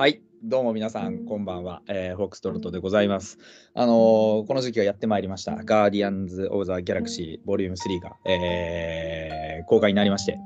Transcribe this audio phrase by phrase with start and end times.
[0.00, 1.82] はい、どうも皆さん、こんばんは。
[1.86, 3.36] えー、フォックストロットでございます。
[3.74, 5.62] あのーこの時期がやってまいりました。
[5.62, 10.38] ガーディアンズ・オブ・ザ・ギャラクシー、ボリューム3が、えー公開になりまして、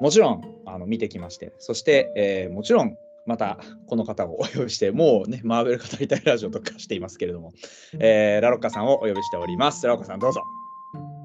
[0.00, 2.94] もちろんあの見てきまして、そして、えーもちろん、
[3.26, 7.50] またこの方をお呼びして、もうね、マーベル語りたいラジオとかしていますけれども、
[7.98, 9.84] えーラロッカさんをお呼びしております。
[9.88, 10.40] ラロッカさん、どうぞ。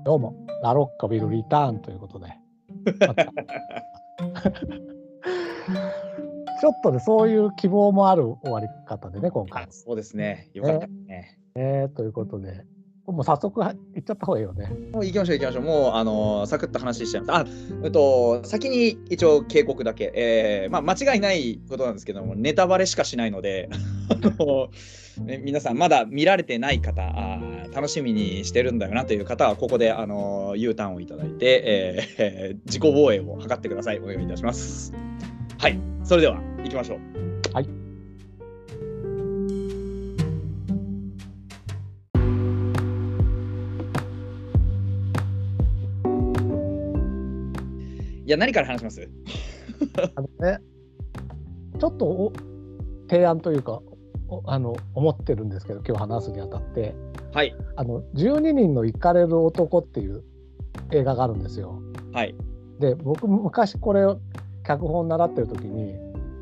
[0.06, 2.34] どうも、ラロッカビルリターンということで。
[3.06, 3.32] また
[6.60, 9.68] ちょっとね、そういう希望もある終わり方でね、今回。
[9.70, 11.40] そうですね、よかったですね。
[11.56, 12.66] えー、ということで、
[13.12, 14.70] もう早速は行っちゃった方がいいよね。
[14.92, 15.64] もう行きましょう行きましょう。
[15.64, 17.32] もうあのーサクッと話しちゃいます。
[17.42, 17.46] あ、
[17.84, 23.70] えっと先に一応警告だけ、えーまあ間違いないことなんですけども、ネタバレしかしないので、
[24.10, 24.70] あの
[25.26, 31.64] ね皆さんまだ見られてない方、あー楽しみにしてるんだよなという方はここであのー U ターンをいただいて、
[32.18, 34.00] えー自己防衛を図ってください。
[34.00, 34.94] お願いいたします。
[35.60, 37.00] はい、それでは行きましょう。
[37.54, 37.66] はい。
[48.26, 49.10] いや何から話します？
[50.16, 50.60] あのね、
[51.78, 52.32] ちょっとお
[53.10, 53.82] 提案というか、
[54.30, 56.96] おあの思ってるんですけど、今日話すにあたって、
[57.34, 60.24] はいあの12人の行かれる男っていう
[60.92, 61.82] 映画があるんですよ。
[62.14, 62.34] はい
[62.80, 64.22] で、僕、昔これを
[64.70, 65.96] 脚本習ってる時に、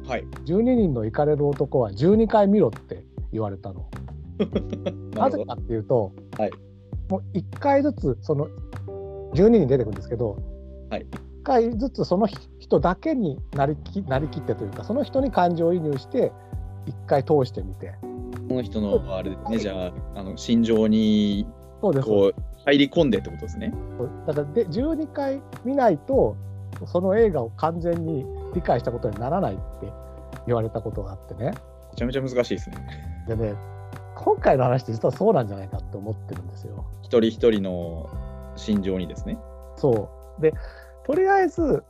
[0.06, 0.25] はい。
[0.45, 3.89] 12人の行かれる男は12回見ろって言われたの。
[5.16, 5.30] な。
[5.30, 6.52] ぜかっていうと、はい
[7.09, 8.50] もう1回ずつその
[9.33, 10.38] 12人出てくるんですけど、
[10.89, 12.28] はい1回ずつその
[12.59, 16.33] 人だけになりきなりきってというかその人に感情移入して
[16.86, 17.94] 1回通してみて
[18.50, 21.48] この人のあれですね、じゃあ、あの心情に
[21.80, 23.73] こう入り込んでってことですね。
[24.28, 26.36] だからで12回見ないと
[26.86, 29.92] その映画を完全に理解したことにならないって
[30.46, 31.52] 言われたことがあってね
[31.92, 33.26] めちゃめちゃ難しいですね。
[33.28, 33.56] でね
[34.16, 36.86] 今回の話って実はそうなんじゃないかって思ってるんですよ。
[37.04, 38.10] 一人一人の
[38.55, 39.38] 心情にですね。
[39.76, 40.42] そう。
[40.42, 40.54] で、
[41.05, 41.83] とりあえず、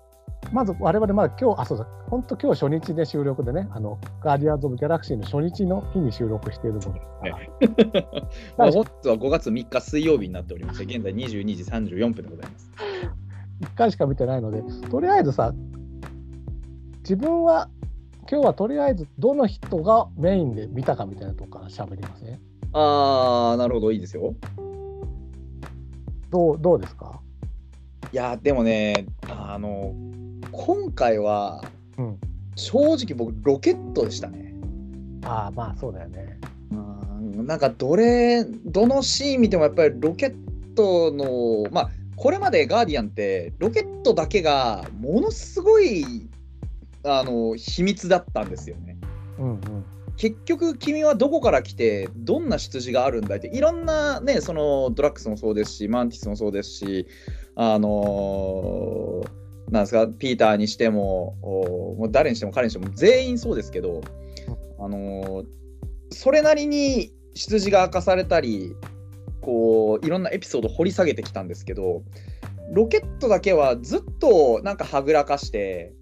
[0.52, 7.06] まず我々まだ今日、あ、そうだ、本当今日初日で収録でね、あの、ガーディアンズ・オブ・ギャラクシーの初日の日に収録しているものです
[8.56, 12.72] から、本日は5月3日水曜日になっておりまして、現在22時34分でございます。
[13.62, 15.54] 1回しか見てないので、とりあえずさ、
[17.00, 17.70] 自分は
[18.30, 22.40] 今日はとりあえずどの人がメインで見たかみたいなとこから喋りますね。
[22.74, 24.36] あー、なるほど、いいですよ。
[26.30, 27.22] どうどうですか？
[28.12, 29.94] いや、でもね、あの、
[30.52, 31.64] 今回は、
[31.98, 32.18] うん。
[32.56, 34.54] 正直僕、ロケットでしたね。
[35.24, 36.40] ああ、まあそうだよね。
[36.72, 40.36] うんなんかどれどのシーン見てもやっぱりロケッ
[40.76, 46.28] トのまあこれまでガーディアンってロケットだけがものすごい
[47.04, 48.98] あの秘密だったんですよね。
[49.38, 49.86] うんうん。
[50.18, 57.08] 結局君はどこから来てどんな出自があるんだいっていろんなねそのドラッグスもそうですしマンティスもそうですし
[57.56, 59.24] あの
[59.70, 64.02] なんですかピーターにしてもおもう誰にしても彼にしても全員そうですけど
[64.80, 65.44] あの
[66.10, 68.76] それなりに出自が明かされたり
[69.48, 72.04] こういろんなエピソード掘り下げてきたんですけど
[72.74, 75.94] ロケットだけはずっとなんかはぐらかして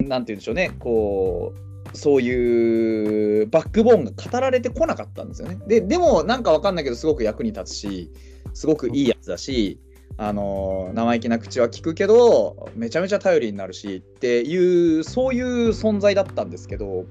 [0.00, 1.54] なんて言うんでしょうねこ
[1.94, 5.58] うそういうバックボーンが語られてこなかったんですよね。
[5.68, 8.10] ででもなんかわかんないけどすごく役に立つし
[8.54, 9.78] すごくいいやつだし、
[10.16, 17.06] あの生意気な口は聞くけどめちゃめちゃ頼りになるしっていうそういう存在だったんですけど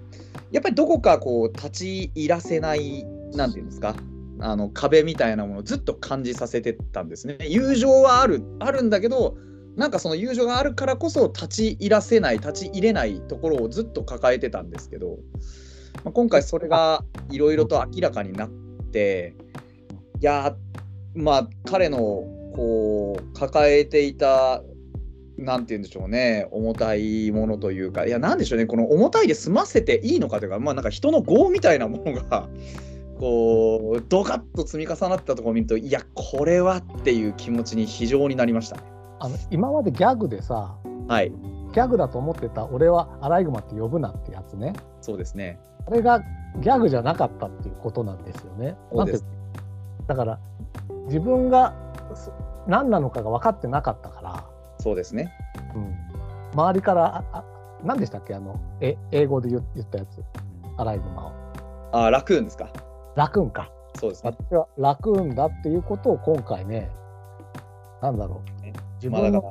[0.51, 3.95] やっぱりどこかこう立ち入らせないなんていうんですか
[4.41, 7.37] あの壁みたいなものをずっと感じさせてたんですね。
[7.41, 9.37] 友情はあるあるんだけど
[9.75, 15.19] なんかその友情があるからこそ立ち入らせない立ち入れないところをずっと抱えてたんですけど、
[16.03, 18.49] まあ、今回それがいろいろと明らかになっ
[18.91, 19.35] て
[20.19, 20.55] いや
[21.15, 21.99] まあ彼の
[22.55, 24.61] こう抱えていた
[25.37, 32.49] なんて言うんでしょうね重たいものというかいやなんでしょうねこの重たいで済ませていいのかというかまあなんか人の業みたいなものが
[33.19, 38.83] こうドカッと積み重なったところを見るといやこれはっていう気持ちに非常になりましたね。
[39.19, 40.77] あの今までギャグでさ、
[41.07, 41.31] はい
[41.73, 44.73] ギャグだと思ってた俺はアライグマって呼ぶなってやつね。
[45.01, 45.59] そうですね。
[45.85, 46.21] あれが
[46.61, 48.75] ギャグじゃなかったっていうことなんですよね。
[48.91, 49.25] そうです
[50.07, 50.39] だから
[51.05, 51.75] 自分が
[52.15, 52.31] そ
[52.67, 54.45] 何なのかが分かってなかったから、
[54.79, 55.31] そうですね。
[55.75, 55.95] うん、
[56.53, 57.45] 周りからああ
[57.83, 58.33] 何でしたっけ？
[58.33, 60.23] あのえ英語で言言ったやつ
[60.77, 61.33] アライグマを
[61.91, 62.71] あラクーンですか？
[63.15, 64.31] ラクーンかそうですね。
[64.31, 66.89] 私はラクーンだっていうことを今回ね
[68.01, 69.47] なんだろうね自分の、か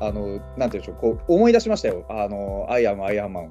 [0.00, 2.06] らあのなんていうんでしょうこう思い出しましたよ。
[2.08, 3.50] あのアイアムアイアンマンを。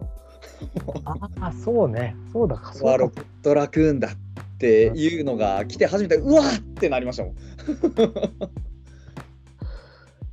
[1.06, 1.16] あ
[1.48, 2.16] あ、そうね。
[2.34, 2.74] そうだか。
[2.74, 4.12] そうかロケットラクーンだっ
[4.58, 7.36] ていうのが来て初めて、うわーってなりましたもん。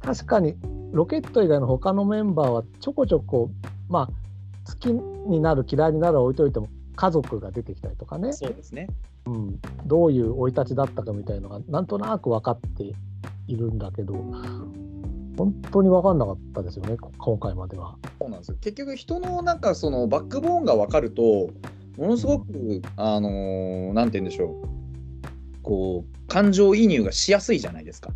[0.01, 0.57] 確かに、
[0.93, 3.51] ロケット以外の他のメンバーはちょこちょこ、
[3.89, 8.89] まあ、好きになる、嫌いになるは置いといても、家族が出てきたりとかね、そうですね。
[9.27, 12.93] うん、どういう生い立ちだったかみたいのが、なんとなく分かって
[13.47, 14.15] いるんだけど、
[15.37, 17.95] 本当に分かんなかったですよね、こ今回までは。
[18.19, 21.51] そうなんですよ結局人のなんかそのバックボーンが分かると
[21.97, 28.11] ものすごくあのーなんて言うんでしょうこう感情移入がしやすいじゃないですか。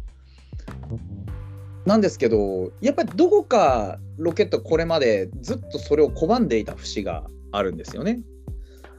[1.86, 8.20] なんですけどやっぱりどこかロケットこれまでずっとそれを拒んでいた節があるんですよね。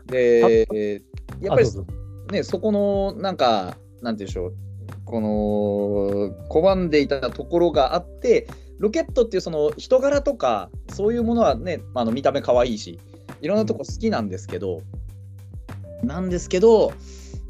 [0.08, 0.68] で
[1.42, 1.70] やっぱり
[2.32, 4.54] ねそこのなんかなんて言うんでしょう。
[5.06, 8.48] この拒んでいたところがあって
[8.80, 13.00] ロケットっていうその人柄とかそういうものはねあの見た目可愛いし
[13.42, 14.82] いろんなとこ好きなんですけど、
[16.04, 16.94] なんですけど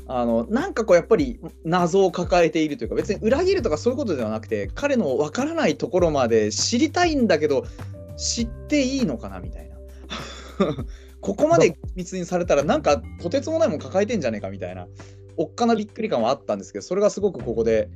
[0.07, 7.65] あのなんかこうやっぱり謎を抱えているというか別に裏切るとかそういうことではなくて彼の分からないところまで知りたいんだけど
[8.17, 9.77] 知っていいのかなみたいな
[11.23, 14.87] ここまで密にされたらなんかとてつもないもん抱えてんじゃねえかみたいな
[15.37, 17.89] おっかなびっくり感はあったんですけどそれがすごくここで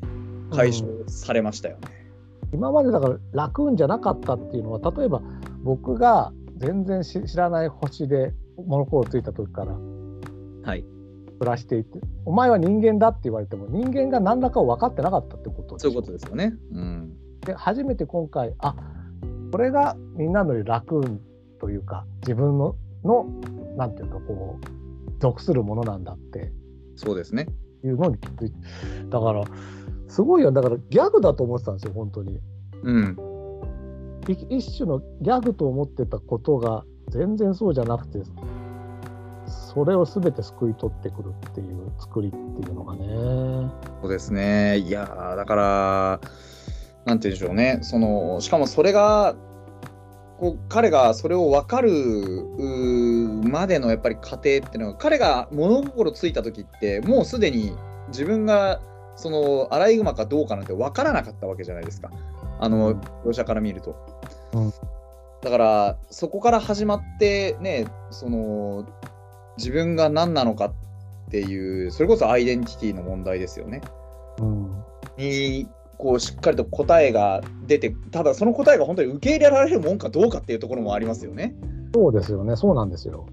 [0.52, 2.08] 解消されましたよね。
[2.54, 5.22] 今までだから楽運じゃなかったっていうのは例えば
[5.62, 9.78] 僕が全然し知らない星でモノコーついた時から
[10.68, 10.84] はい、
[11.40, 16.54] 暮らしていてお前は人間だって言われても人間が何らかを分かってなかったってことそういうことですよね。
[16.74, 18.76] うん、で初めて今回あ
[19.52, 21.22] これがみんなの楽運
[21.62, 23.26] というか自分のの
[23.78, 26.52] なんていうかこう属するものなんだって
[26.96, 27.48] そうですね。
[27.84, 28.58] いうのに気づいて
[29.10, 29.44] だから
[30.08, 32.40] すごいよだからギャグだと思ってたんですよ本当に。
[32.84, 33.18] うん、
[34.28, 38.20] い一種のギャグと思ってたことが全然そうじゃなくて
[39.48, 42.38] それを全て救い取ってくるっていう作りって
[42.70, 43.72] いうのがね
[44.02, 44.78] そうですね。
[44.80, 46.22] いやーだから
[47.06, 47.80] なんて言うんでしょうね。
[47.82, 49.36] そのしかもそれが
[50.38, 51.89] こう彼がそれを分かる
[53.44, 57.74] までのやっぱり過程っていうのが彼が物心ついた時ってもうすでに
[58.10, 58.80] 自分が
[59.16, 62.12] そのアライグマかどうかなんて分からなかったわけじゃないですか
[62.60, 62.95] あの
[63.25, 63.95] 描写から見ると。
[64.54, 64.74] うん
[65.42, 68.88] だからそこから始まってねその
[69.57, 70.74] 自分が何なのかっ
[71.30, 73.81] ていうそれこそアイデンティティの問題ですよね。
[74.40, 74.83] うん
[75.18, 75.68] に
[75.98, 81.56] こうしっかりと答えが出てただその答えが本当に受け入れられるもんかどうかっていうところもありますよね。
[81.94, 82.56] そうですよね。
[82.56, 83.26] そうなんですよ。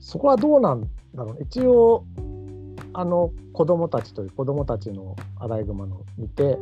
[0.00, 0.82] そこはどうなん
[1.14, 1.42] だろう。
[1.42, 2.04] 一応
[2.92, 6.58] あの子供たちという子供たちのアライグマの見て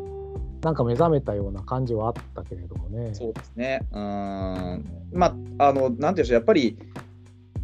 [0.62, 3.14] なんか目覚めたような感じはあったけれどもね。
[3.14, 3.80] そうですね。
[3.90, 3.98] うー
[4.76, 4.84] ん。
[5.12, 6.34] まああのなんていうんでしょう。
[6.34, 6.78] やっぱり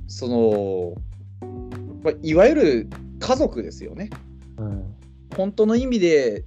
[0.09, 0.95] その
[2.03, 2.89] まあいわゆる
[3.21, 4.11] 家族ですよね。
[4.59, 4.95] うん。
[5.37, 6.45] 本当の意味で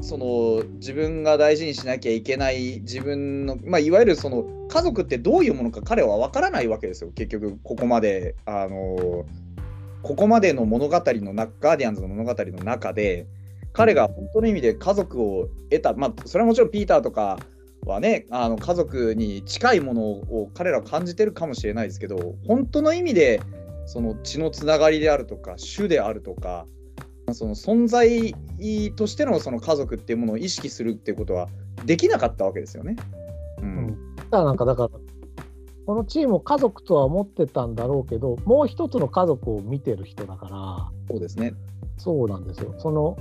[0.00, 9.24] その自分が大事にしなきゃいけない自分の、まあ、いわゆるその家族ってどういうものか彼は分からないわけですよ結局ここまであの
[10.02, 13.26] ここまでの物語の中ガーディアンズの物語の中で
[13.72, 17.38] 彼が本当の意味で家族を得た、まあ、それはもちろんピーターとか
[17.86, 23.40] はねあの家族に近いものを彼らは感じてるかもしれないですけど本当の意味で
[23.86, 26.66] その血のつながりであるとか種であるとか
[27.34, 28.34] その存在
[28.96, 31.48] としてのその家族っていうものを意識するっていうことは
[31.84, 32.96] できなかったわけですよね。
[33.58, 34.90] ううんん、だからなんかだから
[35.86, 41.54] このチームを家族とは思ってたんだろうけどもう一つの家族を見てる人だからそうですね。
[41.98, 43.16] そうなんですよその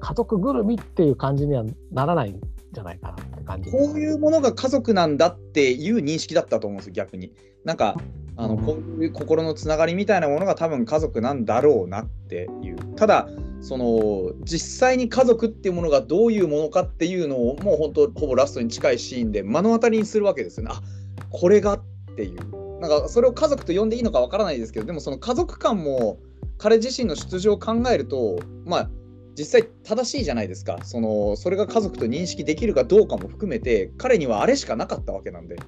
[0.00, 2.40] 家族ぐるみっていう感じにはならないん
[2.72, 7.32] じゃないかなって感じこういうものが家族なんだっていう認識だったと思うんですよ、逆に。
[7.64, 7.96] なんか、
[8.36, 12.76] あのうんこういう心のつながりみたいなものが多分家族なんだろうなっていう。
[12.96, 13.28] ただ、
[13.60, 20.72] その実際に家族っていうものがどういうものかっていうのをもう本当ほぼラストに近いシーンで目の当たりにするわけですよね。
[20.74, 20.82] あ
[21.30, 21.80] これがっ
[22.16, 22.62] ていう。
[22.80, 26.18] なんかそれを家族と呼んでいいのかわからないですけどでもその家族感も
[26.58, 28.90] 彼自身の出場を考えるとまあ
[29.38, 35.58] 実際正しいじゃないですかそのそれが家族と認識できるかどうかも含めて彼にはあれしかなかったわけなんで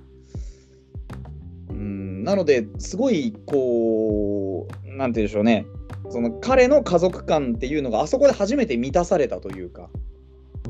[1.85, 2.25] うん。
[2.25, 5.67] なのですごいこうなんて言うんでしょうね。
[6.11, 9.91] その彼の家族感っていうのがあそこで初めて満たされたというか。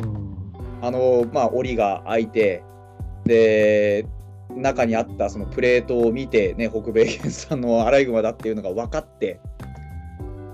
[0.03, 0.53] うん。
[0.83, 2.63] あのまあ檻が開いて
[3.25, 4.07] で
[4.55, 9.41] 中にあったそのプレートを見てね北米原産のアライグマだっていうのが分かって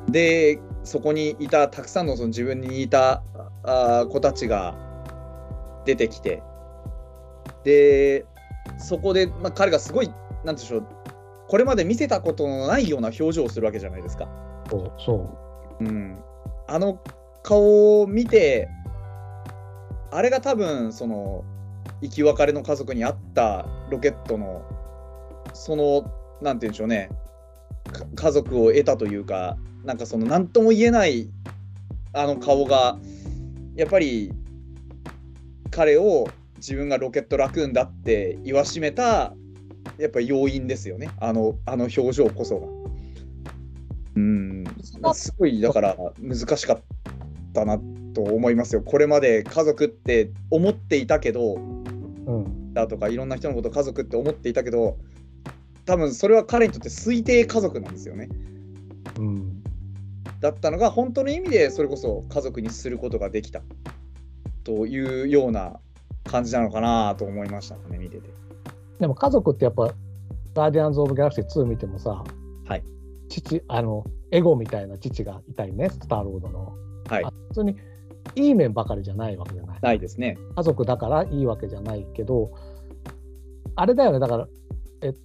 [0.09, 3.23] でそこにいたたくさんのその自分に似た
[3.64, 4.75] あー子たちが
[5.85, 6.43] 出てきて
[7.64, 8.25] で
[8.79, 10.11] そこで、まあ、彼がすごい
[10.44, 10.87] なんでしょう。
[11.49, 14.28] これまで見せたことのないような表情をするわけじゃないですか。
[14.70, 15.37] そうそ
[15.80, 15.85] う。
[15.85, 16.18] ん、
[16.68, 17.00] あの
[17.42, 18.68] 顔を見て
[20.11, 21.44] あれが多分その
[22.02, 24.62] 生き別れの家族にあったロケットの
[25.54, 27.11] そのなんて言うんでしょうね。
[27.92, 31.30] か家族を得たというかなんかその何とも言えない
[32.12, 32.99] あの顔が
[33.75, 34.32] やっぱり
[35.70, 39.35] 彼を自分がロケットラクーンだって言わしめた
[40.00, 42.66] やっぱ要因ですよねあのあの表情こそが。
[44.16, 44.64] うん
[45.14, 46.83] すごいだから難しかっ
[47.54, 47.78] たな
[48.14, 48.83] と思いますよ。
[48.83, 51.59] これまで家族って思っていたけどう。
[51.59, 52.75] うん。
[52.75, 54.99] だとかいろんな人のこと家族って思っていたけど
[55.87, 58.28] 多分それは彼にとって推定家族なんですよね。
[59.19, 59.62] うん。
[60.40, 63.62] だったのが本当の意味でそれこそ家族にすることができた
[64.64, 65.80] というような
[66.25, 68.50] 感じなのかなと思いましたね見てて。
[69.00, 69.95] でも家族ってやっぱ、
[70.54, 72.23] ガーディアンズ・オブ・ギャラクシー2見てもさ、
[72.66, 72.85] はい
[73.28, 76.75] 父、あの、エゴみたいな父がいたりね、スターロードの。
[77.09, 77.76] はいあ普通に
[78.37, 79.78] いい面ばかりじゃないわけじゃない。
[79.80, 80.37] ないですね。
[80.54, 82.50] 家族だからいいわけじゃないけど、
[83.76, 84.49] あれだよね、だから、
[85.02, 85.19] えと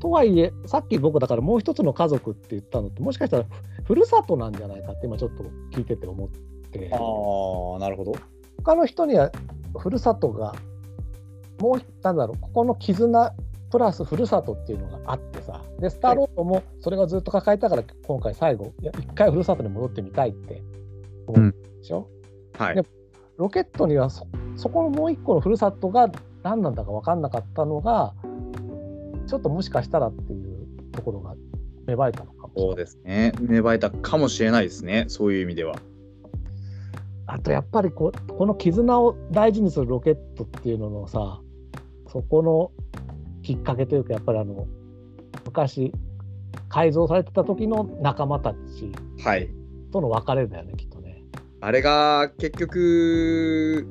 [0.00, 3.44] とはいえ、さっき僕だからもう一つの家族って言ったのって、もしかしたら
[3.84, 6.28] ふふるさとなんじゃないかって今ちょっと聞いてて思っ
[6.70, 6.96] て、あ
[7.76, 8.14] あなるほど。
[8.58, 9.30] 他の人には
[9.78, 10.54] ふるさとが、
[11.60, 13.34] もう、なんだろう、ここの絆
[13.70, 20.62] プラスふるさとっていうのがあってさ、で、スターロードもそれがずっと抱えたから、今回最後、一回ふるさとに戻ってみたいって
[21.26, 22.08] 思うでしょ、
[22.56, 22.82] はいで
[23.36, 26.10] ロケットにはそそこのもう一個のふるさとが
[26.42, 28.12] 何なんだか分かんなかったのが
[29.28, 31.36] ちょっともしかしたらっていうところが
[31.86, 32.68] 芽生えたのかもしれない。
[32.68, 33.32] そうですね。
[33.40, 35.04] 芽生えたかもしれないですね。
[35.06, 35.76] そういう意味では。
[37.26, 41.40] あとやっぱりここの絆を大事にするロケットっていうののさ
[42.12, 42.70] そこの
[43.42, 44.66] きっかけというかやっぱりあの
[45.44, 45.92] 昔
[46.68, 49.50] 改造されてた時の仲間たちはい。
[49.92, 51.22] との別れだよねきっとね。
[51.60, 53.86] あれが結局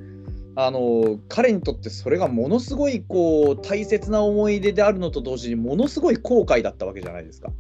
[0.56, 7.52] あの彼にとってそれがものすごいこう大切な思い出であるのと同時にものすごい後悔だったわけじゃないですか。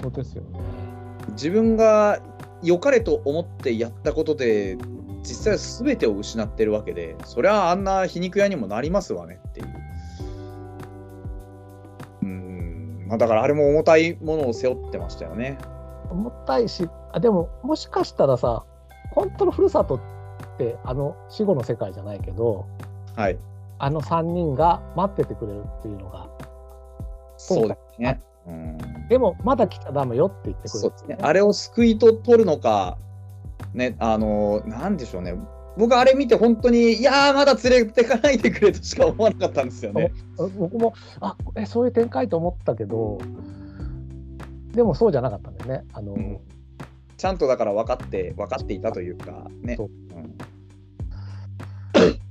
[0.00, 0.58] そうですよね。
[1.30, 2.20] 自分が
[2.62, 4.76] 良かれと思ってやったことで
[5.22, 9.83] 実際は全てを失ってるわけでそりゃあんな皮肉屋にもなりますわねっていう。
[13.06, 15.58] まあ、だからあれも重たいものを背負ってましたよね。
[16.10, 18.64] 重たいしあでももしかしたらさ
[19.12, 20.00] 本当のふるさとっ
[20.58, 22.66] てあの死後の世界じゃないけど
[23.16, 23.38] はい。
[23.78, 26.28] あの3人が待っててくれるっていうのが
[27.36, 28.20] そうですね。
[28.46, 31.18] うんでもまだ来ちゃダメよって言ってくれるそうですね。
[31.20, 32.96] あれを救いと取るのか、
[33.74, 35.34] ね、あの、なんでしょうね。
[35.76, 40.12] 僕、あれ見て本当に、いやー、まだ連れてかないでくれとしか思わなかったんですよね。
[40.36, 43.18] 僕もあえそういう展開と思ったけど
[44.72, 45.84] でもそうじゃなかったんだよね。
[45.92, 46.38] あの、うん。
[47.16, 49.76] ちゃんとだから分かって、分かっていたというか、ね。
[49.76, 49.90] そう。
[50.16, 50.36] うん。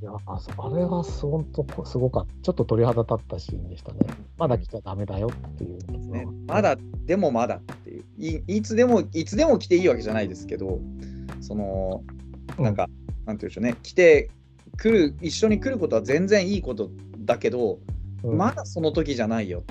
[0.02, 2.34] いやあれはす本当すごかった。
[2.44, 4.00] ちょっと鳥肌立ったシーンでしたね。
[4.38, 8.04] まだ来ちゃダメだよっていうね、まだ、でもまだっていう。
[8.18, 10.80] い、いつでも、いつでも来ていいわけじゃないですけど、
[11.40, 12.04] その、
[12.60, 12.90] なんか、
[13.26, 14.30] なんていうんでしょうね、来て、
[14.78, 16.90] 来る、一緒に来ることは全然いいこと
[17.20, 17.80] だけど、
[18.24, 19.66] うんまだその時じゃないよ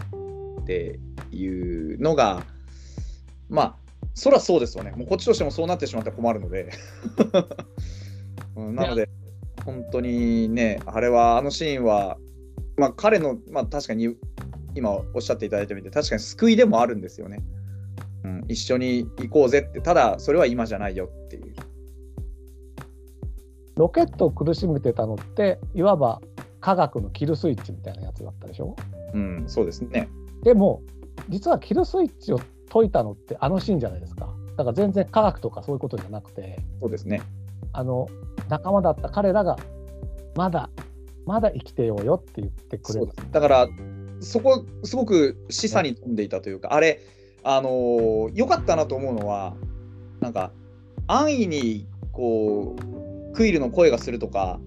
[0.60, 1.46] ってい
[1.94, 2.44] うのが、
[3.48, 3.76] まあ、
[4.14, 4.90] そりゃそうですよね。
[4.90, 6.70] もうこっちとしてもそうなってしまったら困るので。
[8.56, 9.08] うんなので、
[9.64, 12.18] 本当にね、あれは、あのシーンは、
[12.76, 14.14] まあ、彼の、まあ、確かに
[14.74, 17.42] 今おっしゃっていただいてみて、確かに救いでもあるんですよね。
[18.24, 21.51] うん、一緒に行こうぜって、ただ、それは今じゃないよっていう。
[23.76, 26.20] ロケットを苦しめてたのっていわば
[26.60, 28.76] 科学のキルスイッチみたいなやつだったでしょ？
[29.14, 30.08] うん、そうですね。
[30.42, 30.82] でも
[31.28, 37.22] 実はキルスイッチを解いたのってあのシーンじゃないですかだから全然科学とかそういうことじゃなくてそうですね。
[37.72, 38.08] あの
[38.48, 39.56] 仲間だった彼らが
[40.36, 40.70] まだ
[41.26, 43.68] まだ生きてようよって言ってくれるだから
[44.20, 47.00] そこすごく示唆に富んでいたというか、あれ
[47.42, 49.54] あのー良かったなと思うのは
[50.20, 50.52] なんか
[51.06, 54.60] 安易にこうクイルの声がするとか、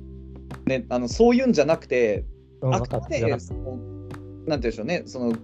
[0.65, 2.25] ね、あのそういうんじゃなくて
[2.62, 4.10] うんあくまでそのなんて
[4.48, 5.36] 言うんでしょうねその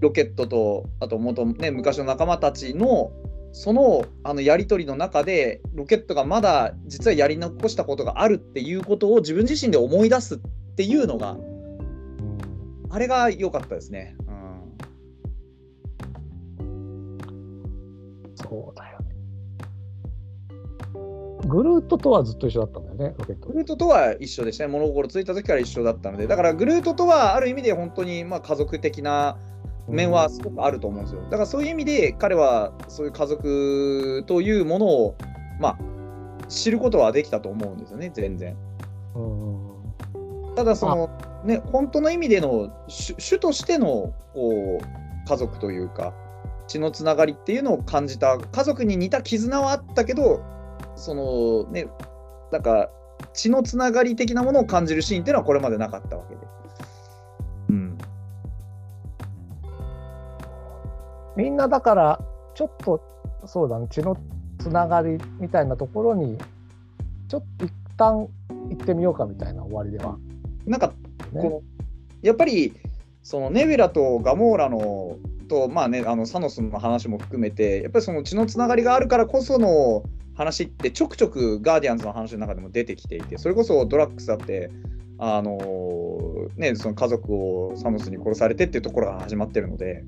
[0.00, 3.12] ロケットとあと元、ね、昔の仲間たちの
[3.52, 10.38] そのあのやり取りの中でロケットがまだ実はやり残したことがあるっていうことを自分自身で思い出すっ
[10.76, 12.38] ていうのがたうん。
[12.90, 14.16] あれが良かったですね。
[16.58, 18.93] うん、そうだよね
[21.46, 24.72] グルートとはずっと一緒だったんだよねロケットグルートとは一緒でしたね。
[24.72, 29.36] 物心ついた時から一緒だったので、だからグルートとはある意味で本当にまあ家族的な
[29.88, 31.22] 面はすごくあると思うんですよ。
[31.24, 35.16] だからそういう意味で彼はそういう家族というものを
[35.60, 35.78] まあ
[36.48, 38.56] 知ることはできたと思うんですよね全然。
[39.14, 39.74] うん
[40.56, 41.10] ただその
[41.44, 46.14] ね本当の意味での主主としてのこう家族というか
[46.68, 50.42] 血のつながりっていうのを感じた家族に似た絆はあったけど
[50.96, 51.86] そのね
[52.52, 52.90] なんか
[53.32, 56.40] 血のつながり的なものを感じるシーンっていうのはこれまでなかったわけで。
[57.70, 57.98] うん、
[61.36, 62.20] みんなだから
[62.54, 63.00] ちょっと
[63.46, 64.16] そうだね血の
[64.58, 66.38] つながりみたいなところに
[67.28, 68.28] ちょっと一旦
[68.70, 70.16] 行ってみようかみたいな終わりでは、
[70.66, 70.92] なんか
[71.32, 71.42] ね。
[71.42, 71.62] この
[72.22, 72.72] やっぱり
[73.22, 75.16] そのネビュラとガモーラの
[75.48, 80.02] とまあねあのサノスの話も含めてやっぱりその血のつながりがあるからこその
[80.34, 84.70] 話ってちょくちょくガーディアンズの話の中でも出てきていてそれこそドラッグスだって
[85.18, 85.58] あの
[86.56, 90.04] ねその家族をサノスに殺されてっていうところが始まってるので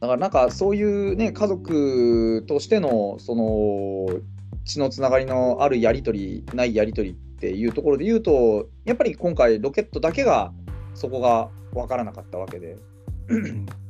[0.00, 4.20] だからなんかそういうね家族としてのその
[4.64, 10.52] 血のつながりのあるやり取りないやり取りっていうところで言うとやっぱり今回ロケットだけが
[10.94, 12.76] そこが分からなかったわけで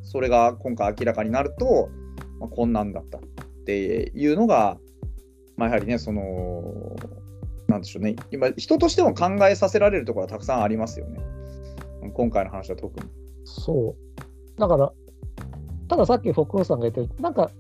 [0.03, 1.89] それが今回明らかになると、
[2.39, 3.19] まあ、こんなんだった
[3.63, 4.79] っていうのが、
[5.57, 6.97] まあ、やはりねその
[7.69, 8.17] なんでしょうね。
[8.31, 11.21] 今人としても考えさせられるところはたくさんありますよね。
[12.15, 13.07] 今回の話は特に。
[13.45, 14.61] そう。
[14.61, 14.93] だから
[15.89, 17.51] たださっきフォックさんが言ったようになんか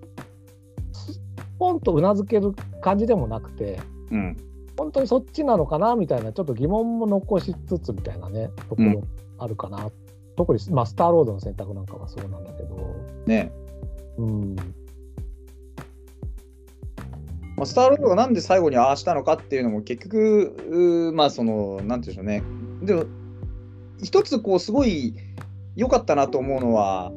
[0.92, 1.21] ス
[1.59, 3.80] ポンとうなずける感じでもなくて
[4.11, 4.37] うん。
[4.76, 9.02] 本当にそっちなのかなみたいなちょっと疑問も残しつつみたいなねところ
[9.38, 9.90] あるかな、
[10.37, 12.76] 特に、まあ、スターロードの選択なんかはそうなんだけど、
[13.26, 13.52] ね。
[14.18, 14.56] うん、
[17.56, 22.42] まあ、スターロードがなんで最後にああしたのかっていうのも結局、まあその、なんていうんでしょうね。
[22.82, 23.04] でも、
[24.02, 25.14] 一つこう、すごい
[25.76, 27.12] 良かったなと思うのは、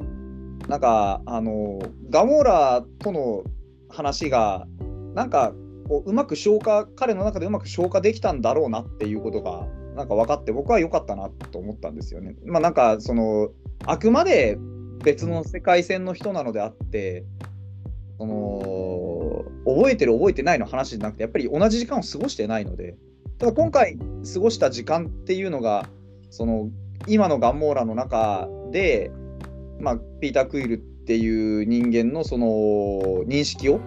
[0.67, 3.43] なんか、あの、ガモーラとの
[3.89, 4.67] 話が、
[5.13, 5.53] なんか、
[5.87, 12.35] こううまく消化、彼の中でうまく消化できたんだろうなっていうことが、なんか分かって、僕は良かったなと思ったんですよね。
[12.45, 13.49] まあなんか、その、
[13.85, 14.57] あくまで
[15.03, 17.23] 別の世界線の人なのであって、
[18.17, 19.14] その
[19.65, 22.95] 覚えてる覚えてないの話じゃなくてやっぱり同じ時間を過ごしてないので
[23.39, 23.97] ただ今回
[24.33, 25.87] 過ごした時間っていうのが
[26.29, 26.69] その
[27.07, 29.11] 今のガンモーラの中で、
[29.79, 32.45] まあ、ピーター・クイルっていう人間のその
[33.27, 33.79] 認識を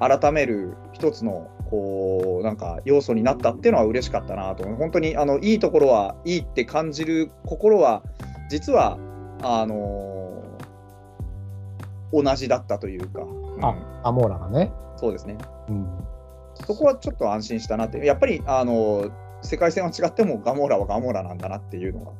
[0.00, 8.02] 改める一つのこうなんか要素になったっていうのは嬉しかったなと本当にあのいいところはいいって感じる心は
[8.48, 8.98] 実は
[9.42, 10.24] あの
[12.14, 13.64] 同じだったというか、うん。
[13.64, 15.36] あアモーラがね、そうですね。
[15.68, 15.88] うん、
[16.66, 19.10] そこはちょっと安心したなって、やっぱりあの
[19.42, 22.12] 世界線は違ってもガモーラはガモーラなんだなっていうのが、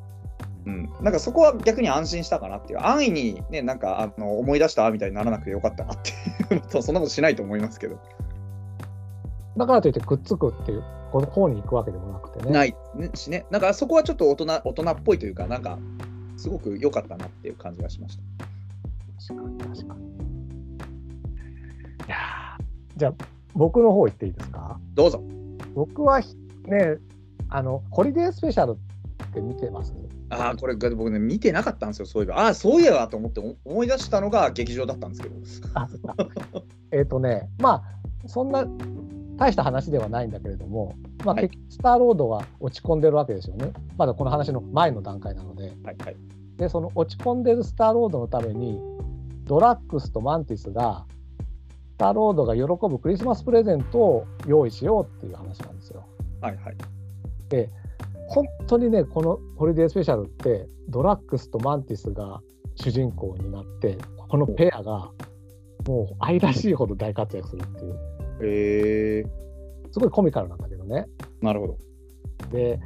[0.66, 5.98] うん、なんかそこは逆に安心したかなっていう、安易に、ね、なんかあの思い出したみたいにならなくてよかったなっ
[6.48, 7.98] ていう、そんなことしないと思いますけど、
[9.56, 10.82] だからといってくっつくっていう
[11.12, 12.50] この方に行くわけでもなくてね。
[12.50, 15.78] ないねしね、だからそこはちょっと大人大人っぽいというか、なんか
[16.36, 18.22] すごく良かったなっていう感じがしました。
[19.34, 20.00] 確かに確かに。
[22.06, 22.53] いやー
[22.96, 23.14] じゃあ
[23.54, 24.78] 僕の方行っていいですか？
[24.94, 25.22] どうぞ。
[25.74, 26.34] 僕はひ
[26.66, 26.96] ね
[27.48, 29.94] あのホリデースペシャルって見てます？
[30.30, 32.38] ああ、これ僕ね、見てなかったんですよ、そういえば。
[32.38, 35.36] ああ、そういえばと思ってお思い出したのが劇場だったんですけど。
[35.74, 36.16] あそっか
[36.90, 37.82] えっとねま
[38.24, 38.66] あそんな
[39.36, 46.16] 大した話ではないんだけれども、まあ、はい結スターロードが落ち込んでるわけですよねまだこの話の前の段階なのではいはい。
[46.56, 48.80] でその落ち込んでるスターロードのために
[49.42, 51.13] ドラッグスとマンティスがス
[51.98, 56.04] ターロードが喜ぶクリスマスプレゼントを用意しようっていう話なんですよ。
[56.40, 56.76] はいはい。
[58.28, 62.40] 本当にねこのホリデースペシャルってドラッグスとマンティスが
[62.74, 65.10] 主人公になってこのペアが
[65.86, 67.94] もう愛らしいほど大活躍するっていう
[68.42, 69.24] へえ
[69.92, 71.06] すごいコミカルなんだけどね。
[71.40, 71.78] なるほど。
[72.50, 72.80] で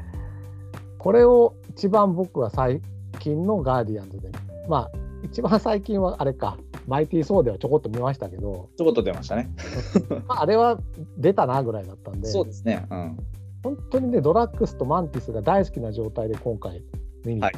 [0.99, 2.83] これを一番僕は最
[3.21, 4.31] 近のガーディアンズで
[4.69, 4.91] まあ
[5.23, 9.51] 一番最近はあれかマイティー・ソーではちょこっと見ましたけど、ちょこっと出ましたね。
[10.27, 10.81] まあ、あれは
[11.19, 12.87] 出たなぐらいだったんでそうですね。
[12.91, 13.19] うん。
[13.63, 16.83] 本当にねドラッグスとマンティスが大好きな状態で今回
[17.27, 17.51] 見に行っ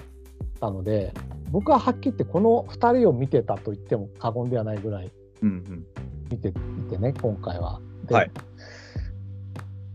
[0.59, 1.15] たので、
[1.53, 5.11] 僕ははっきり言ってこの2人を見てたと言っても過言ではないぐらい
[5.43, 5.87] うんうん。
[6.29, 6.53] 見てい
[6.91, 7.81] てね今回は。
[8.07, 8.31] ではい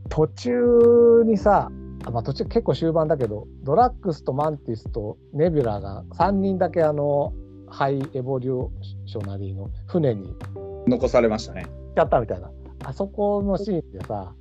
[0.08, 1.70] 途中にさ
[2.06, 7.34] あまあ、途中結構終盤だけどドラッグスとマンティスとネビュラが3人だけあの
[7.68, 8.70] ハイエボリュー
[9.06, 10.36] ショナリーの船に
[10.88, 11.66] 残されましたね。
[11.96, 12.52] 行ったみたいな
[12.84, 14.34] あそこのシーンでさ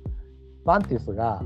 [0.65, 1.41] マンティスが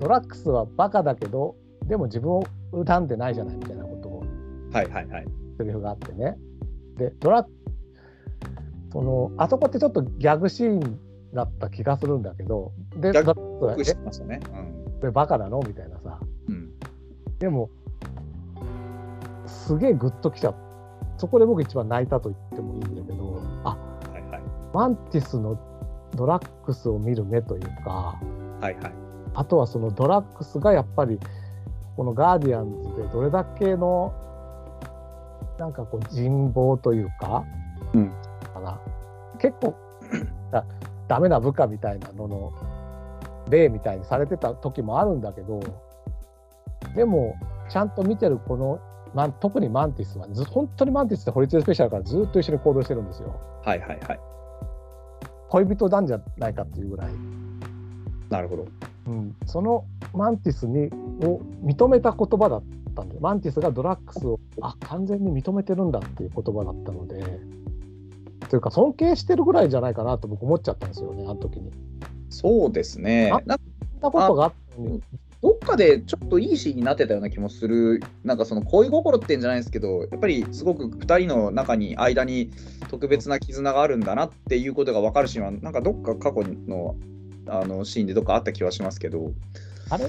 [0.00, 2.44] ドラッグスはバカだけどでも自分を
[2.84, 4.24] 恨んでないじゃないみたいなことを
[4.72, 5.26] はいはいはい。
[5.58, 6.36] セリフがあってね。
[6.96, 7.46] で、ドラ
[8.92, 10.98] その、あそこってちょっとギャグシーン
[11.34, 14.40] だった気がするんだけど、で、ギャグしてましたね。
[14.44, 14.56] うん
[14.96, 16.20] え、これバカなのみたいなさ。
[16.48, 16.70] うん
[17.38, 17.68] でも、
[19.46, 20.65] すげえグッときちゃった。
[21.18, 24.42] そこで僕一番泣いたと言ってもいいんだけど、あはいはい。
[24.72, 25.58] マンティスの
[26.14, 28.18] ドラッグスを見る目というか、
[28.60, 28.92] はいはい。
[29.34, 31.18] あとはそのドラッグスがやっぱり
[31.96, 34.12] このガーディアンズでどれだけの
[35.58, 37.44] なんかこう人望というか、
[37.94, 38.10] うん。
[38.52, 38.80] かな。
[39.38, 39.74] 結構
[40.50, 40.64] だ
[41.08, 42.52] ダメな部下みたいなのの
[43.48, 45.60] 例みたいにされてた時もあるんだけど
[46.94, 47.36] でも
[47.68, 48.80] ちゃんと見てるこの
[49.16, 53.40] マン特にマンティスはず本当にマンティスってホリツスペシャルからずっと一緒に行動してるんですよ。
[53.64, 54.20] はいはいはい
[55.48, 57.12] 恋人なんじゃないかっていうぐらい。
[58.28, 58.66] なるほど
[59.06, 60.90] うん、そのマンティスに
[61.24, 62.62] を認めた言葉だっ
[62.94, 67.22] たんでマンティスがドラッグスをあ完全に認めてるんだっていう言葉だったので
[68.50, 71.70] というか尊敬してるぐらいじゃないかなと僕思っちゃったんですよねあの時に。
[72.28, 73.56] そうですねあんな
[74.02, 75.02] ことがあったのに
[75.42, 82.50] どっかでちょっといいシーンになってたような気もする、なんかその恋心ってんじゃないですけど、やっぱりすごく2人の中に、間に
[82.88, 86.96] 特別な絆があるんだなっていうことが分かるシーンは、なんかどっか過去の
[87.48, 89.30] あのシーンでどっかあった気はしますけど、
[89.90, 90.06] あれ？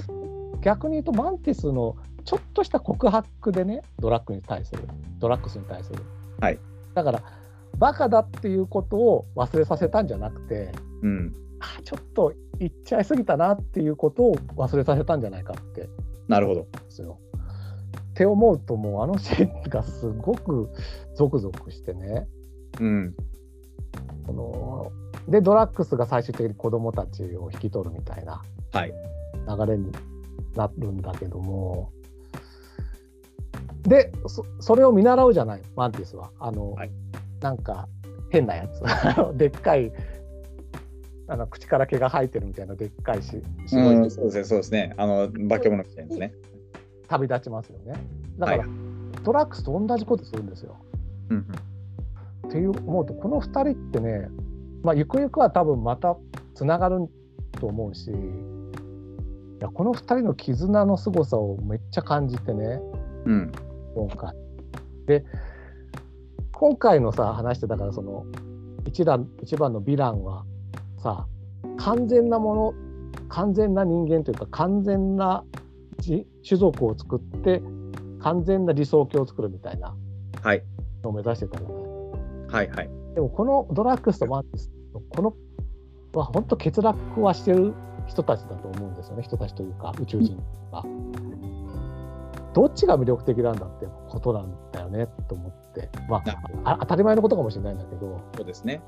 [0.62, 4.82] 逆に言うとマンティスのちょっとした告白でねドラッグに対する。
[5.18, 6.02] ドラッグスに対する。
[6.40, 6.58] はい。
[6.94, 7.22] だから
[7.76, 15.88] バカだっていうことを忘れさせたんじゃなくてうん、あちょっと言っちゃいすぎたなっていうことを忘れさせたんじゃないかって。
[16.28, 16.60] なるほど。
[16.62, 17.18] ですよ。
[18.10, 20.70] って思うともうあのシーンがすごく
[21.14, 22.26] ゾクゾクしてね。
[22.80, 23.14] うん、
[24.26, 24.92] この
[25.30, 28.42] でドラッグスが最終的に子供たちを引き取るみたいな
[28.72, 28.92] はい。
[29.48, 29.90] 流れに
[30.54, 31.92] なるんだけども。
[33.84, 36.30] でそそれを見習うじゃないマンティスは。
[36.40, 36.90] あの、はい。
[37.40, 37.88] なんか
[38.30, 38.82] 変なやつ。
[39.38, 39.92] でっかい
[41.28, 44.94] あの口から毛が生えてるみたいなでっかいしうん、そうですね、そうですね。
[44.96, 46.32] あの、化け物みたいですね。
[47.08, 47.94] 旅立ちますよね
[48.38, 48.68] だから、はい
[49.24, 50.76] ドラッグスと同じことするんですよ。
[51.30, 51.46] うん
[52.46, 54.28] っていう思うとこの2人ってね、
[54.82, 56.16] まあ、ゆくゆくは多分また
[56.54, 57.10] つながる
[57.52, 58.14] と思うしい
[59.60, 62.80] やこの2人の絆の凄さをめっちゃ感じてね
[63.26, 63.52] うん、
[63.96, 64.34] うん、今回。
[65.06, 65.24] で
[66.52, 68.24] 今回のさ話してたからその
[68.86, 70.44] 一段一番のヴィランは
[70.98, 71.26] さ
[71.78, 72.74] 完全なもの
[73.28, 75.44] 完全な人間というか完全な
[75.98, 77.62] じ種族を作って
[78.20, 79.94] 完全な理想郷を作るみたいな
[80.42, 80.62] はい、
[81.02, 81.78] のを目指してたじゃない。
[82.48, 82.90] はい、はい。
[83.14, 85.34] でもこのドラッグスとマーティスのこの
[86.14, 87.74] は本当欠落はしてる
[88.06, 90.36] 人たちだと思うんですよね人たちというか宇宙人
[90.72, 90.84] が。
[92.54, 96.22] どっちが魅力的なんだってことなんだよねと思ってま
[96.64, 98.80] ああ当たり前のことかもしれないんだけど、そうですね。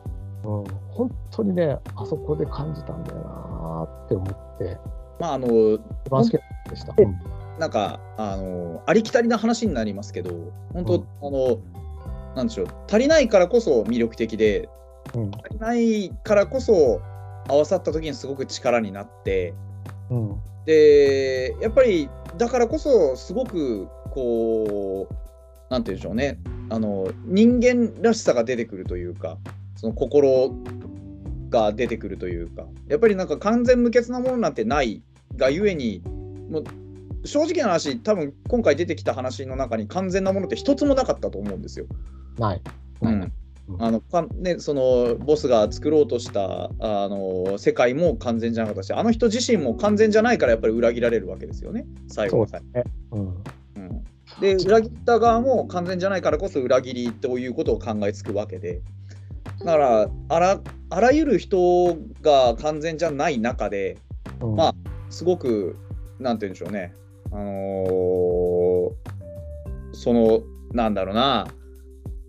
[0.44, 4.78] うん、本当にねあそこで感じたんだよなって思って。
[5.18, 6.94] まあ、あの、一番好きでした。
[6.96, 7.20] うん。
[7.58, 10.30] なんか、あの、ありきたりな話になりますけど、
[10.72, 11.06] 本当、うん。
[11.22, 11.58] あの、
[12.34, 14.68] なんでしょう、足りないからこそ魅力的で、
[15.14, 15.30] うん。
[15.30, 17.02] 足りないからこそ
[17.48, 19.54] 合わさった時にすごく力になって、
[20.10, 20.40] うん。
[20.64, 25.14] で、やっぱりだからこそすごくこう、
[25.68, 26.38] なんて言うんでしょうね、
[26.70, 29.38] あの人間らしさが出てくるというか、
[29.80, 30.54] その心
[31.48, 35.02] が出てくるというか、やっぱりなんか完全無欠なものなんてない
[35.36, 36.02] がゆえに、
[36.50, 36.64] もう
[37.26, 41.86] 正直な話、多分今回出てきた話の中に完全なものって一つもなかったと思うんですよ。
[42.38, 42.60] ない。
[43.00, 43.32] うん。
[43.78, 52.84] あのかね、そのボスが作ろうとしたあの世界も完全じゃなかったし、あの人自身も完全じゃないからやっぱり裏切られるわけですよね、最後の最後ね。
[53.12, 53.20] うん。
[53.22, 53.28] う
[53.78, 54.04] ん。
[54.42, 58.82] で、裏切った側も完全じゃないからこそ裏切りということを考えつくわけで、
[59.64, 63.98] だからあら、あらゆる人が完全じゃない中で、
[64.40, 64.56] うん。
[64.56, 64.74] まあ
[65.10, 65.76] すごく、
[66.18, 66.94] なんて言うんでしょうね、
[67.32, 69.20] あのー
[69.92, 70.42] その、
[70.72, 71.48] なんだろうな、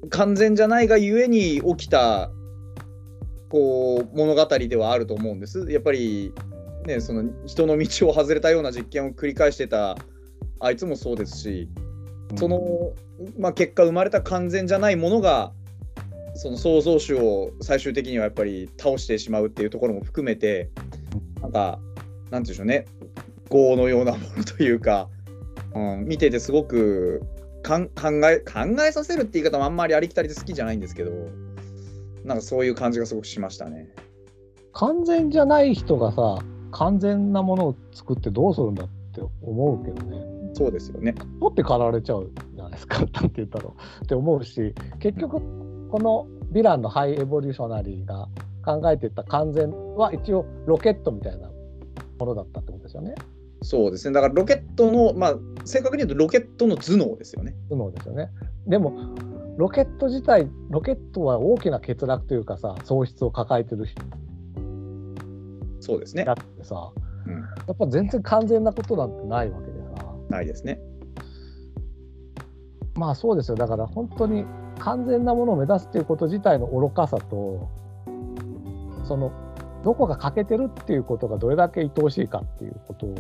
[0.10, 2.32] 完全じゃないがゆえに起きた
[3.50, 5.68] こう物語ではあると思うんです。
[5.70, 6.34] やっぱり、
[6.86, 9.98] ね、その人の道を外れたような実験を繰り返してた
[10.60, 11.70] あいつもそうですし、
[12.36, 12.94] その、
[13.38, 15.54] まあ、結果生まれた完全じゃないものが
[16.34, 20.70] その創造主を最終的にはやっぱり倒してしまうっていうところも含めて
[21.42, 21.90] なんかなんて
[22.30, 22.86] 言うんでしょうね
[23.52, 25.10] 業のようなものというか、
[25.76, 27.22] うん、見ててすごく
[27.64, 31.12] かん考え考えさせるって言い方もあんまりありきたりで好きじゃないんですけど
[32.24, 33.90] なんかそういう感じがすごくしましたね。
[34.74, 36.40] 完全じゃない人がさ
[36.72, 40.18] 完全なものを作ってどうするんだって思うけどね
[40.54, 41.14] そうですよね。
[41.42, 45.42] 取ってかられちゃうじゃないないですかなんて言ったろうって思うし結局
[45.92, 48.30] このヴィランのハイエボリューショナリーが
[48.66, 51.50] 考えていた完全は一応ロケットみたいな
[52.18, 53.14] ものだったってことですよね。
[53.62, 54.14] そうですね。
[54.14, 57.56] だからロケットの、まあ、正確に言うとロケットの頭脳ですよね。
[57.70, 58.30] 頭脳ですよね。
[58.68, 58.94] でも、
[59.58, 63.86] ロケット自体、ロケットは大きな欠落というかさ、喪失を抱えてる
[65.82, 66.24] そうですね。
[66.24, 66.92] だってさ、
[67.28, 67.40] うん、や
[67.74, 70.16] っぱ全然完全なことなんてないわけでさ。
[70.30, 70.80] ないですね。
[72.96, 73.56] まあそうですよ。
[73.56, 74.46] だから本当に
[74.82, 77.70] 完全なものを目指すっていうこと自体の愚かさと、
[79.06, 79.32] その、
[79.84, 83.16] どこが欠けてるっていうことがどれだけ愛おしいかっていうことを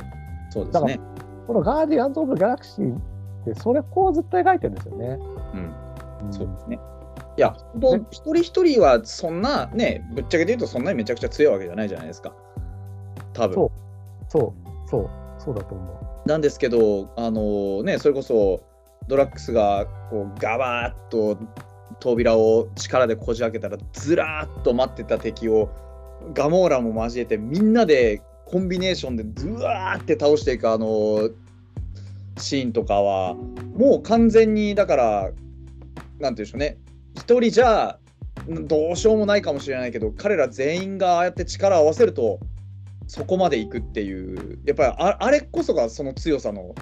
[0.51, 0.99] そうですね。
[1.47, 2.99] このガーディアンズ・オブ・ギャラクシーっ
[3.45, 5.19] てそれこうずっと描いてるんですよね。
[6.23, 6.79] うん、そうですね。
[7.37, 12.33] いや、本当一人一人はそんなね、ぶっちゃけて言うとそんなにめちゃくちゃ強いわけじゃないじゃないですか。
[13.33, 13.55] 多分。
[13.55, 13.71] そう、
[14.27, 15.83] そう、そう、そうだと思
[16.25, 16.27] う。
[16.27, 18.61] なんですけど、あのね、それこそ
[19.11, 21.37] ドラッグスがこうガバーッと
[21.99, 25.69] 扉を力でこじ開けたらずらーっと待ってた敵を
[26.33, 31.29] ガモーラも交えてみんなでコンビネーションでずわーって倒していくあの
[32.37, 35.35] シーンとかはもう完全にだからなんて
[36.19, 36.77] 言うんでしょうね
[37.15, 37.99] 一人じゃ
[38.47, 42.39] どうしようもないかもしれないけど彼ら全員がああやって力を合わせると
[43.07, 46.73] そこまでいくっていうやっぱりあれこそがその強さの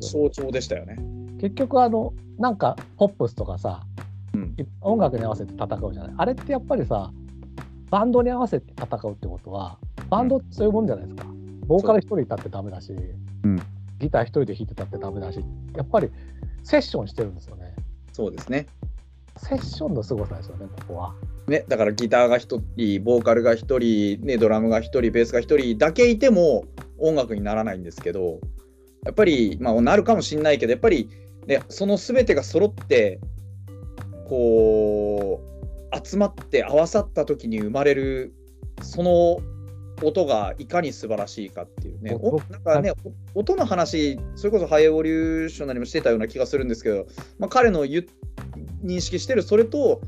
[0.00, 0.96] 象徴でしたよね。
[1.42, 3.82] 結局あのなんかポップスとかさ、
[4.32, 7.10] うん、音楽に合わせて戦うじゃないあれってやっぱりさ
[7.90, 9.76] バンドに合わせて戦うってことは
[10.08, 11.26] バンドってそういうもんじゃないですか。
[11.66, 13.62] ボーカル一人いたってダメだし、うん、
[13.98, 15.40] ギター一人で弾いてたってダメだし、
[15.76, 16.10] やっぱり
[16.62, 17.74] セッションしてるんですよね。
[18.12, 18.66] そうですね。
[19.36, 21.14] セッションの凄さですよね、ここは。
[21.48, 26.64] ね、だからギターが1人、ボーカルが1人、ね、ドラムが1人、ベースが1人だけいても
[26.98, 28.38] 音楽にならないんですけど、
[29.04, 31.08] やっぱり、まあ、なるかもしれないけど、やっぱり、
[31.46, 33.20] ね、その全てが揃って、
[34.28, 35.40] こ
[35.92, 38.32] う、集まって合わさった時に生まれる
[38.80, 39.40] その
[40.02, 42.16] 音がいかに素晴らしいかっていうね、
[42.50, 42.92] なんかね、
[43.34, 47.06] 音の話、それこそハイエボリューショナリもしてたような気がするんですけど、
[47.38, 50.00] まあ、彼の認識してるそれと、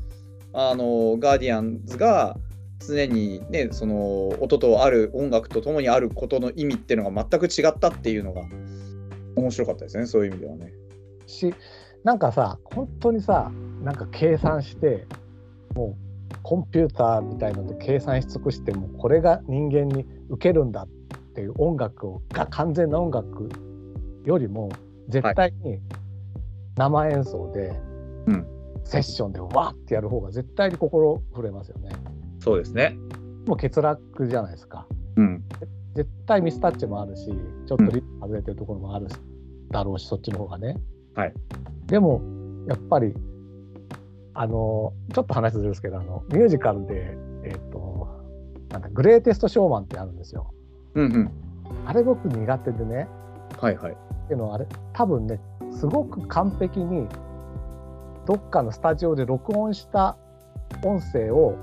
[0.57, 2.37] あのガーディアンズが
[2.79, 8.41] 常にね、その音とある音楽とともにあることの意味っていうのが全く違ったっていうのが
[9.35, 10.73] 面白かったですね、そういう意味ではね。
[11.27, 11.53] し、
[12.03, 13.51] なんかさ、本当にさ、
[13.83, 15.07] なんか計算して、
[15.75, 16.05] もう
[16.41, 20.87] コンピューターみたいので計算し尽くしてもこれが人間に受けるんだっ
[21.33, 23.49] ていう音楽をが完全な音楽
[24.23, 24.69] よりも
[25.09, 25.79] 絶対に
[26.77, 27.73] 生演奏で、
[28.27, 28.47] うん、
[28.83, 31.89] セッションでわーってやる方が絶対に心震れますよね。
[32.39, 32.97] そうですね。
[33.47, 34.87] もう欠落じゃないですか。
[35.15, 35.43] うん、
[35.93, 37.25] 絶対ミスタッチもあるし
[37.67, 39.07] ちょっとリ外れてるところもある
[39.71, 40.77] だろうし、そっちの方がね。
[41.15, 41.33] はい、
[41.87, 42.21] でも
[42.67, 43.13] やっぱり
[44.33, 48.07] あのちょっと話ずるんですけどあのミュージカルで、えーと、
[48.69, 50.53] なんかグレーテスト・ショーマンってあるんですよ。
[50.95, 51.31] うんうん、
[51.85, 53.07] あれ僕苦手でね。
[53.59, 53.91] はいはい。
[53.93, 55.39] っていうのはあれ多分ね
[55.71, 57.07] すごく完璧に
[58.25, 60.17] どっかのスタジオで録音した
[60.83, 61.55] 音声を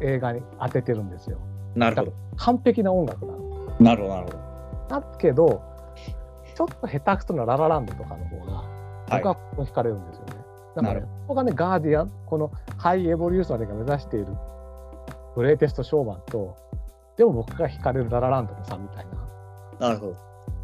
[0.00, 1.38] 映画に当ててるんですよ。
[1.74, 2.12] なるほど。
[2.36, 3.76] 完璧な音楽なの。
[3.80, 4.38] なるほどなるほど。
[4.88, 5.62] だけど
[6.54, 8.64] ちょっと下手くそなララランドとかの方が
[9.10, 9.36] 僕は
[9.66, 10.32] 惹かれるんですよね。
[10.34, 10.42] はい
[10.74, 14.26] だから、ここがね、ガーディアン、このハイエボリューションが目指している
[15.34, 16.56] グレイテストショーマンと、
[17.16, 19.06] でも僕が惹かれるララランドの差みたい
[19.78, 19.88] な。
[19.88, 20.16] なるほど。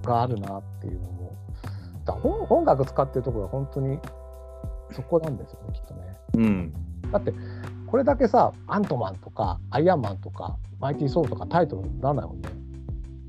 [0.03, 1.37] があるなっていうのも。
[2.05, 3.99] だ音楽使ってるところは本当に
[4.93, 6.17] そこなんですよね、きっとね。
[6.35, 6.73] うん。
[7.13, 7.35] だって、
[7.87, 12.49] これだけさ、アントマンとか、アイアンマンとか、マイティー・ソーとかタイトルにならないもんね。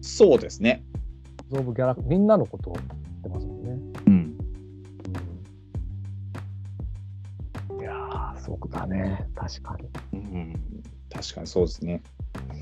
[0.01, 0.85] そうですね。
[1.49, 2.85] ゾーブ・ギャラみんなのことを言っ
[3.23, 3.69] てますもんね。
[4.07, 4.39] うん。
[8.49, 9.77] そうだね、確か
[10.11, 10.19] に。
[10.19, 10.53] うん、
[11.11, 12.01] 確かにそうですね。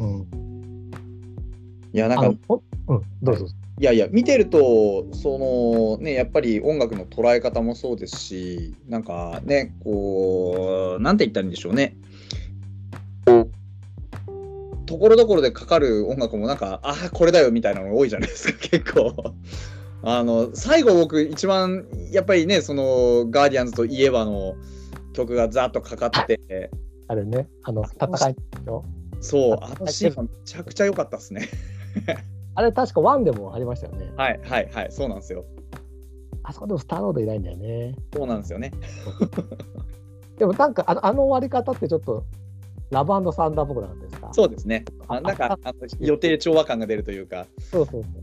[0.01, 0.91] うん、
[1.93, 2.27] いや、なんか、
[2.87, 3.45] うん、どうぞ。
[3.79, 11.95] いやいや、見てると、そのね、やっぱり音楽の捉え方もそうですし、なんかね、こう、なんて言ったらいいんでしょうね。
[14.87, 19.13] ところどころでかかる音楽もなんか、ああ、これだよみたいなのが多いじゃないですか、 結構。
[20.03, 24.55] あの、最後僕一番、やっぱりね、その、ガーディアンズといえばの、
[25.13, 26.71] 曲がざっとかかって。
[27.07, 28.83] あれね、あの、戦いでしょ？
[29.19, 31.47] そう、あのシーンはめちゃくちゃ良かったですね。
[32.55, 34.11] あれ確かワンでもありましたよね。
[34.15, 35.45] はいはいはい、そうなんですよ。
[36.43, 37.95] あそこでもスターロードいないんだよね。
[38.13, 38.71] そうなんですよね。
[40.37, 42.23] でもなんかあのあの終わり方ってちょっと
[42.91, 44.85] ラブサンダーっぽくなかったですかそうですね。
[45.07, 45.57] あなんか
[45.99, 47.45] 予定調和感が出るというか。
[47.59, 48.13] そうそうそう。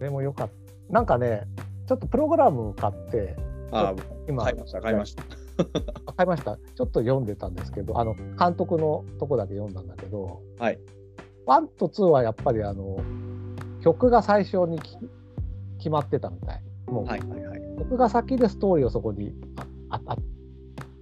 [0.00, 0.92] でもよかった。
[0.92, 1.46] なんかね、
[1.86, 3.36] ちょっとプログラムを買って、
[3.70, 3.94] あ
[4.28, 5.22] 今、買いました、買いました。
[6.16, 6.56] 買いました。
[6.56, 10.78] ちょっと読んでたんですけど、あの監督のとこだけ読んだんだけど、はい。
[11.46, 12.98] 1と2はやっぱりあの
[13.82, 14.96] 曲が最初にき
[15.78, 16.62] 決まってたみたい。
[16.86, 17.60] もう、はいはいはい。
[17.78, 19.34] 曲が先でストーリーをそこに
[19.90, 20.16] あああ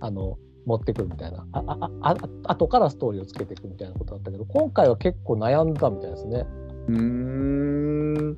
[0.00, 6.46] あの持ってくるみたいなああああ後からストーリーをつけていくみたいなことだったけど今回は結構悩んだみたいですね。
[6.88, 8.36] うーん。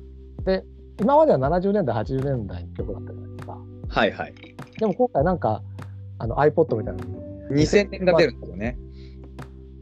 [0.99, 3.57] 今までは70年代80年代の曲だったじゃないですか。
[3.89, 4.33] はいはい。
[4.79, 5.61] でも今回なんか
[6.19, 7.09] あの iPod みたいなの
[7.55, 8.77] に2000年が出るんですよね。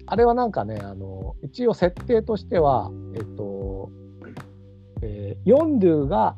[0.08, 3.90] あれはなんかねあの一応設定としてはえっと、
[5.02, 6.36] えーヨンドゥが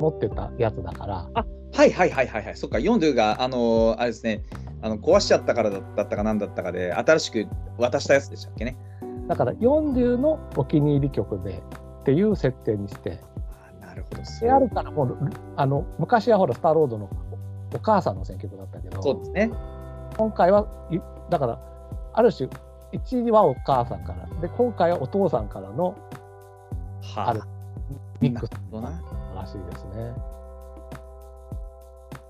[0.00, 1.44] 持ってたやつだから
[1.76, 2.56] はいはいはいはいはい。
[2.56, 4.42] そっか、ヨンドゥが、あのーあれですね、
[4.82, 7.46] あの壊しちゃったからだったかなんだったかで、新しく
[7.78, 8.76] 渡したやつでしたっけね。
[9.28, 11.62] だからヨンドゥのお気に入り曲で
[12.00, 13.18] っていう設定にして
[13.82, 14.24] あなるほど。
[14.24, 17.10] そであるからもうあの昔はほらスターロードの
[17.74, 19.50] お母さんの選曲だったけどそうですね。
[20.16, 20.98] 今回はい
[21.30, 21.58] だから
[22.14, 22.48] ある種
[22.92, 25.96] 1はお母さんからで今回はお父さんからの
[27.02, 27.42] はある
[28.20, 28.50] ミックス。
[29.34, 30.35] らしいですね。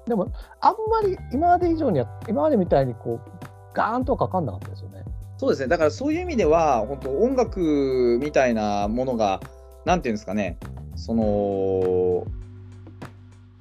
[0.07, 5.05] でもあんまり今まで以上には今までみたいにこうガーンとはかかんなかったですよね。
[5.39, 5.69] そうですね。
[5.69, 9.41] だからそういう意味では、本当音楽みたいなものが、
[9.85, 10.59] なんていうんですかね、
[10.95, 12.27] その、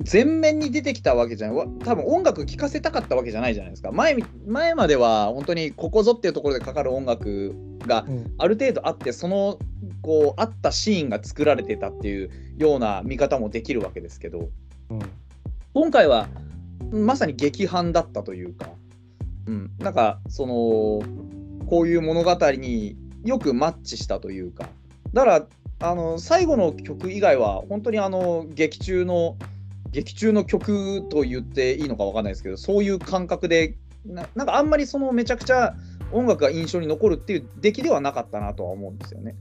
[0.10, 3.92] 前面に出てきたわけじゃない、わ多分音楽聴かせたかったわけじゃないじゃないですか。
[3.92, 7.54] 前み前までは、本当にここぞっていうところでかかる音楽
[7.86, 9.60] がうんある程度あって、その、
[10.02, 14.50] こう、あったシーンが作られてたっていうような見方もできるわけですけど、
[14.92, 15.00] うん
[15.76, 16.30] 今回は
[16.90, 18.70] まさに劇伴だったというか、
[19.46, 20.54] うん、なんかその
[21.68, 24.70] こういう物語によくマッチしたというか
[25.12, 25.48] だから
[25.82, 29.36] あの最後の曲以外は本当にあの劇中の
[29.92, 35.76] 劇中の曲と言っていいのか分かんないですけどそういう感覚でななんかあんまりそのめちゃくちゃ
[36.14, 39.36] 音楽が印象に残るっていう出来ではなかったなとは思うんですよね。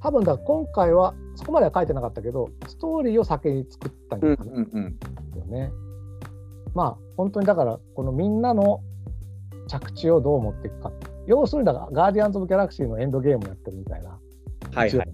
[0.00, 4.98] 多分だ今回はそこまでは書いてなかったけどストーリーを先に作ったんじゃないかなうん
[5.36, 5.72] よね。
[6.74, 8.82] まあ本当にだからこのみんなの
[9.68, 10.92] 着地をどう持っていくか
[11.26, 14.10] 要するにだからガーディアンズ・オブ・ギャラクシーのエンドゲームやってるみたいな
[14.72, 15.08] はいはい。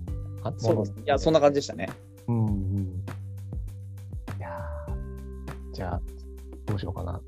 [0.44, 1.88] あそうですいやそんな感じでしたね。
[2.28, 3.04] うんうん
[4.38, 6.00] いやーじゃあ
[6.66, 7.20] どうしようかな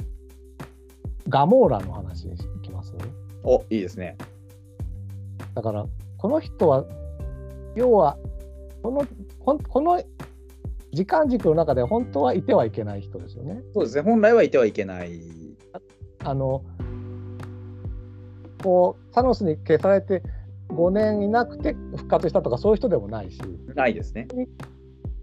[1.29, 2.31] ガモーラの話い
[2.63, 2.93] きます？
[3.45, 4.17] おいいですね。
[5.55, 5.87] だから
[6.19, 6.85] この人は
[7.75, 8.17] 要は
[8.83, 10.03] このこの
[10.93, 13.63] 時間軸の中で本当はいてはいけない人ですよね。
[13.75, 15.21] そうですね本来はいてはいけない。
[16.23, 16.65] あの
[18.63, 20.23] こうサノスに消されて
[20.69, 23.41] 5年いなくて復活したとかそういう人でもないし
[23.75, 24.29] ないですね。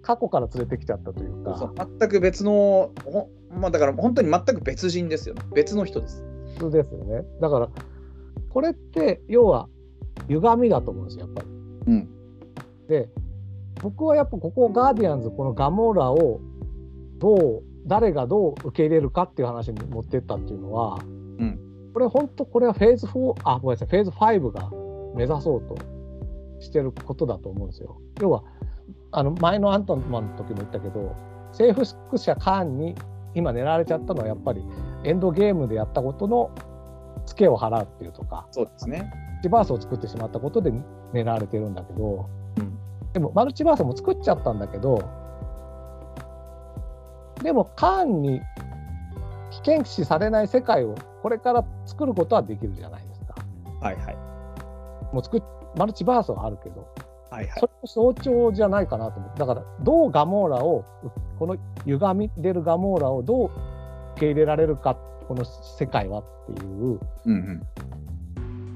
[0.01, 5.43] 過去から連れてきちゃったというか全く別の、ほまあ、だから本当に全く別人ですよね。
[5.53, 6.25] 別の人です。
[6.57, 7.23] 普通ですよね。
[7.39, 7.69] だから
[8.49, 9.69] これって要は
[10.27, 11.47] 歪みだと思うんですよやっぱり。
[11.87, 12.09] うん。
[12.91, 13.08] で
[13.82, 16.41] 僕はやっぱここガーディアンズこのガモーラを
[17.19, 21.58] どう誰がどう受け入れるかっていう話に持ってったっていうのは、ん
[21.93, 24.69] これ本当これはフェーズ4あごめんなさいフェーズ5が
[25.15, 25.77] 目指そうと
[26.60, 27.99] してることだと思うんですよ。
[28.19, 28.43] 要は
[29.12, 31.15] あの前のアントマンの時も言ったけど
[31.54, 32.95] 征服者カーンに
[33.34, 34.63] 今狙われちゃったのはやっぱり
[35.06, 36.51] エンドゲームでやったことの
[37.25, 39.12] ツケを払うっていうとかそうですね。
[39.49, 40.71] バースを作ってしまったことで
[41.13, 42.77] 狙われてるんだけど、うん
[43.13, 45.03] でもマルチバースも作っちゃったんだけど
[47.43, 48.41] でもカーンに
[49.51, 53.35] 危険視されない世界をこれから作ることはできるじゃないですか。
[53.81, 54.15] はいはい。
[55.13, 55.43] もう作っ
[55.75, 56.87] マルチバースはあるけど、
[57.29, 57.67] はいはいそ。
[57.67, 60.85] れの象徴じゃないかなと思ってだからどうガモーラを
[61.39, 63.51] この歪み出るガモーラをどう
[64.15, 64.95] 受け入れられるか
[65.27, 66.23] この世界はっ
[66.55, 67.61] ていううん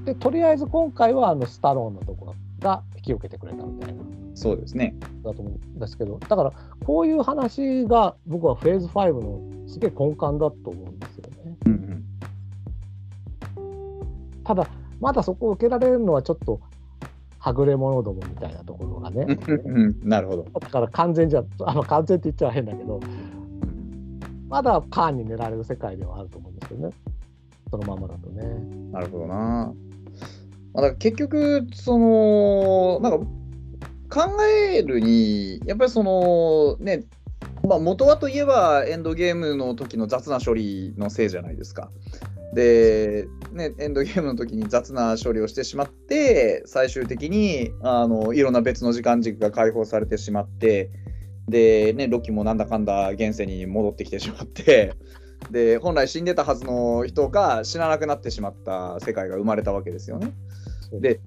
[0.04, 4.30] でとりあえず今回はあのスタローンのところが引き受けてくれたみたいなうん。
[4.34, 4.94] そうですね。
[5.22, 6.52] だと思うんですけどだから
[6.84, 11.56] こういう話が僕はフェーズ5のすげえ根幹だと思うんですよね。
[11.66, 12.04] うんうん。
[14.44, 14.66] ただ
[15.00, 16.60] まだそこを受けられるのはちょっと
[17.38, 19.38] はぐれ者どもみたいなところがね
[20.02, 20.46] なるほど。
[20.60, 23.00] だから完全じゃあの完全って言っちゃ変だけど
[24.48, 26.90] まだカーンに狙われる世界ではあると思うんですよね
[27.70, 28.42] そのままだとね。
[28.92, 29.72] なるほどな。
[30.76, 33.26] まあ、だから結局、その、なんか、
[34.08, 37.04] 考えるに、やっぱりその、ね、
[37.66, 41.90] まあ、元はといえばエンドゲームの時の雑な処理のせいじゃないですか。
[42.54, 50.90] で、ね、エンドゲームの時に雑な処理をしてしまって、最終的にあのいろんな別の時間軸が解放されてしまって、
[51.48, 54.94] で、ね、ロキもなんだかんだ現世に戻ってきてしまって
[55.50, 60.32] で本来死んでたはずの人が死ななくなってしまった世界が生まれたわけですよね。
[60.92, 61.20] で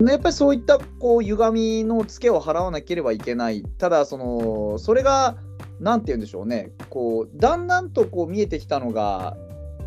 [0.00, 5.36] やっぱりそういったこう歪みのツケを払わなければいけないただそのそれが
[5.80, 9.36] 何て言うんでしょうねこうだんだんとこう見えてきたのが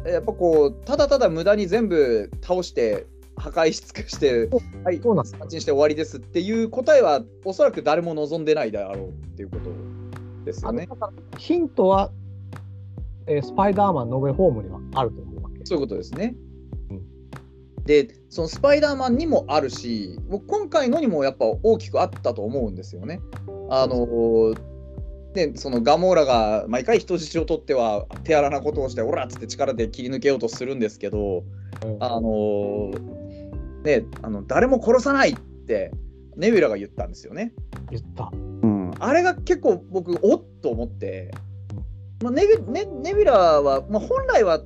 [0.06, 3.06] やっぱこうただただ無駄に全部倒して
[3.38, 4.50] 破壊し尽くして、
[4.84, 5.60] はい、そうなんです。
[5.62, 9.70] して終わりですっていう答えは、おそらく誰も望んでないだろうっていうこと
[10.44, 10.88] ですよね。
[11.38, 12.12] ヒントは、
[13.28, 16.36] えー、スパイダーマンの上ホームにはあると思うわけそういうことですね。
[17.88, 23.22] うん、で、そのスパイダーマンにもあるし、今回のにもやっぱ大きくあったと思うんですよね。
[23.70, 24.56] あの
[25.34, 31.44] でそのガモーラが毎回人質を取っては手荒なことをしてオラっつって力で切り抜けようとするんですけど、
[31.86, 32.92] うん、あの
[33.84, 35.36] ね、あの誰も殺さないっ
[35.68, 35.92] て
[36.36, 37.54] ネビュラが言ったんですよね。
[37.92, 38.32] 言った。
[38.34, 41.32] うん、あれが結構僕おっと思って、
[42.24, 44.62] まあ、ネビネネビュラは、まあ、本来は、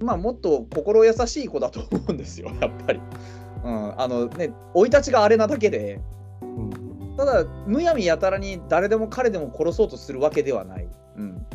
[0.00, 3.00] まあ、もっと心優しい子だと思うんですよ やっぱり。
[3.64, 6.00] うん、あのね生い立ちがあれなだけで、
[6.40, 10.88] うん、ただむやみやたらに誰でも彼でも殺そうとするわけではない。
[11.16, 11.46] うん、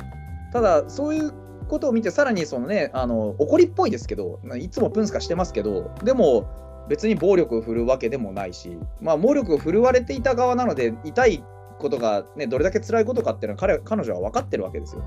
[0.51, 1.31] ただそういう
[1.69, 6.45] ことを見てさらにそのねあの怒りっぽいですけどいつもプンスカしてますけどでも
[6.91, 11.43] 別に暴力を振るうわけでもないし、まあ、暴力を振るわれていた側なので、痛い
[11.79, 15.03] ことが、ね、どれだけ辛いことかっていうのは彼彼女は分かってるわけですよ。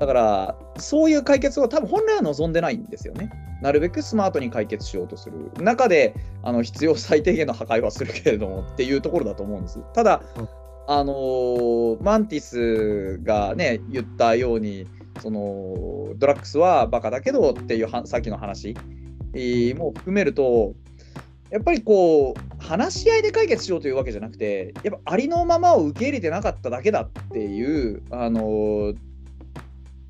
[0.00, 3.30] だから、そういう解決を多分本来は望んでないんですよね。
[3.60, 9.78] なるべくスマートに解決しようとする中で、あの必要最低限の破壊はするけれども っていうところだと思うんです。
[9.92, 10.22] ただ、
[10.88, 14.86] あのー、マンティスがね、言ったように、
[15.20, 18.74] そのドラッグスはバカだけどっていうさっきの話
[19.76, 20.72] も含めると、
[21.50, 28.94] やっぱりこう、話し合いで解決しようというわけじゃなくて、やっぱありのままを受け入れてなかっただけだっていう、あの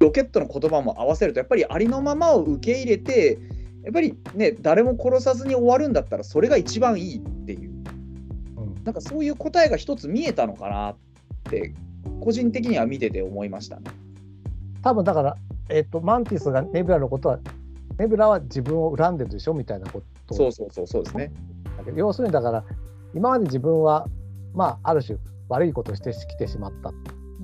[0.00, 3.38] ロケットの言葉も合わせると、やっぱりありのままを受け入れて、
[3.84, 7.70] やっぱりね、誰も殺さずに終わるんだったら、それが一番いいっていう、
[8.56, 10.96] うん、なんかそういう答えが一つ見えたのかなっ
[11.44, 11.74] て、
[12.20, 13.90] 個人的には見てて思いましたね。
[14.82, 15.36] 多分だから、
[15.68, 17.38] えっ、と、マンティスがネビュラのことは
[18.00, 20.34] ネブラは自分を恨んでるでしょみたいなこと。
[20.34, 21.30] そうそうそうそうですね。
[21.94, 22.64] 要するにだから
[23.14, 24.06] 今まで自分は
[24.54, 25.18] まあある種
[25.50, 26.92] 悪いことをしてきてしまった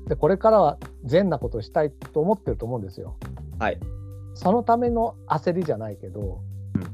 [0.07, 3.17] でこれからは善なことをしたいと思ってると思うんですよ。
[3.59, 3.81] はい。
[4.35, 6.41] そのための焦りじゃないけど、
[6.75, 6.87] うん、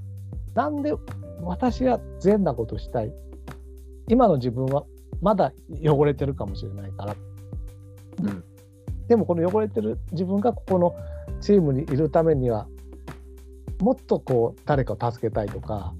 [0.55, 0.95] なんで
[1.43, 3.13] 私は善なことしたい？
[4.09, 4.85] 今の自分は
[5.21, 5.53] まだ
[5.85, 7.17] 汚れてるかもしれないから、
[8.23, 8.45] うん、
[9.09, 10.95] でもこの汚れてる自分がここの
[11.41, 12.67] チームにいるためには
[13.81, 15.93] もっとこう誰かを助けたいとか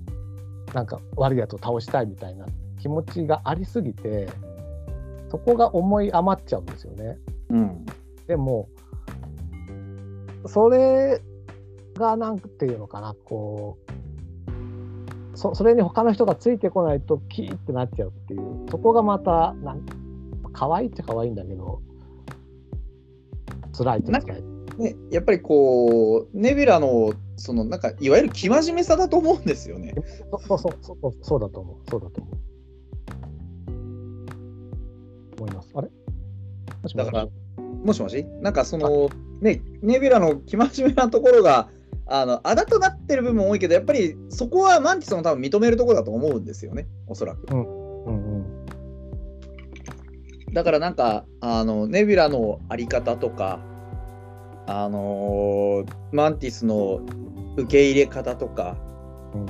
[0.73, 2.47] なんか悪いやつを倒したいみたいな
[2.81, 4.29] 気持ちがありすぎて
[5.33, 7.17] そこが思い余っちゃうんですよね。
[7.49, 7.87] うん、
[8.27, 8.69] でも
[10.45, 11.23] それ
[11.95, 13.79] が何ていうのかなこ
[15.35, 19.87] うそそれに他の人がついてこないとキーってなっちゃうっていうそこがまたなん
[20.53, 21.81] 可愛いっちゃ可愛いんだけど
[23.75, 24.43] 辛いっちゃ辛い。
[24.77, 29.95] ね、やっぱりこうネビュラのそのなんかいわゆる生真面目さだと思うんですよね。
[30.47, 31.91] そうそうそうそうだと思う。
[31.91, 32.52] そうだと思う。
[36.95, 37.29] だから。
[37.85, 38.25] もしもし？
[38.41, 39.11] なんかその
[39.41, 41.69] ねネビュラの生真面目なところが
[42.07, 46.87] あのあだとなってる部分多いけどやっぱりそこはマンティスも多分認めるところだと思うんですよね。
[47.07, 47.47] おそらく。
[47.53, 47.83] うん。
[48.05, 48.67] うんうん、
[50.53, 53.61] だからなんかあのネビュラのあり方とか
[54.67, 57.01] あのー、マンティスの
[57.57, 58.77] 受け入れ方とか、
[59.35, 59.47] うん、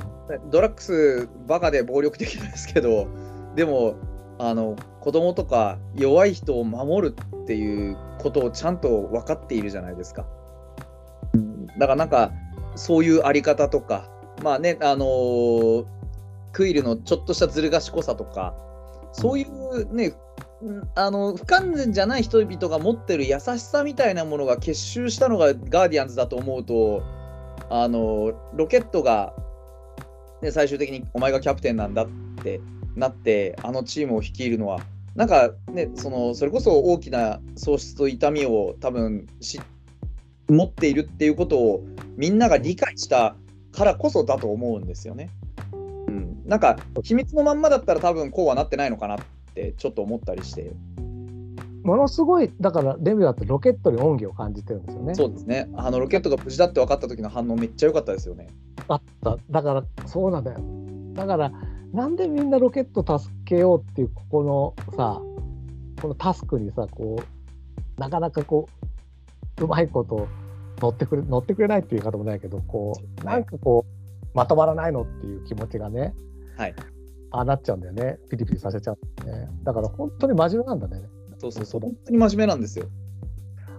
[0.51, 3.09] ドラッグスバカで暴力的ですけど
[3.55, 3.95] でも
[4.39, 10.24] あの子供とか弱い人を守るっていうことをちゃんと分かっているじゃないですか。
[11.76, 12.30] だからなんか
[12.76, 14.09] そういうあり方とか
[14.44, 15.86] まあねあのー、
[16.53, 18.55] クイルのちょっとしたずる賢さとか
[19.12, 20.14] そういうね
[20.94, 27.03] あの不完全じゃない人々が持ってる優しさみたいなものが結集したのがガーディアンズだと思うと
[27.70, 29.34] あのロケットが、
[30.42, 32.09] ね、最終的にお前がキャプテンなんだっ
[32.44, 32.61] て
[32.97, 34.80] なってあのチームを率いるのは
[35.14, 39.61] なんかねそのそれこそ大きな喪失と痛みを多分し
[40.49, 41.84] 持っているっていうことを
[42.16, 43.36] みんなが理解した
[43.72, 45.30] からこそだと思うんですよね。
[45.72, 49.18] うん、なんか秘密のまんまだったら多分こうはなってないのかなっ
[49.55, 50.72] てちょっと思ったりして。
[51.84, 55.14] ものすごいだからレビューだってロケットに恩義を感じてるんですよね。
[55.16, 55.68] そうですね。
[55.74, 58.49] あのロケットが無事だって分かった時の反応めっちゃ良かったですよね。
[58.86, 60.61] あっただからそうなんだよ。
[61.14, 61.53] だから
[61.93, 65.20] なんでみんなロケット助けようっていうここのさ
[66.01, 68.68] このタスクにさこうなかなかこ
[69.61, 70.26] ううまいこと
[70.80, 76.14] 乗ってくれ乗ってくれないっていう言い方もないけどこうなんかこうまとまらないのっていう気持ちがね、
[76.57, 76.74] はい、
[77.30, 78.18] ああなっちゃうんだよね。
[78.30, 79.49] ピリピリさせちゃうんだよね。
[79.62, 81.03] だから本当に真面目なんだね。
[81.38, 81.80] そうそうそう。
[81.82, 82.86] 本当に真面目なんですよ。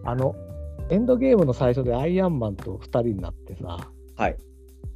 [0.06, 0.36] あの
[0.90, 4.38] エンドゲームの最初でアイアンマンと2人になってさはい。
[4.38, 4.44] で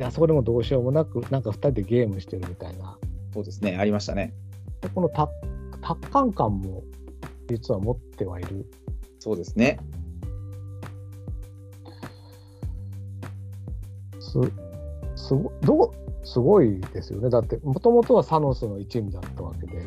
[0.03, 2.97] あそこでもどうしようもなくなんか2人でゲームしてるみたいな。
[3.33, 3.77] そうですね。
[3.77, 4.33] ありましたね。
[4.81, 5.31] でこの達
[5.81, 6.83] 達観感も
[7.47, 8.65] 実は持ってはいる。
[9.19, 9.79] そうですね。
[14.19, 14.39] す
[15.15, 15.91] すごどう
[16.25, 17.29] すごいですよね。
[17.29, 19.81] だってもともとはサノスの一味だったわけで。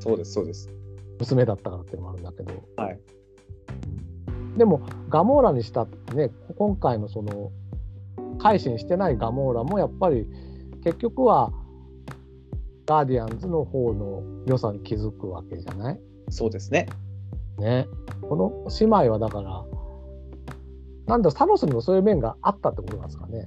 [0.00, 0.68] そうですそうです。
[1.22, 2.98] 娘だったからっていうのもあるんだけど、はい、
[4.56, 7.52] でもガモーラにしたってね今回のその
[8.38, 10.26] 改心してないガモーラもやっぱり
[10.84, 11.52] 結局は
[12.86, 16.00] ガーディアンズの方の良さに気づくわけじゃない？
[16.30, 16.88] そうですね。
[17.58, 17.86] ね。
[18.28, 19.64] この姉妹はだから
[21.06, 23.46] なんだサノスにもそういう面があったってことなんですかね？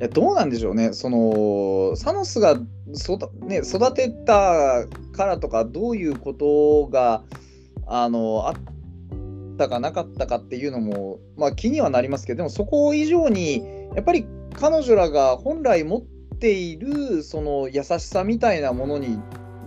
[0.00, 2.58] いやどうなんでしょうね、そのサノスが
[2.92, 7.24] そだ、ね、育てたからとか、どういうことが
[7.86, 13.62] あのあったかなかったかっていうのも、まあ、気にはなりますけど、でもそこ以上に、
[13.94, 16.02] やっぱり彼女らが本来持っ
[16.38, 19.18] ているその優しさみたいなものに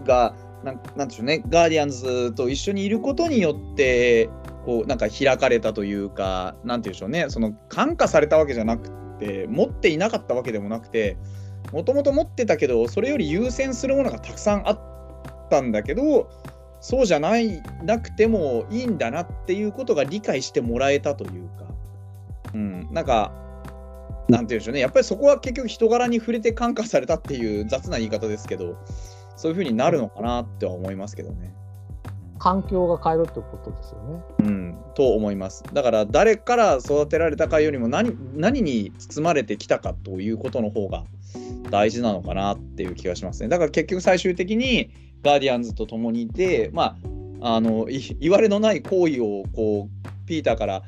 [0.05, 4.29] が、なんなんでしょうね、ガーディアンズと一緒にいることによって、
[4.65, 8.89] こうなんか開かれたというか、なんていうんでしょうね、その感化されたわけじゃなく
[9.19, 11.17] て、持っていなかったわけでもなくて、
[11.71, 14.79] もともと持ってたけど、それより優先するものがたくさんあっ
[15.49, 16.29] たんだけど、
[16.81, 21.65] そうじゃないなくてもいいんだなっていうことが理解してもらえたというか、
[22.53, 23.31] うん、なんか、
[24.29, 28.77] なんていうんでしょうね、やっぱりそこは結局人柄に触れて感化されたっていう雑な言い方ですけど、
[29.35, 31.53] そういうふうになるのかなっては思いますけどね。
[32.37, 34.21] 環境が変えるってことですよね。
[34.39, 35.63] うん、と思います。
[35.73, 41.03] だから誰から育てられたかよりも何何に包まれてきたかということの方が
[41.69, 43.49] 大事なのかなっていう気がしますね。
[43.49, 44.91] だから結局最終的に
[45.23, 46.97] ガーディアンズと共にいて、ま
[47.41, 50.83] あ、あのい言われのない行為をこうピーターから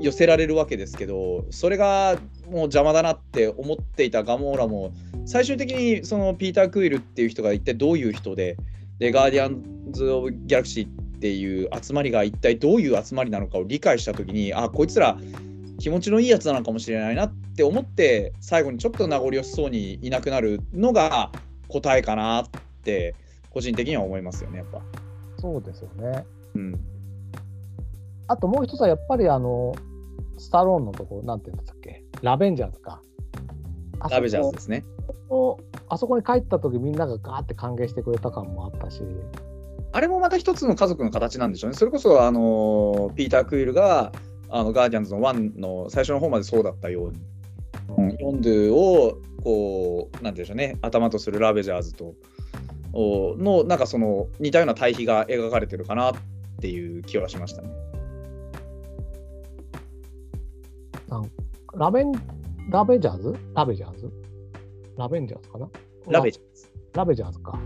[0.00, 4.92] 寄せられるわけですけどそれがもう邪魔だなって思っていたガモーラも
[5.26, 8.56] 最終的にそのピーター・クイルっていう人が一体どういう人で
[8.98, 10.90] でガーディアンズ・オブ・ギャラクシーっ
[11.20, 15.18] ていう集まりが一体どういう集まりなのかを理解した時にあこいつら
[15.78, 21.30] 気持ちのいいやつなのかもしれないなって思って最後にちょっと名残惜しそうにいなくなるのが
[21.68, 22.48] 答えかなっ
[22.82, 23.14] て
[23.50, 24.80] 個人的には思いますよねやっぱ。
[25.40, 26.24] そうですよね。
[26.54, 26.80] うん、
[28.26, 29.74] あともう一つはやっぱりあの
[30.38, 32.04] スタローンのとこなんていうんですっけ？
[32.22, 33.00] ラベンジャーズか。
[34.00, 34.84] あそこラベジャーズですね。
[35.88, 39.02] あそこに帰った時みんながガーって歓迎してくれた感もあったし。
[39.90, 41.76] あれもまた一つの家族の形なんでしょうね。
[41.76, 44.12] それこそあのピーター・クイルが
[44.50, 47.18] あのガーディアンズの1の最初の方までそうだったように、
[47.96, 52.14] うん、ヨンドゥをこうなんていうんでしょうね頭とするラベジャーズと
[52.92, 56.14] おのなんかその似たような対比が描かれてるかなっ
[56.60, 57.70] ていう気はしましたね。
[61.74, 62.12] ラベン
[62.70, 63.34] ラベジャーズ？
[63.54, 64.10] ラベジャーズ？
[64.96, 65.68] ラベンジャーズかな？
[66.08, 66.70] ラベジャーズ。
[66.94, 67.58] ラベジャーズか。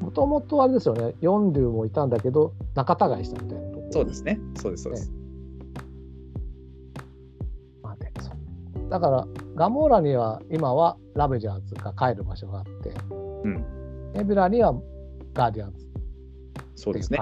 [0.00, 4.40] もともとあれですよね、ヨンドゥもいたんだけど、仲違いしたみたいなとこそうですね。
[4.56, 5.12] そうですそうです。
[7.82, 12.94] まあねそうだから、ガモーラには今はラベジャーズが帰る場所があって、
[13.44, 13.64] うん、
[14.14, 14.74] ネビュラには
[15.34, 15.86] ガーディアンズ
[16.76, 17.18] そうですね。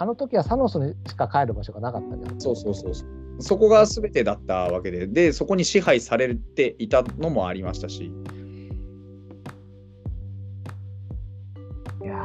[0.00, 2.40] あの時はサノスにしか帰る場所がなかったじゃん。
[2.40, 3.42] そうそうそうそう。
[3.42, 8.10] そこが全てだったわけで、で、そこに支配されていたのもありましたし。
[12.02, 12.16] いや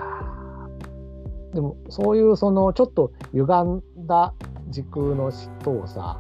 [1.52, 4.34] ーでもそういうそのちょっと歪んだ
[4.70, 6.18] 時空の人をさ、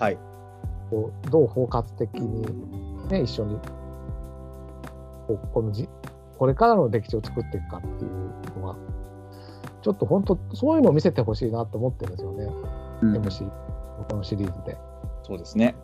[0.00, 0.18] はい。
[0.90, 2.42] こうどう包括的に、
[3.08, 3.56] ね、一緒に
[5.28, 5.88] こうこのじ
[6.36, 8.76] これからの歴史を作っていくかっていうのは
[9.88, 12.46] ちょっと本当そういうのを見せてほしいなと思ってるんですよね、
[13.00, 13.50] MC
[14.10, 14.76] このシリーズで。
[15.22, 15.74] そうですね。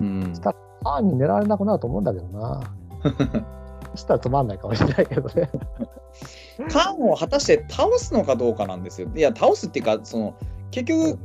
[0.00, 0.20] うん。
[0.32, 2.62] ファンに狙われなくなると思うんだけどな。
[3.92, 5.50] そしたらつまんないかもしれないけどね。
[6.70, 9.08] カーンを果たして倒すのかどうかなんですよ。
[9.12, 10.34] いや、倒すっていうか、その
[10.70, 11.18] 結局、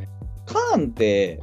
[0.48, 1.40] カーンって、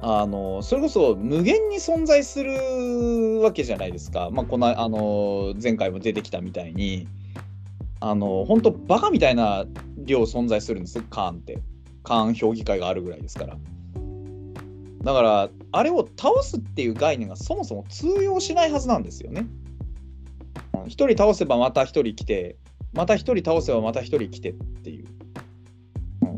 [0.00, 4.30] あのそれこそ無限に存在するわけじゃないですか。
[4.32, 7.06] まあ、このあの前回も出てきたみたいに、
[8.00, 9.66] あの本当、バカみたいな
[9.98, 11.58] 量存在するんです、カーンって。
[12.02, 13.56] カーン評議会があるぐらいですから。
[15.02, 19.46] だから、あれを倒すっていう概念がそもそも通用しないはずなんですよね。
[20.84, 22.56] う一人倒せばまた一人来て
[22.92, 25.06] また一人倒せばまた一人来てっていう、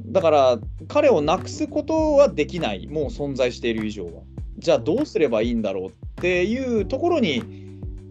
[0.07, 0.59] だから
[0.89, 4.23] 彼をなくすことはできないもう存在している以上は
[4.59, 7.43] じゃあどうすればいいんだろうっていうところに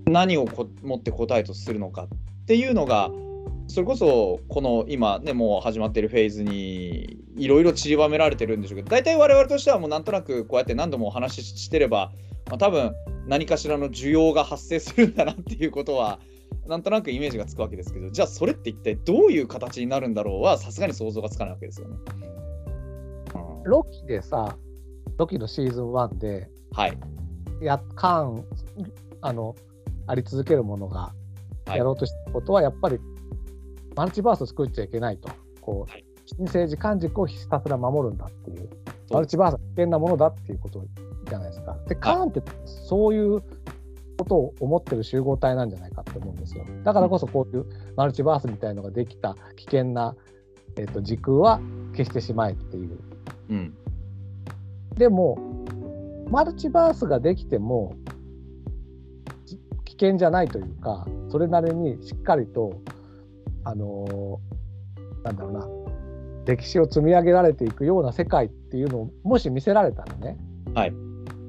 [0.05, 3.11] 何をこ持って答えとするのかっていうのが
[3.71, 12.11] それこそこの今ねもう始まっているフェーズにいろいろ散りばめられてるんでしょうけど大体我々としてはもうなんとなくこうやって何度もお話ししてれば、
[12.47, 12.93] まあ、多分
[13.27, 16.19] 何かしらの需要が発生するんだなっていうことは
[16.67, 21.95] なんとなくイメージがつくわけですけどじゃあそれって一体どういう形になるんだろうはさすがに想像がつかないわけですよね。
[23.35, 24.57] うん、ロキでさ
[25.17, 26.97] ロキのシーズン1で、はい、
[27.61, 28.45] やカーン
[29.21, 29.55] あの
[30.07, 31.13] あり続けるものが
[31.67, 32.99] やろうとしたことはやっぱり
[33.95, 35.29] マルチバースを作っちゃいけないと。
[35.61, 38.69] こう、はい、新生時間軸をひたすら守るんだっていう。
[39.11, 40.85] マルチバースは危険なものだっていうこと
[41.27, 41.77] じゃないですか。
[41.87, 43.41] で、カーンってそういう
[44.17, 46.65] ことを思ってる集合体なんじゃないかって思うんですよ。
[46.83, 47.65] だからこそこういう
[47.95, 50.15] マルチバースみたいのができた危険な、
[50.77, 51.59] えーと、時空は
[51.91, 52.99] 消してしまえっていう。
[53.49, 53.73] うん、
[54.95, 55.37] でも
[56.29, 57.95] マルチバースができても
[59.83, 62.81] 危険じゃないというかそれなりにしっかりと
[63.63, 65.67] あのー、なんだろうな。
[66.45, 70.37] 歴史を積み上げられていくような世界っていうのをもし見せられたらね、
[70.73, 70.93] はい、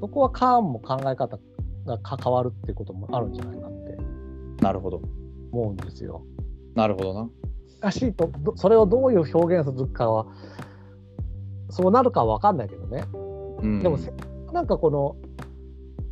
[0.01, 1.39] そこはカーンも考え方
[1.85, 3.97] が関わるっていうこともあるんじゃないかって。
[4.61, 5.01] なるほど。
[5.51, 6.23] 思うんですよ。
[6.75, 7.29] なるほどな。
[7.67, 10.27] しかしとそれをどういう表現するかは
[11.69, 13.05] そうなるかは分かんないけどね。
[13.61, 13.97] うん、でも
[14.51, 15.15] なんかこの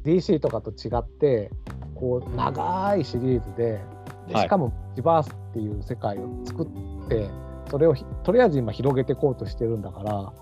[0.04, 1.52] DC とかと違って
[1.96, 3.80] こう長いシリーズで
[4.28, 7.30] でしかもジバースっていう世界を作って
[7.70, 10.34] それをとりあえず今広げていこうとしてるんだから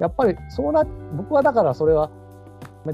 [0.00, 0.84] やっぱりそうな
[1.16, 2.10] 僕はだからそれは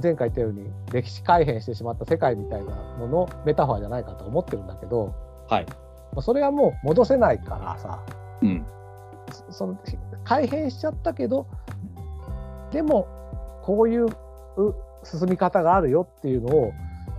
[0.03, 5.15] 前回言ったように歴史改変してしまった世界みたいなののメタファーじゃないかと思ってるんだけど、
[5.49, 5.67] はい、
[6.21, 8.01] それはもう戻せないからさ、
[8.43, 8.65] うん、
[9.51, 9.79] その
[10.25, 11.47] 改変しちゃったけど
[12.71, 13.07] でも
[13.63, 14.07] こういう
[15.05, 16.73] 進み方があるよっていうのを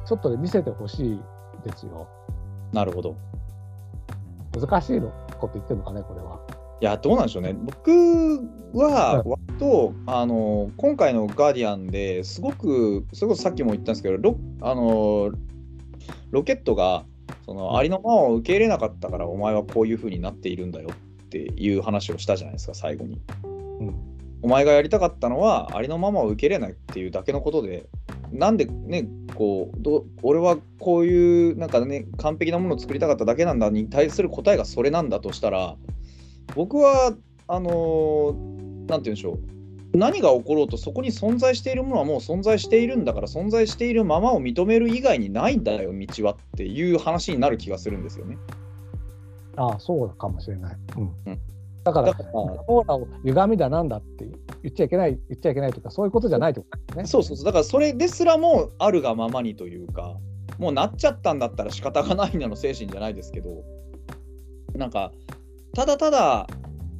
[0.05, 1.21] ちょっと見せてほしい
[1.63, 2.07] ですよ。
[2.71, 3.15] なるほど。
[4.59, 6.39] 難しいのこと言ってるのかね、これは。
[6.81, 7.53] いや、どうなんでしょうね。
[7.53, 7.91] 僕
[8.73, 15.31] は、割と、あの、今回のガーディアンですごく、それこそさっきも言ったんですけど、ロあの
[16.31, 17.05] ロケットが、
[17.45, 23.21] そのありのままを受け入れなかったから、お前はこういうふうになっているんだよっていう話をしたじゃないですか、最後に。
[23.79, 23.95] うん、
[24.41, 27.87] お前がやりたかったのは、ありのままを受け入れないっていうだけのことで、
[28.33, 35.75] なんでね、こうど俺はこういうなんかね完璧なものを作りたかっただけなんだに対する答えがそれなんだとしたら
[36.55, 37.15] 僕は
[37.47, 38.33] あのー、なん
[38.87, 48.37] て言うんでしょう何が起ころうとそこに存在しているものはもう存在しているんだから存在しているままを認める以外にないんだよ道はっていう話になる気がするんですよね。
[49.55, 50.77] ああそうかもしれない。
[50.97, 51.39] うん、うん
[51.83, 52.15] だから、
[52.67, 54.25] オーラを歪みだなんだって
[54.63, 57.05] 言っちゃいけない、言っちゃいけないというか、そういうことじゃないってことですね。
[57.05, 60.17] そうそうそう、だからそれですらもあるがままにというか、
[60.57, 63.63] もうなっちゃったんだったら仕方がないなの精神じゃないですけど、
[64.75, 65.11] なんか、
[65.73, 66.47] ただただ、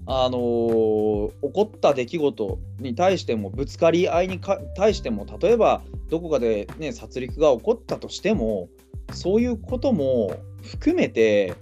[0.05, 4.41] あのー、起こった出来事に対しても、ぶつかり合いに
[4.75, 8.67] 対しても、例えばどこかで、ね、殺戮が起こったとしても、
[9.13, 11.53] そういうことも含めて、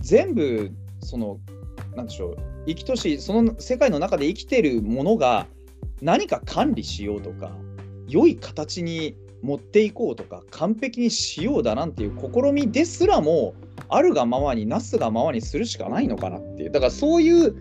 [0.00, 0.70] 全部、
[1.00, 1.38] その、
[1.94, 2.36] なんでしょう、
[2.66, 5.46] 生きとしその世界の中で生きてるものが
[6.00, 7.52] 何か管理しようとか
[8.08, 13.54] 良い形に持っていこうとか完璧にしようだなんていう試みですらも
[13.88, 16.70] あるがままになすがままにするしかないのかなっていう。
[16.70, 17.54] だからそういう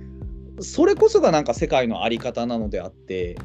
[0.60, 3.38] それこそがなんか世界の在り方なのであって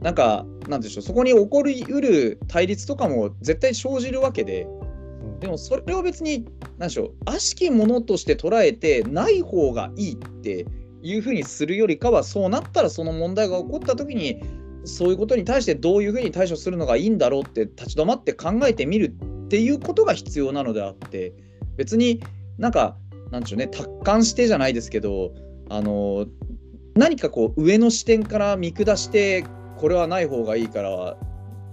[0.00, 4.66] なんかなんでしょうそこに起こりうる対立とかも絶対生じるわけで
[5.40, 6.46] でもそれを別に
[6.78, 10.66] 何でしょう悪しきものとして捉えてない方がいいって
[11.02, 14.42] いうふうにするよりかはそうなったらその問題が起こった時に
[14.84, 19.14] そういうことに対してどういうふうに対処するのがいいんだろうって立ち止まって考えてみる
[19.46, 21.34] っていうことが必要なのであって
[21.76, 22.22] 別に
[22.58, 22.96] なんか
[23.30, 25.32] なんでしょうね達観してじゃないですけど
[25.68, 26.26] あの
[26.94, 29.44] 何かこう上の視点から見下して
[29.76, 31.16] これはない方がいいから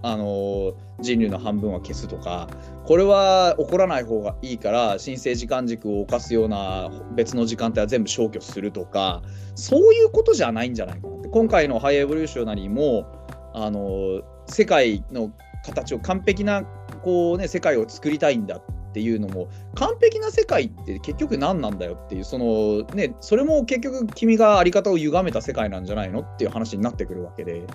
[0.06, 2.50] あの人類の半分は消すとか
[2.86, 9.22] これは起こらない方がいいから申請時間軸を犯すような別の時間帯は全部消去するとか
[9.56, 11.30] そういうことじゃないんじゃないかなって。
[11.30, 13.06] 今回のハイエボリューショナリーも
[13.54, 15.32] あの世界の
[15.66, 16.64] 形を完璧な
[17.02, 27.66] こう、ね、世界を作りたいんだっていうのも完璧な世界って結局何なんだよっていうそのねそれも結局君が在り方を歪めた世界なんじゃないのっていう話になってくるわけで。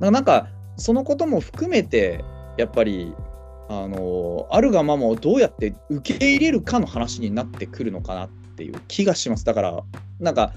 [0.00, 0.46] なんか
[0.78, 2.24] そのことも含めて
[2.56, 3.14] やっぱり
[3.68, 9.44] あのあるがままをどうやって受け入れるかの話になってくるのかなっていう気がします。
[9.44, 9.82] だから
[10.20, 10.52] なんか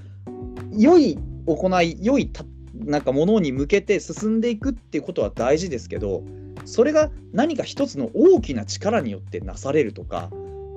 [0.71, 6.23] 良い行い良いたなんかものに向けて進んでいくっていうことは大事ですけど
[6.65, 10.29] それが何か一つの大きな力によってなされるとか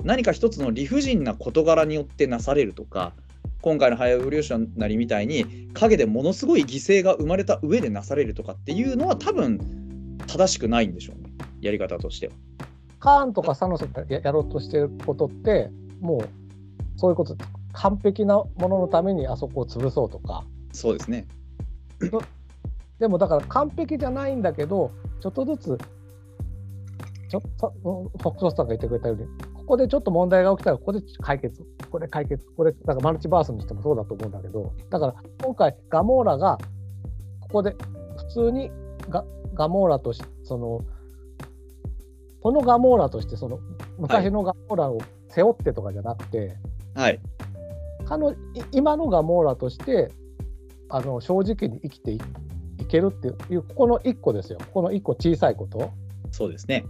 [0.02, 3.12] 何か一つの理不尽な事柄によってなされるとか
[3.62, 11.30] 今回のハイエボリューションなりみたいに陰でものすごい犠牲が生まれた上でなされるとかっていうのは多分正しくないんでしょうね。
[11.60, 12.34] やり方としては。
[13.00, 15.70] カーンとかサノスがやろうとしてることって
[16.00, 16.28] もう
[16.96, 17.36] そういうこと
[17.72, 20.44] 完璧なもののためにあそこを潰そうとか。
[20.72, 21.26] そうですね。
[22.98, 24.90] でもだから完璧じゃないんだけど
[25.20, 25.78] ちょっとずつ
[27.28, 29.26] ちょっとフォックソスさんが言ってくれたように
[29.64, 31.62] ここでちょっと問題が起きたらここで解決。
[31.62, 32.46] ここで解決。
[32.54, 34.72] これだからマルチバースにしてもそうだと思うんだけど。
[34.90, 36.58] だから今回ガモーラが
[37.40, 37.74] ここで
[38.16, 38.70] 普通に
[39.08, 40.84] ガガモーラとしてその
[42.42, 43.58] このガモーラとしてその
[43.98, 44.98] 昔のガモーラを
[45.30, 46.56] 背負ってとかじゃなくて、
[46.94, 47.18] はい、
[48.04, 48.34] 彼の
[48.70, 50.10] 今のガモーラとして
[50.90, 52.20] あの正直に生きてい
[52.90, 54.58] けるっていうここの1個ですよ。
[54.58, 55.90] ここの1個小さいこと。
[56.32, 56.84] そうですね。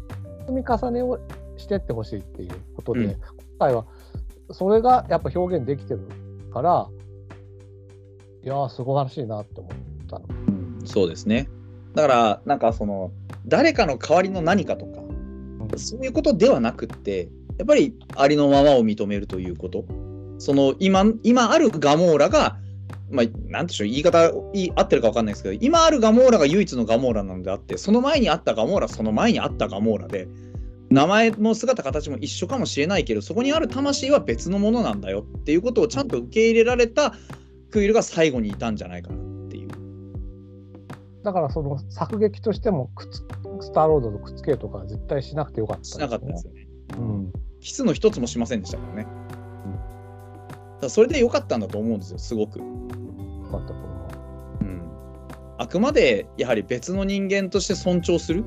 [0.47, 1.21] 積み重ねを
[1.57, 3.19] してってほしいっていうことで、うん、今
[3.59, 3.87] 回は
[4.51, 6.09] それがやっぱ表現できてる
[6.53, 6.89] から
[8.43, 9.73] いやーすごらしいなって思っ
[10.09, 11.49] たの、うん、そうですね。
[11.95, 13.13] だからなんかその
[13.47, 17.29] 誰かの代わりの何かとか、うん、そういうことではなくって
[17.59, 19.85] やっぱりありのままを認めるということ。
[20.39, 22.59] その今今あるガモーラが
[23.11, 30.27] まあ、なんでしょう、言い方い合ってるか分かんないですけど、今あるガモーラが唯一のガモーラなのであって、その前にあったガモーラ、その前にあったガモーラで、
[30.91, 37.15] 名前も姿形も一緒かもしれないけどそこにある魂は別のものなんだよっていうことをちゃんと受け入れられた
[37.71, 39.69] クイルが最後にいたんじゃないかなっていう。
[41.25, 43.25] だからその作劇としてもくつ
[43.61, 46.69] スターロードとくっつけるとか絶対しなくてよかった、ね、しなかったですよね、
[46.99, 49.07] うん、キスの一つもしませんでしたからね、
[50.75, 52.59] うん、だそれでよかったんだと思うんですよすごく。
[52.59, 52.65] よ
[53.51, 54.09] かったと思
[54.61, 54.83] う、うん、
[55.59, 58.45] あくまでやはり別の人間として尊重する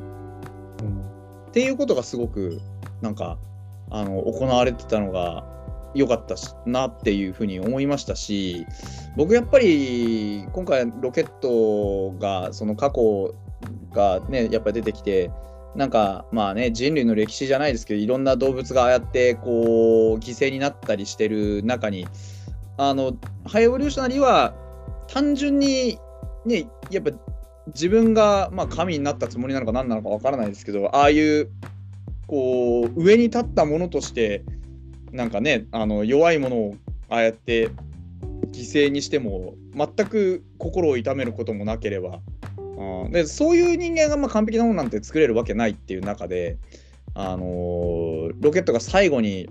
[1.58, 2.62] っていうことがすごく
[3.02, 3.40] なんか
[3.90, 5.44] あの行われてたのが
[5.96, 6.36] 良かった
[6.68, 8.68] なっていうふうに思いましたし
[9.16, 13.34] 僕やっぱり今回ロケットがその過去
[13.92, 15.32] がねやっぱり出てきて
[15.76, 22.06] なんかまあね人類の歴史じゃないですけどいろんな動物がああやってこう犠牲になったりしてる中に
[22.78, 24.54] あのハイエボリューショナリーは
[25.08, 25.98] 単純に
[26.46, 27.10] ねやっぱ
[27.68, 31.50] 自分が、まあ、神になったつもりなのか何なのか分からないですけどああいう
[32.28, 34.44] こう上に立ったものとして
[35.12, 36.76] なんかねあの弱いものを
[37.10, 37.70] ああやって
[38.52, 42.20] 犠牲にしても全く心を痛めることもなければ
[42.78, 46.58] あでそういう人間がま完璧なものなんて作れるわけないっていう中で、
[47.14, 49.50] あのー、ロケットが最後に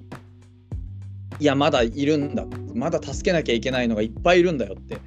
[1.38, 2.44] いやまだいるんだ
[2.74, 4.98] まだ助けなきゃいけないのがいっぱいいるんだよって、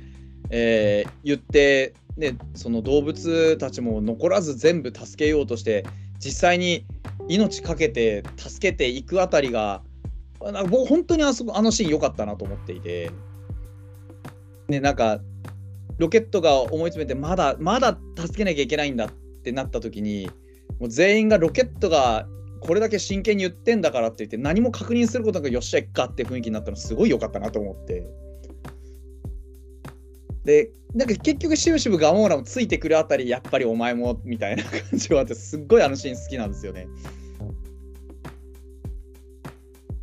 [0.49, 5.85] えー、言ってね、その動物たちも残らず全部助けようとして
[6.19, 6.85] 実際に
[7.29, 9.81] 命かけて助けていくあたりが
[10.41, 13.11] なんか僕本当にあそこあのシーン良かったなと思っていて、
[14.67, 15.21] ね、なんか
[15.97, 19.11] ロケットが思い詰めてまだまだ助けなきゃいけないんだっ
[19.43, 20.29] てなった時に
[20.77, 22.27] もう全員がロケットが
[22.59, 28.05] これだけ真剣に言ってんだからって言って何も確認することなくよっしゃいっかって雰囲気になったのすごい良かったなと思って。
[30.43, 36.87] でなんか結局しぶしぶガモーラもついてくるあたりやっぱりお前もみたいな感じはあってすっごいあのシーン好きなんですよね。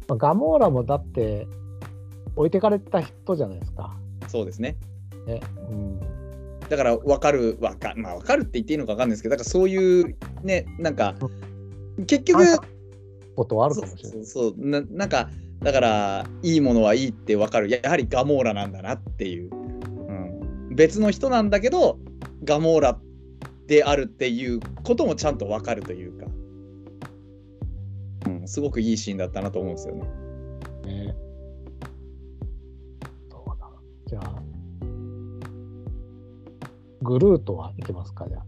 [0.08, 1.48] ガモーラもだって
[2.36, 3.96] 置いてかれた人じゃないですか。
[4.28, 4.76] そうですね。
[5.26, 6.00] ねうん、
[6.68, 11.16] だから分かる分か,、まあ、分かるって言っていいのか分かんないですけどだからそういうねなんか
[12.06, 12.44] 結局
[13.34, 14.24] ことはあるかもしれない。
[14.24, 15.30] そうななんか
[15.62, 19.65] だからいいものはいいって分かるやはりガモーラなんだなっていう。
[20.76, 21.98] 別の人なんだけど
[22.44, 22.98] ガモーラ
[23.66, 26.26] であるっていうこともちゃんと分かるというか、
[28.26, 30.02] うん、すごくいいシーンだったなと思うんですよね。
[30.84, 31.16] ね。
[33.30, 33.68] そうだ。
[34.06, 34.42] じゃあ
[37.02, 38.44] グルートはいけますかじゃあ。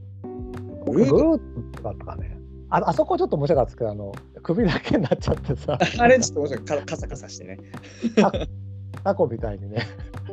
[0.91, 1.83] グルート？
[1.83, 2.39] だったかね。
[2.71, 4.13] ああそこちょっと面白かったですけどあの
[4.43, 5.79] 首だけになっちゃってさ。
[5.99, 6.65] あれちょっと面白い。
[6.85, 7.59] カサカサしてね。
[9.05, 9.87] タコみたいにね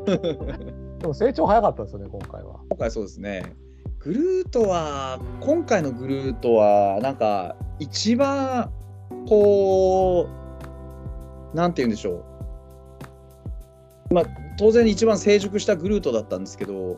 [0.99, 2.59] でも成長早かったですよね、今回は。
[2.69, 3.55] 今回そうですね。
[3.99, 8.71] グルートは、今回のグルートは、なんか、一番、
[9.27, 10.27] こ
[11.53, 12.23] う、なんて言うんでしょ
[14.09, 14.13] う。
[14.13, 14.25] まあ、
[14.57, 16.97] 当然一番成熟したグルートだったんですけど、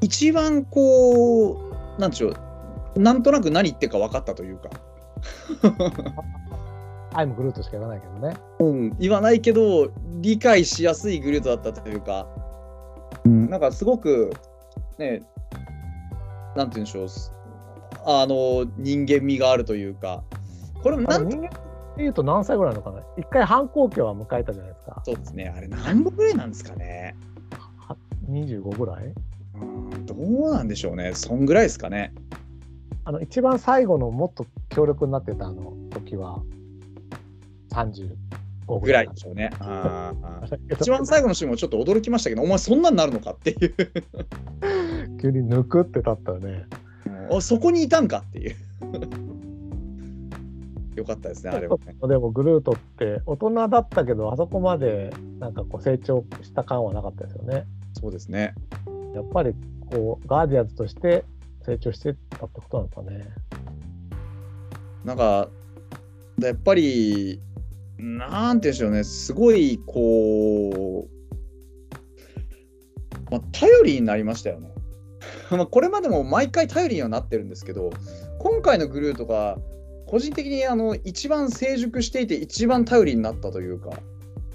[0.00, 1.52] 一番こ
[1.96, 2.28] う、なんでしょ
[2.94, 4.70] う、なんとなく何言ってるか分かったというか、
[7.12, 8.36] アイムグルートしか言わないけどね。
[8.60, 9.90] うん、言わないけど
[10.20, 12.26] 理解しやすいグルートだったというか、
[13.26, 14.32] うん、なんかすごく
[14.98, 15.22] ね
[16.54, 17.08] なんて言うんでしょう。
[17.08, 17.32] す
[18.06, 20.22] あの人間味があるというか。
[20.82, 21.50] これもなんあの人間
[21.96, 23.02] でいうと何歳ぐらいなのかな。
[23.18, 25.02] 一回反抗期は迎えたじゃないですか。
[25.04, 25.52] そうですね。
[25.54, 27.16] あれ何本ぐらいなんですかね、
[27.78, 27.96] は
[28.30, 29.12] 25ぐらい？
[29.54, 31.12] うん、どうなんでしょうね。
[31.14, 32.14] そんぐらいですかね。
[33.04, 36.42] あの一番最後のもっと強力になってたあの時は
[37.70, 38.10] 35
[38.66, 39.50] ぐらぐらいいでしょうね。
[39.60, 40.12] あ
[40.70, 43.74] 一一番最後のシーンもちょっと驚きましたけどお前そんなんなるのかっていう。
[45.20, 46.66] 急に抜くって立ったよね。
[47.30, 48.56] あそこにいたんかっていう。
[50.96, 51.94] よかったですねあれはね。
[52.08, 57.66] でもグルートって大人だったけどあそこまでなんかこう成長した感はなかったですよね。
[57.92, 58.54] そうですね。
[59.14, 59.54] やっぱり
[59.90, 61.24] こうガーディアンズとして
[61.62, 63.26] 成長してたってことなのかね。
[65.04, 65.48] なんか
[66.40, 67.40] やっぱり
[67.98, 71.10] なんて言うんでしょうねすごいこう、
[73.30, 74.70] まあ、頼りになりましたよね。
[75.50, 77.90] まあこれまでも毎回頼りにはなってるんですけど
[78.38, 79.58] 今回のグルートが
[80.06, 83.90] 個人的にあの一番成熟していて一番頼りになったというか、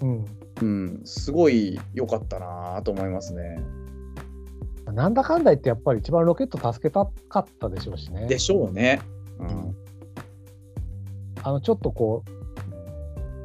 [0.02, 0.26] うん。
[0.62, 3.60] うん、すごい良かったなと思いますね。
[4.94, 8.28] なんだかんだ言ってやっぱり一番ロケット助けたかったでしょうしね。
[8.28, 9.02] でしょうね。
[9.40, 9.76] うん
[11.44, 12.41] あのちょっとこう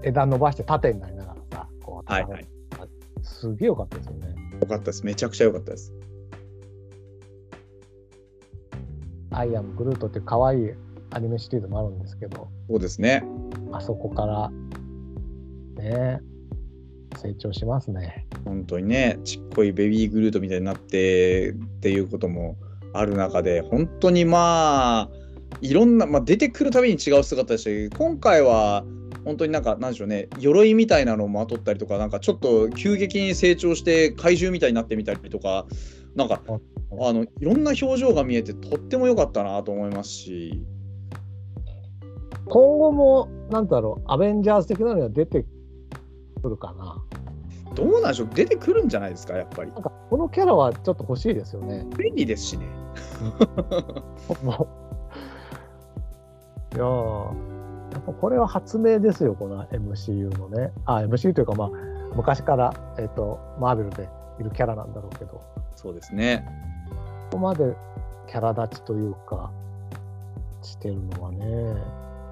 [0.07, 2.46] 枝伸ばして縦になりながらさ、こう、はいはい。
[3.22, 4.34] すげえ良かったですよね。
[4.61, 5.04] 良かったです。
[5.04, 5.92] めちゃくちゃ良かったです。
[9.30, 10.70] アイアムグルートって可愛い
[11.11, 13.24] アニメシリーズもあるんですけど、そうですね。
[13.72, 14.50] あそこから
[15.82, 16.20] ね
[17.16, 18.26] 成長しますね。
[18.44, 22.57] 本当にね、ちっこいベビーグルートみたいになってっていうことも
[22.94, 25.11] ある中で、本当にまあ、
[25.61, 28.84] いろんな、まあ、出てくるたびに違う姿でしたし、今回は
[29.24, 35.66] 本当になんか、なんでしょうね、鎧みたいなのをまとったりとか、なんかちょっと急激に成長して怪獣みたいになってみたりとか、
[36.14, 40.62] なんか、あのいろんな表情が見えて、とっても良かったなと思いますし、
[42.48, 45.44] 今後もなんだろうアベンジャーズ的なのが出て
[46.40, 47.02] くるかな。
[47.74, 49.78] どうなんでしょう、出てくるんじゃないですか、やっぱりな。
[49.80, 51.84] んかこのキャラはちょっと欲しいですよね。
[51.98, 52.66] 便利ですしね。
[56.77, 57.47] いやー
[57.93, 60.72] やっぱこれは発明ですよ、この MCU のね。
[60.85, 61.70] あ、MCU というか、まあ、
[62.14, 64.09] 昔から、えっとマーベルで
[64.39, 65.43] いるキャラなんだろうけど、こ
[65.74, 66.47] そうですね。
[67.31, 67.74] こまで
[68.29, 69.51] キャラ立ちというか、
[70.62, 71.47] してるのはね、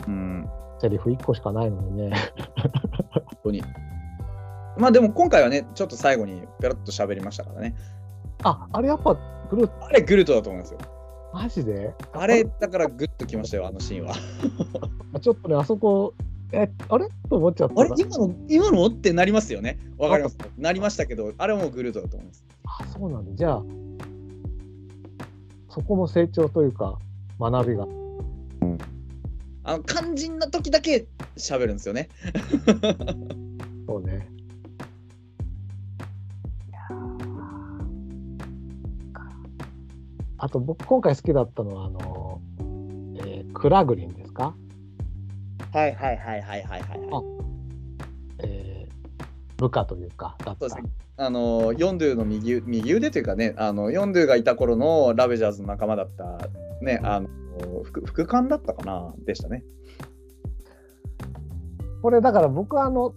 [0.07, 0.49] うん。
[0.81, 2.13] セリフ1個しかないのにね。
[3.13, 3.63] 本当に。
[4.77, 7.75] まあでも今回はね、ちょっと最後にペロッと喋りましたからね。
[8.43, 9.15] あ、あれやっぱ
[9.51, 10.81] グルーあれ、グルートだと思いますよ。
[11.35, 11.93] マジで？
[12.13, 14.15] あれ、だからグッときましたよ、あのシーンは。
[15.15, 16.15] あ ちょっとね、あそこ、
[16.53, 17.09] え、あれ？
[17.29, 19.81] と思っちゃったなあれ、今の、今のってなりますよね。
[19.99, 20.39] わかります。
[20.57, 22.45] なりましたけど、あれはもうグルートだと思います。
[22.65, 23.33] あ、そうなんだ。
[23.35, 23.63] じゃあ、
[25.71, 27.01] そこも成長というか、
[27.41, 27.89] 学びが。
[29.65, 32.11] あの、肝心な時だけ喋るんですよね。
[33.89, 34.29] そうね。
[40.45, 42.43] あと僕今回好きだったのはあの、
[43.17, 44.55] えークラグリンですか、
[45.73, 47.01] はいはいはいはいはいはい。
[47.11, 47.23] あ
[48.41, 49.25] えー
[49.57, 50.67] 部下というかだった。
[51.17, 56.51] あの、ヨンドゥの右右腕というかね、あの、ヨンドゥがいた頃のラベジャーズの仲間だった、
[56.85, 57.29] ね、あの、
[57.85, 59.15] 副副官だったかな？
[59.25, 59.65] でしたね。
[62.03, 63.15] これだから僕はあの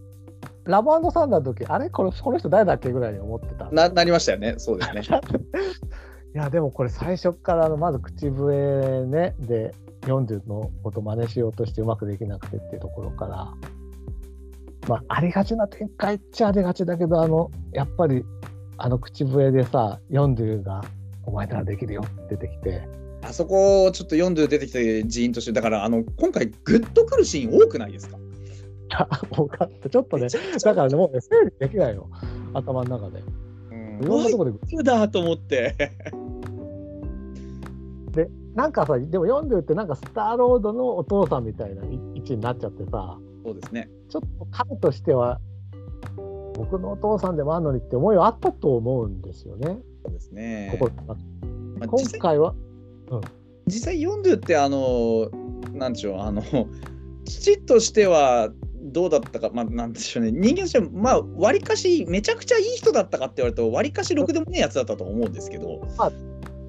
[0.63, 1.89] ラブサンダーの時あれ？
[1.89, 2.89] これこの人誰だっけ？
[2.93, 3.69] ぐらいに思ってた。
[3.71, 4.55] ななりましたよね。
[4.59, 5.01] そうですね。
[6.35, 13.53] いやでもこれ最初からあのまず口笛ねで40のこと真似しようとしてうまくできなくてっていうところから
[14.87, 18.23] まあありがちな展開っちゃありがちだけどあのやっぱり
[18.77, 20.83] あの口笛でさ40が
[21.25, 22.87] 「お前ならできるよ」って出てきて。
[23.23, 28.17] あそこちょっと読んで出てきた人員として、だからあの今回グッとくるシーン多くないですか？
[29.35, 29.89] 多かった。
[29.89, 30.27] ちょっとね
[30.63, 32.07] だからねもうね整理できないよ
[32.53, 33.19] 頭の中で。
[33.19, 33.46] うん
[34.01, 35.75] いろんなところでだと思って。
[38.57, 43.87] なんかさでも40ってなんかスターロードのお父さんみたいな位置になっちゃってさそうですね。
[44.09, 45.39] ちょっと彼としては
[46.55, 49.77] 僕のお父さんでもあるのにって思いはあったと思うんですよね。
[50.03, 50.75] そうですね。
[50.79, 52.55] ここまあ今実際回は
[53.67, 55.29] 実際ヨンドゥってあの
[55.73, 56.41] なんでしょうあの
[57.25, 58.49] 父としては
[58.91, 65.81] どうだったかまあなんでしょうね人間としてはまあわりかしめちゃくちゃいい人だったかって言われるとわりかしろくでもねえやつだったと思うんですけど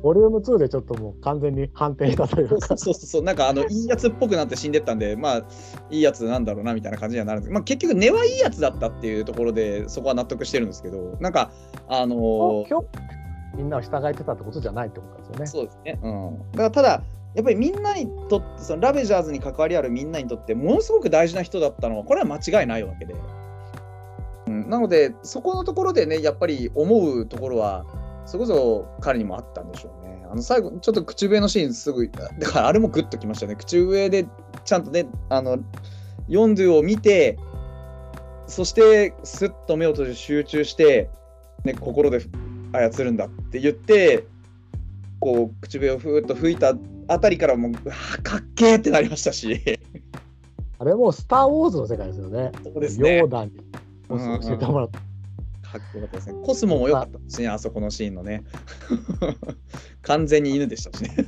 [0.03, 2.77] ボリューム2でちょっともう完全に反転したというか。
[2.77, 5.43] そうそうそう、なんかあのいいやつっぽくなって死んでったんで、まあ、
[5.91, 11.51] いいやつなんだろうなみたいな感じにはなるんですけど、まあ、結局、根はいいやつだったっていうところで、そこは納得してるんですけど、なんか、
[11.89, 12.87] あのー今日
[13.57, 15.47] みんなを従えてたってことじゃないってことですよね。
[15.47, 15.99] そうですね。
[16.01, 16.53] うん。
[16.53, 17.03] だからただ、
[17.35, 23.15] やっぱりみんなにとって、そのラベジャーズに関わりあるみんなにとって、ものすごく大事な人だったのは、これは間違いないわけで。
[24.47, 27.85] うん、なので、そこのところでね、やっぱり思うところは、
[28.25, 30.27] それこそ彼にもあったんでしょうね。
[30.31, 33.57] あの最後、ちょっと口笛のシーン、すぐ、だからあれもグッときましたね。
[33.57, 34.27] 口笛で
[34.65, 35.59] ちゃんとね、あの、
[36.29, 37.39] ヨンドゥを見て、
[38.47, 41.11] そして、すっと目を閉じ集中して、
[41.65, 42.21] ね、心で
[42.73, 44.25] 操るんだって言って、
[45.21, 46.75] こう口笛をふーっと吹いた
[47.09, 49.61] あたりからもう、うわーかっけーってなりましたし、
[50.79, 52.53] あれもうスター・ウォーズの世界ですよね。
[52.63, 53.17] そうですね。
[53.17, 53.53] ヨーダに
[54.09, 54.99] 教えてもらった。
[54.99, 56.35] かっこよかったですね。
[56.45, 58.45] コスモも良かったですね、あそこのシーンのね。
[60.03, 61.17] 完全に犬でしたしね。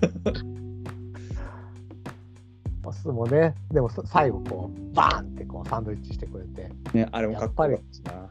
[2.84, 8.30] モスもね、でもそ最後こう、バーンってこうサンドイッチしてくれて、ねあれもかっこよかった。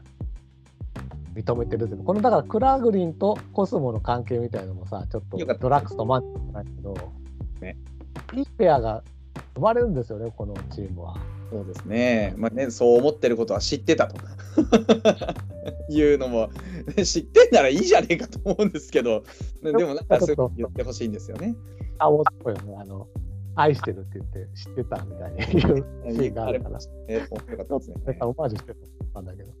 [1.34, 6.94] 認めてるってこのだからクラグリンとコスモの関係みたいのもさ、ちょっとドラックスとマンチじゃないけど、
[7.60, 7.76] ね
[8.34, 9.02] いいペアが
[9.54, 11.16] 生まれるんですよね、このチームは。
[11.50, 12.32] そうですね。
[12.36, 14.16] まあね、そう思ってることは知ってたと
[15.92, 16.48] いうのも、
[16.96, 19.24] ね知ってんならいいじゃねえかと思うんですけど、
[19.62, 21.56] ねでもなんかそう言ってほしいんですよね。
[21.98, 22.76] あ、もうっぽいよね。
[22.78, 23.08] あの、
[23.56, 25.76] 愛してるって言って知ってたみたいに言う
[26.10, 26.78] シーンがあるから。
[26.78, 28.18] ね、面白かったですね。
[28.22, 28.74] オマージュして
[29.12, 29.52] たんだけど。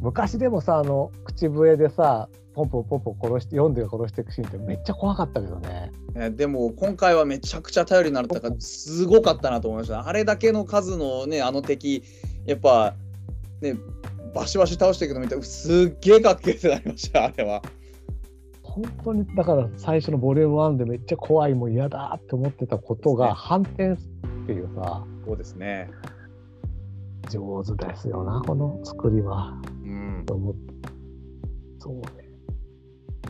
[0.00, 2.28] 昔でもさ、あの、口笛でさ、
[2.58, 5.92] ポンポンポンポン殺して、読んで殺していくシーンってめっちゃ怖かったけどね。
[6.14, 10.08] ねでも今回はめちゃくちゃ頼りになったからすごかったなと思いました。
[10.08, 12.02] あれだけの数のねあの敵
[12.46, 12.94] やっぱ
[13.60, 13.76] ね
[14.34, 17.62] バシバシ倒していくの見てすっげえかっけえってなりましたあれは。
[18.62, 23.96] 本当に、だから最初のボリューム1でめっちゃ怖い、もう嫌だって思ってたことが反転っ
[24.46, 25.90] ていうさ、そうですね。
[27.28, 29.60] 上手ですよな、この作りは。
[29.82, 30.22] うん。
[30.26, 30.74] と思って。
[31.80, 32.17] そうね。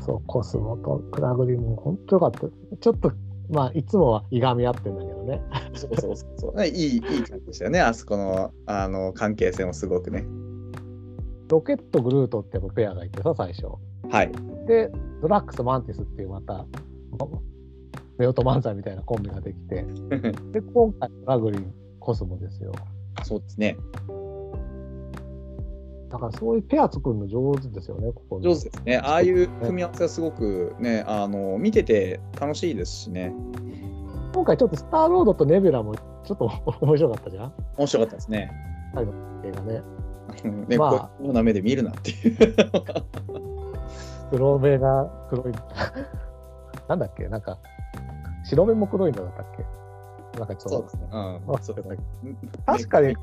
[0.09, 2.41] そう、コスモとクラグリも本当よかった。
[2.41, 3.13] ちょっと、
[3.51, 5.43] まあ、いつもはいがみ合ってんだけどね。
[5.75, 6.57] そうそうそうそう。
[6.57, 10.27] ね いいいい感じでしたよねあそこのあの関係性もすごくね。
[11.51, 13.67] ロケット、グルートってやっぱペアがいてさ、最初。
[14.11, 14.33] はい。
[14.67, 14.91] で、
[15.21, 16.65] ドラックス、マンティスっていうまた、
[17.21, 19.85] 夫婦漫才みたいなコンビができて、
[20.53, 22.73] で、今回、ラグリン、コスモですよ。
[23.25, 23.77] そうですね。
[26.11, 28.99] だからそういうペア作るの上手ですよね、ここ上手ですね。
[28.99, 33.35] ああいう組み合わせはすごくねあの見てて楽しいですしね。
[34.33, 36.51] 今回ちょっとスターロードとネビュラもちょっと
[36.81, 38.51] 面白かったじゃん面白かったですね。
[39.45, 39.83] 映画ね。
[40.69, 42.39] ね、まあこうな目で見るなっていう。
[44.31, 45.53] 黒目が黒い。
[46.89, 47.29] なんだっけ？
[47.29, 47.59] なんか、
[48.45, 50.39] 白目も黒いのだったっけ？
[50.39, 50.89] なんかちょっと、
[51.61, 51.99] そうですね。
[52.25, 52.37] うん。
[52.67, 53.17] 確かに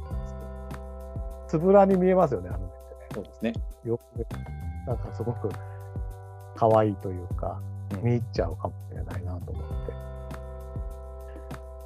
[1.47, 2.67] つぶらに見えますよね、あの。
[3.15, 3.53] そうですね。
[3.85, 4.01] よく
[4.85, 5.49] なんかすごく
[6.55, 9.63] 可愛いというか、うん見入っちゃうかもしれないなと思っ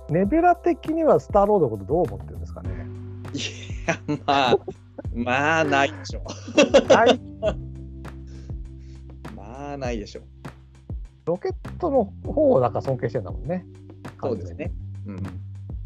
[0.07, 0.13] て。
[0.13, 2.69] ネベラ的にはスターロードのことどう思ってるんですかね？
[3.33, 3.37] い
[3.85, 4.57] や、まあ、
[5.13, 7.19] まあ、ないでしょはい、う。
[9.35, 10.23] まあ、ないでしょう。
[11.25, 13.65] ロケットの方をなんか尊敬してんだもんね。
[14.21, 14.71] そうですね。
[15.05, 15.19] うん。
[15.19, 15.21] い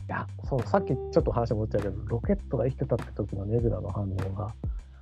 [0.07, 4.53] や、そう、さっきちょっと話戻っちゃうけど、ロケットが生きてたって時のネビュラの反応が、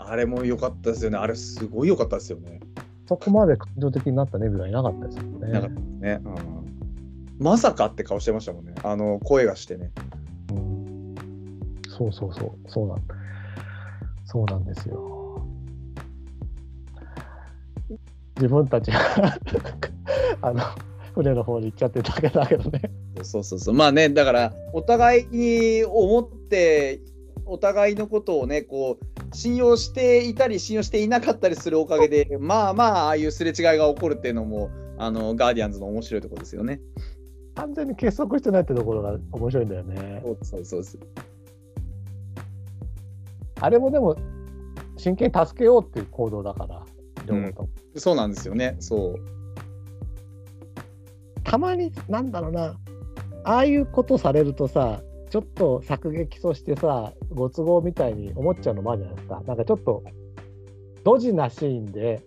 [0.07, 1.17] あれも良かったですよね。
[1.17, 2.59] あれ、すごい良かったですよね。
[3.07, 5.51] そこまで感情的になったネビュラいなかったですよね。
[5.51, 6.21] なかったね。
[6.23, 7.45] うん。
[7.45, 8.73] まさかって顔してましたもんね。
[8.83, 9.91] あの、声がしてね。
[10.51, 11.15] うん
[11.89, 13.01] そうそうそう、そうなん
[14.25, 15.45] そうなんですよ。
[18.37, 18.99] 自分たちが
[20.41, 20.61] あの
[21.13, 22.81] 船の方に行っちゃってるだけだけどね。
[23.23, 23.75] そうそうそう。
[23.75, 27.01] まあね、だから、お互いに思って、
[27.45, 36.81] お互いのことをね、こう、信用していたり、信用していなかったりするおかげで、まあまあ、ああいうすれ違いが起こるっていうのも、あの、ガーディアンズの面白いところですよね。
[37.55, 40.21] 完全に結束してないってところが面白いんだよね。
[40.41, 41.01] そうそうそう。
[43.59, 44.15] あれもでも、
[44.97, 46.85] 真剣に助けようっていう行動だから、
[47.25, 48.75] 両方ともそうなんですよね。
[48.79, 49.15] そう。
[51.43, 52.77] たまに、なんだろうな、
[53.43, 55.01] ああいうことされるとさ、
[55.31, 59.41] ちょっと作劇としてさ、ご都合みたいに思っちゃうのもあるじゃないですか。
[59.47, 60.03] なんかちょっと、
[61.05, 62.21] ドジなシーンで、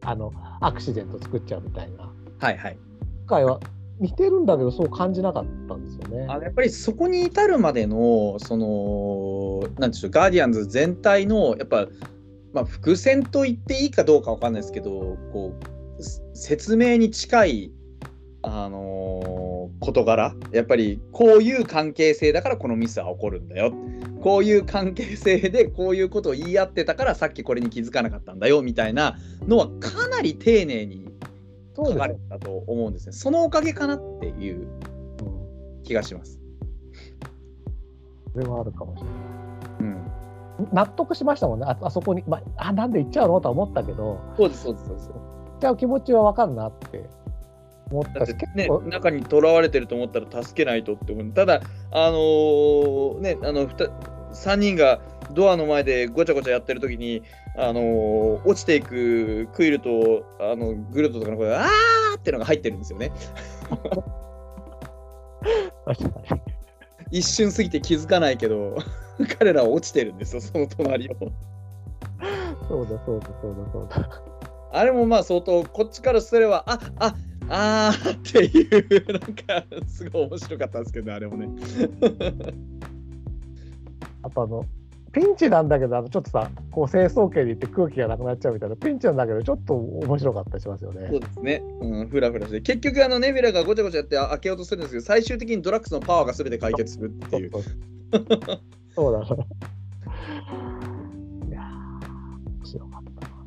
[0.00, 0.32] あの、
[0.62, 2.10] アクシデント作っちゃうみたいな。
[2.38, 2.78] はいはい。
[3.26, 3.60] 今回は
[4.00, 6.26] 似てるんだけど、そう感じなかったんですよね。
[6.30, 11.86] あのやっぱりそこに至るまでの、その、なんでしょう、ガーディアンズ全体の、やっぱ、
[12.54, 15.52] まあ、伏線と言っていいかどうかわかんないですけど、こ
[15.98, 17.72] う、す説明に近い
[18.48, 20.34] あのー事柄？
[20.52, 23.74] やっぱりこういう関係性だからこのミスは起こるんだよ
[24.22, 31.08] こういう関係性でこういうことを言い合ってたからさっきこれに気づかなかったんだよみたいなのはかなり丁寧に
[31.76, 33.12] 書かれてたと思うんですね。
[33.12, 36.40] そのおかげかなっていううん気がします。
[38.32, 39.14] それはあるかもしれない。
[39.80, 43.40] うん、納得しましたもんね、ああそこに、まあ、あなんで行っちゃうの？
[43.40, 45.08] とは思ったけど、そうですそうですそうです。
[45.10, 47.04] 行っちゃう気持ちは分かるなって
[47.90, 51.32] 思っだってたし、結ね構、中にとらわれてると思ったら助けないとって思う。
[51.32, 51.60] ただ
[51.90, 53.84] あのーねあのふた
[54.32, 55.00] 3人が
[55.32, 57.22] ドアの前でごちゃごちゃやってる時に
[57.56, 63.12] あのー落ちていくクイルとあのグルートとかの声があーってのが入ってるんですよね。
[67.12, 68.76] 一瞬過ぎて気づかないけど
[69.38, 71.12] 彼らは落ちてるんですよその隣を。
[72.68, 74.22] そうだ、そうだ、そうだ、そうだ。
[74.72, 77.14] あれもまあ相当こっちからすればああ
[77.48, 81.48] あーっていうなんかすごい面白かったんですけどあれもね。
[84.22, 84.64] あとあの、
[85.12, 91.20] ピンチなんだけど、あのちょっとさ、こう清掃圏に行って空気がなくなっちゃうみたいな、ピンチなんだけど、ちょっと面白かったりしますよねそう。
[91.20, 97.50] ですね、うん、フラフラして結局あのネビュラがごちゃごちゃやって開けようとするんですけど最終的にドラッグスのパワーが全て解決するっていう。
[97.50, 98.60] そうそう
[98.94, 99.26] そうだ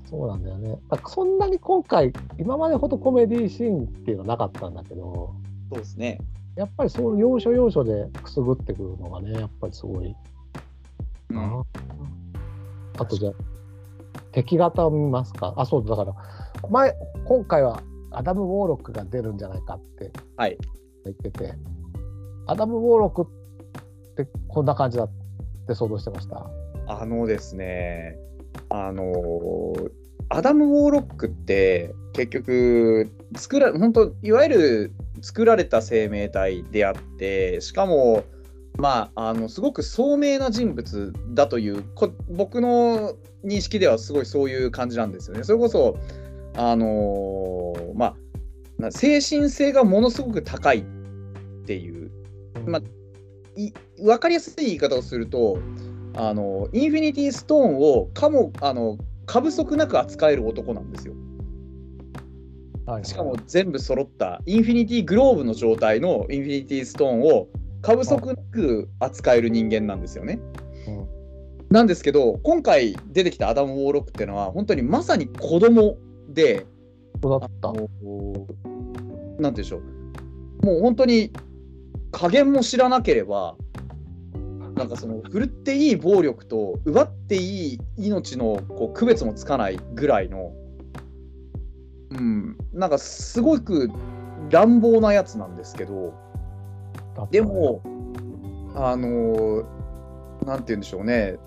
[0.10, 0.80] そうなんだよね。
[1.08, 5.36] そんなに今回、今までほどコメディシーンっていうのはなかったんだけど、
[5.72, 6.20] そうですね。
[6.56, 10.16] やっぱりそう要所要所でくすぐってくるのがね、やっぱりすごい
[11.30, 11.64] うんな。
[12.98, 13.34] あとじゃあ、
[14.32, 15.54] 敵型を見ますか？
[15.56, 16.16] あ、そうだ、だから、
[16.70, 16.96] 前、
[17.26, 20.58] 今回はアダム・ウォーロックが出るんじゃないかってはい
[21.06, 21.54] 言ってて、
[22.48, 23.30] アダム・ウォーロック
[24.12, 25.10] ってこんな感じだっ
[25.68, 26.50] て想像してました？
[26.88, 28.18] あのですね、
[28.70, 29.92] あのー
[30.32, 34.92] アダム・ウォーロックって結局作ら本当いわゆる
[35.22, 38.24] 作られた生命体であってしかも
[38.78, 45.44] まああのすごく聡明な人物だというこ僕の認識ではすごいそういう感じなんですよね。
[45.44, 45.98] それこそ
[46.56, 48.16] あのーま
[48.82, 50.84] あ精神性がものすごく高いっ
[51.66, 52.12] ていう
[52.68, 52.82] まあ
[54.02, 55.60] 分かりやすい言い方をすると
[56.16, 61.14] あのインフィニティストーンをかもあの過不足なく扱える男なんですよ。
[62.86, 67.48] はいしかも全部揃ったインフィニティグローブの状態のインフィニティストーンを
[67.82, 70.40] 過不足なく扱える人間なんですよね。
[70.88, 71.20] うん
[71.70, 75.98] なんですけど今回出てきたアダム・ウォーロックっていうのは本当にまさに子供
[76.30, 76.66] で
[77.22, 77.72] そうだった。
[77.72, 77.88] なんて
[79.40, 79.78] 言うんでしょ
[80.64, 81.32] うもう本当に
[82.12, 83.56] 加減も知らなければ
[84.80, 90.54] なんかその振るっていい暴力と奪っていい命のこう区別もつかないぐらいの
[92.12, 93.92] うんなんかすごく
[94.50, 96.14] 乱暴なやつなんですけど
[97.30, 97.84] でも
[98.74, 99.66] あの
[100.46, 101.38] なんて言うんでしょうね。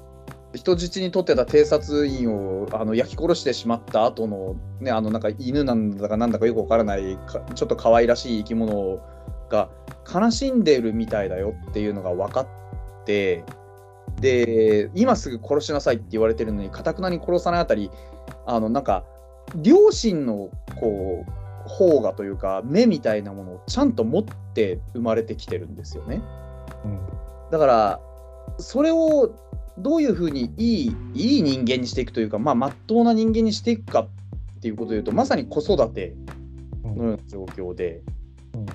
[0.55, 8.99] 人質に取ってた偵察員をあの焼き殺してしまった後のねあのなんか犬なんだかなんだかよくわからないかちょっと可愛らしい生き物
[9.49, 9.71] が
[10.13, 12.47] 悲しんでるみたいだよっていうのが分かっ
[13.05, 13.45] て
[14.21, 17.91] で今すぐ殺しなさいって言われてるのにかたくなに殺さないあたり
[18.47, 19.05] あのなんか
[19.57, 20.51] 両親の
[20.81, 26.23] こう方がというか目みたいなものをちゃんと持って生まれてきてるんですよね。
[26.85, 26.99] うん。
[27.51, 28.01] だから
[28.59, 29.35] それを
[29.79, 36.15] どういうふうにいいいい人間にしていくというかまあ真っ当な人間にしていくかっていうことでいうとまさに子育て
[36.85, 36.97] うん。
[36.97, 38.03] のような状況で、
[38.55, 38.67] うん。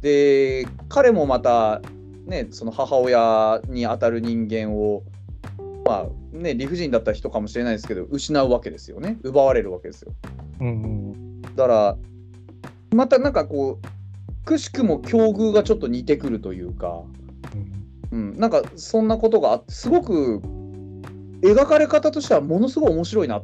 [0.00, 1.82] で彼もまた
[2.28, 5.02] ねその母親に当たる人間を
[5.84, 9.18] まあね理不尽だった人かもしれないですけど失うわけですよね。
[9.22, 10.12] 奪われるわけですよ。
[10.60, 11.96] うんうんだから
[12.94, 17.02] またなんかこうくしくも境遇がちょっと似てくるというか、
[18.12, 18.30] うん。
[18.30, 20.40] うん、なんかそんなことがあってすごく
[21.42, 23.40] 描かれ方としてはものすごい面白いなっ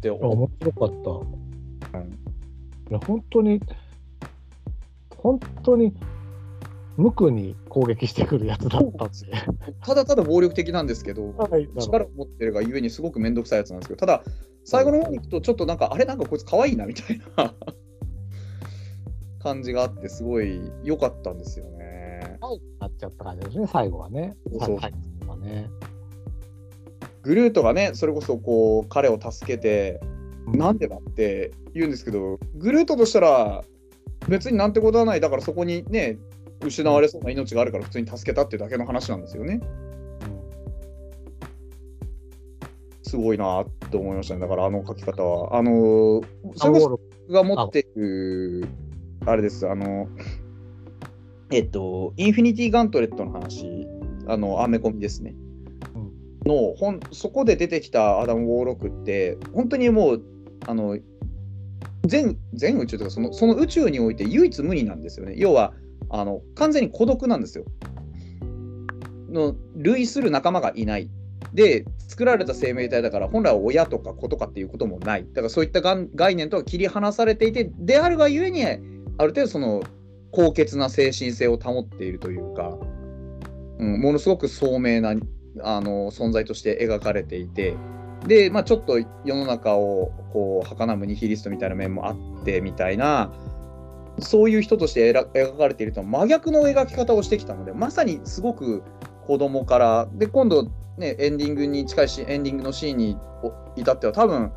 [0.00, 0.88] てあ思面白かっ
[1.92, 1.98] た。
[1.98, 2.18] うん
[2.88, 3.60] いや本当に
[5.16, 5.92] 本当に
[6.96, 9.14] 無垢に攻撃してくるやつだったんで。
[9.82, 14.22] ただただ暴力的なんですけどはい力を持ってるがゆえにすごく面倒くさいやつなんですけどただ
[14.64, 17.54] 最後の方に行くとちょっとなんかあれなんかこいつ可愛いなみたいな
[19.42, 22.38] 感じがあってすごい良かったんですよね。
[22.80, 24.36] なっちゃった感じですね、最後はね。
[24.50, 24.76] そうそう
[25.28, 25.70] はね。
[27.22, 30.00] グルートがねそれこそこう彼を助けて
[30.46, 33.64] うんなんでだって言うんですけどグルートとしたら
[34.28, 36.18] 別になんてことはないだからそこにね
[36.60, 39.60] 失われそうな命があるから普通に助けたっていうだけの話なんですよね。
[43.02, 44.40] すごいなと思いましたね。
[44.40, 45.56] だからあの書き方は。
[45.56, 46.22] あの
[46.56, 48.68] それこそ僕が持っている
[49.26, 50.08] あれです、あの、
[51.50, 53.86] えっと、インフィニティ・ガントレットの話、
[54.28, 55.34] あの、アメコミですね。
[56.44, 60.22] のほんそこで出てきたアダム・ウォーロックって、本当にもう、
[60.66, 60.96] あの、
[62.04, 65.34] 全全宇宙というかその、その宇宙において唯一無二なんですよね。
[65.36, 65.74] 要は、
[66.10, 67.64] あの完全に孤独なんですよ。
[69.30, 71.10] の類する仲間がいない。
[71.52, 75.26] で、作られた生命体だから、本来は親とか子とかっていうこともない。
[75.28, 78.80] だからそういったがん概念とは切り離されていて、であるがゆえに、ある
[79.30, 79.82] 程度その
[80.30, 82.76] 高潔な精神性を保っているというか、
[83.78, 85.14] うん、ものすごく聡明な
[85.62, 87.74] あの存在として描かれていて、
[88.26, 89.06] で、まあ、ちょっと世
[89.36, 93.32] の中をこう儚むニヒリストみたいな面もあってみたいな、
[94.18, 98.82] そういう人として描描かれていると真逆の描き方をしてきたので、まさにすごく
[99.26, 103.18] 子供から、で、今度、ね、エンディングに近いし、エンディングのシーンに
[103.76, 104.52] 至っては、多分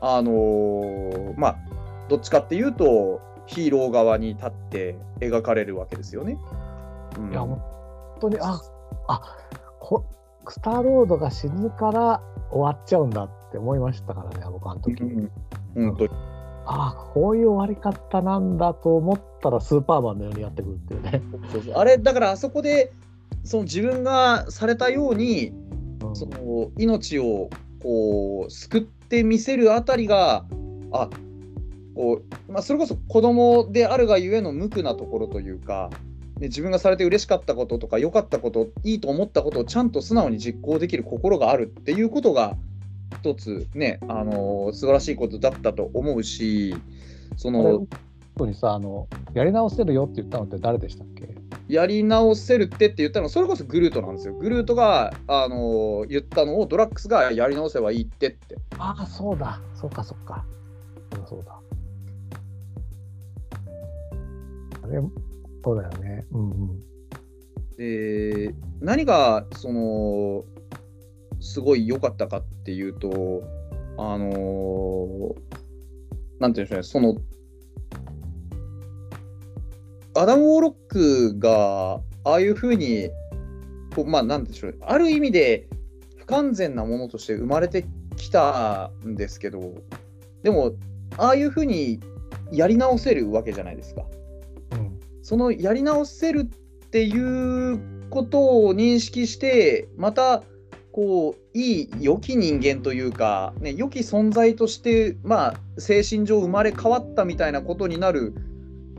[0.00, 1.56] あのーまあ、
[2.08, 6.38] どっちかっていうと、ヒーロー側に立って描かれるわけですよね。
[7.18, 7.62] うんいや、本
[8.20, 8.60] 当に、あ、
[9.08, 9.36] あ、
[9.78, 10.04] こ
[10.48, 15.02] スターロードが死ぬから終わっちゃうんだって思いましたからね、僕あの時。
[15.02, 15.30] うん
[15.74, 16.35] 本当に
[16.66, 21.22] あこういう終わり方なんだと思ったらスーパーマンのようにやってくるっていうね。
[21.52, 22.92] そうそうあれだからあそこで
[23.44, 25.52] その自分がされたように
[26.02, 27.48] うんその命を
[27.82, 30.44] こう救ってみせるあたりが
[30.92, 31.08] あ
[31.94, 35.90] こう、まあ、それこそ子供であるがゆえの無垢なところというか、
[36.40, 42.56] ね、自分がされて嬉しかったこととか良かったこといいと思ったことをちゃんと素直に実行できる心があるっていうことが
[43.20, 46.74] 一つね、あの素晴らしいことだったと思うし
[47.36, 47.86] その
[48.40, 51.34] にさあの、やり直せるよって言ったのって誰でしたっけ？
[51.68, 54.34] やり直せるってって言ったのはそれこそグルートなんですよ。
[54.34, 58.56] グルートが、あの言ったのをドラッグスがやり直せばいいってって。
[58.78, 60.44] ああ、そうだ、そうか、そうか。
[61.12, 61.60] そうだ、そうだ。
[64.84, 65.00] あれ、
[65.64, 66.26] そうだよね。
[66.32, 66.80] うんうん。
[67.76, 70.44] で何がその
[71.40, 73.42] すごい良かったかっていうと
[73.98, 75.34] あの
[76.38, 77.16] なんていうんでしょうねその
[80.20, 83.10] アダム・ウォーロックがああいうふうに
[83.94, 85.68] こうまあなんでしょうある意味で
[86.16, 87.86] 不完全なものとして生まれて
[88.16, 89.74] きたんですけど
[90.42, 90.72] でも
[91.18, 92.00] ああいうふうに
[92.52, 94.02] やり直せるわけじゃないですか。
[94.72, 97.80] うんそのやり直せるっていう
[98.10, 100.44] ことを認識して、また
[100.96, 108.32] こういい良き人間というか、ね、良き存在として、まあ、精神上生まれ変わったみたいなことになる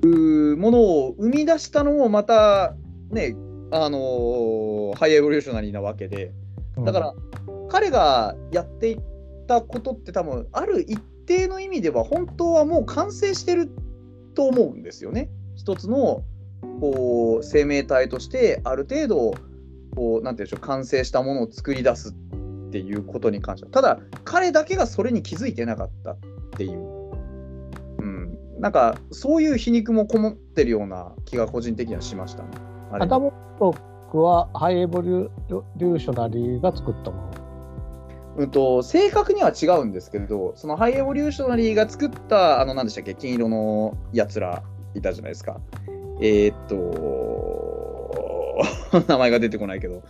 [0.03, 2.75] ものを生み出したのもまた、
[3.09, 3.35] ね、
[3.71, 6.31] あのーハイエボリューショナリーなわけで。
[6.77, 7.13] うんだから、
[7.67, 8.99] 彼がやっていっ
[9.47, 13.71] たことって多分ある一定の意味では本当はもう完成してる
[14.35, 15.31] と思うんですよね。
[15.55, 16.23] 一つの
[16.79, 19.33] こう生命体としてある程度
[19.97, 26.17] こうなんていうんでしょう完成したものを作り出すっていうことに関してはただ彼だけがそれに気づいてなかったっ
[26.55, 26.79] ていう、
[27.97, 32.49] うん、なんかそういう皮肉もこもってるような気が個人的にはしましたね。
[32.91, 37.31] アダム・ウォーロックはハイエボリューショナリーが作ったもの。
[38.37, 44.61] うんと、正確には違うんですけれど、そのハイエボリューショナリーが作った、あの、何でしたっけ、金色のやつら
[44.93, 45.59] いたじゃないですか。
[46.21, 47.76] えーっと、
[49.07, 50.03] 名前が出てこないけど、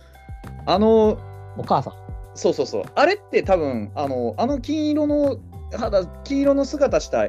[0.66, 1.18] あの、
[1.56, 1.92] お母さん。
[2.34, 5.38] そうそうそう、あれって多分、あの、あの金色の
[5.76, 7.28] 肌、金色の姿した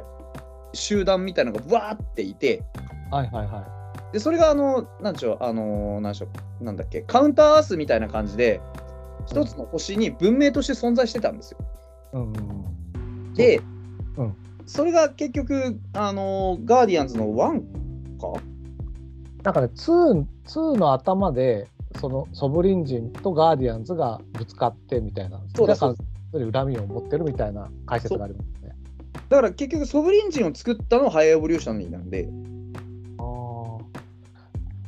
[0.74, 2.64] 集団みたいなのがわーっていて、
[3.12, 3.68] はいはいは
[4.14, 6.28] で、それがあの、なんでしょう、あの、なんでしょ
[6.62, 8.62] う、なんだっけ、カウンターアースみたいな感じで、
[9.26, 11.58] 一つの星に文明として存在してたんですよ。
[12.14, 12.18] い。
[12.18, 12.32] うんうんう
[13.32, 13.34] ん。
[13.34, 13.62] で、
[14.18, 14.36] うん
[14.70, 17.60] それが結局、あのガーディアンズの1
[18.22, 18.40] か
[19.44, 21.68] なんかね、2, 2の頭で、
[22.00, 25.96] そのソブリン人とガーディアンズがぶつかってみたいな、そうだだか
[26.34, 28.76] ら恨みを持ってるみたいな解説がありますね。
[29.30, 32.30] だから結局、ソブリン人を作ったのはハイエボリューショナリーなんで、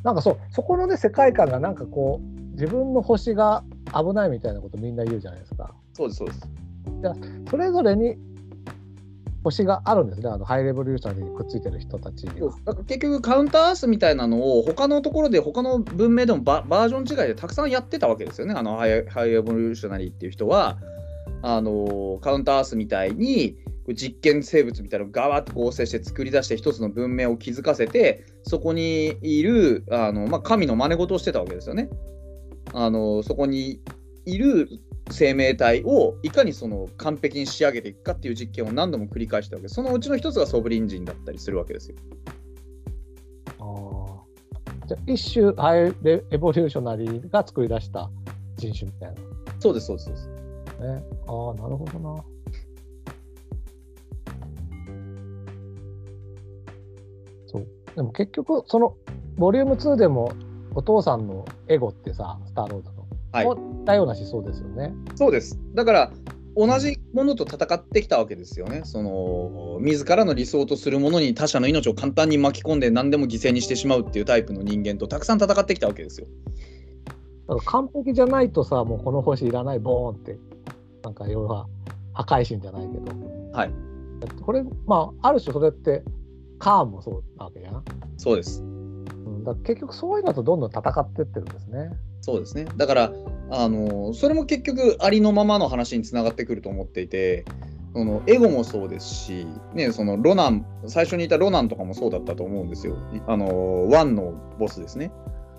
[0.04, 3.64] なんかそう、そこのね、世界観がなんかこう、自分の星が
[3.94, 5.74] 危ないみたいなことみんな言うじゃないですか。
[5.94, 6.42] そうです、そうです。
[7.50, 8.18] それぞれに
[9.44, 12.28] 星があるんですね、あのハイエボリューショナリーにくっついてる人たち。
[12.88, 20.78] 結局、カウンターアースみたいなのを、他のところで、他の文明でもババージョン違いでたくさんやってたわけですよね、あのハイハイエボリューショナリーっていう人は、
[21.44, 23.58] あのカウンターアースみたいに、
[23.94, 31.90] 実験生物みたいなのをガワッと合成して作り出して一つの文明を築かせてそこにいるあの、まあ、神の真似事をしてたわけですよね。
[32.74, 33.82] あのそこに
[34.26, 34.70] いる
[35.12, 39.68] 生命体をいかにその完璧に仕上げていくかっていう実験を何度も繰り返したわけ。
[39.68, 41.98] そのうちの一つがソブリン人だったりするわけですよ。
[43.60, 44.22] あ
[44.88, 48.10] じゃあ一種ハイレエボリューショナリーが作り出した
[48.58, 49.16] 人種みたいな。
[49.60, 50.28] そうですそうですそうです。
[50.28, 52.24] ね、ああなるほどな。
[57.48, 58.96] そうでも結局その
[59.38, 60.32] ボリューム2でも
[60.74, 63.01] お父さんのエゴってさスターロードの、
[63.32, 63.48] はい
[63.82, 64.94] 似たような思想ですよね。
[65.16, 65.60] そうです。
[65.74, 66.12] だから
[66.56, 68.82] 同じものと戦ってきたわけですよね。
[68.84, 76.28] その自らの理想とするものに他者の命を簡単に巻き込んで何でも犠牲にしてしまうっていうタイプの人間とたくさん戦ってきたわけですよ。
[77.48, 80.38] だから完璧じゃないとさもうこの星いらないボーンって
[81.04, 81.68] なんか要は
[82.14, 83.12] 破壊神じゃないけど。
[83.54, 83.72] はい。
[84.42, 86.04] これまあある種それって
[86.60, 87.84] カーンもそうなわけじゃん。
[88.18, 88.62] そうです。
[88.62, 91.92] うん、だ結局そういうのとどんどん戦ってってるんですね。
[92.22, 92.66] そうですね。
[92.78, 93.14] だから、
[93.50, 97.44] あのそれも結局ありのままの話につながってくると思っていて、
[97.94, 102.96] そのエゴもそうですし、ね、そのロナン、最初にいたロナンとかもそうだったと思うんですよ。
[103.14, 105.12] いあのワンのボスですね。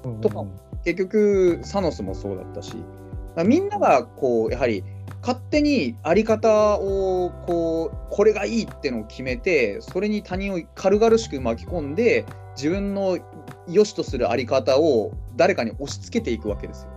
[0.04, 0.44] うんとか
[0.84, 2.74] 結局サノスもそうだったし、
[3.44, 4.84] みんながこうやはり
[5.20, 12.26] 勝手にあり方をこうこれがいいってのを決めてそれに他人を軽々しく巻き込んで
[12.56, 13.18] 自分の
[13.68, 16.90] 良しとするあり方を誰かに押し付けていくわけですよ。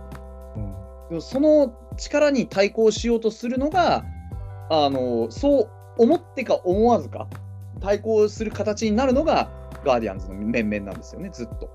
[0.56, 0.74] うん
[1.08, 4.04] でもその力に対抗しようとするのが
[4.68, 7.28] あのそう思ってか思わずか
[7.80, 9.48] 対抗する形になるのが
[9.84, 11.70] ガーディアンズの面々なんですよねずっと。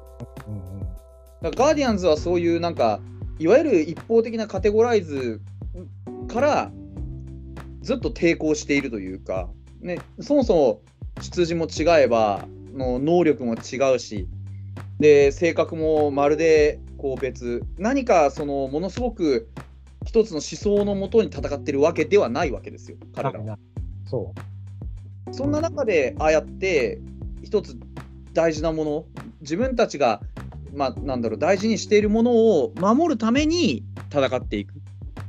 [0.48, 0.81] うんうん
[1.41, 2.99] だからガーディアンズはそういうなんか
[3.39, 5.41] いわゆる一方的なカテゴライズ
[6.27, 6.72] から
[7.81, 9.49] ずっと抵抗しているというか、
[9.81, 10.81] ね、そもそも
[11.19, 14.27] 出自も違えばの能力も違うし
[15.01, 19.49] で性格もまるでこう別何かそのものすごく
[20.05, 23.57] 一つの思想のもとに戦ってるわけではないわけですよ彼らは。
[24.05, 24.33] そ
[25.31, 26.99] そんな中でああやって
[27.41, 27.77] 一つ
[28.33, 29.05] 大事なもの
[29.41, 30.21] 自分たちが、
[30.75, 34.75] まあ、なんだろう大事にしているものを守るために戦っていく。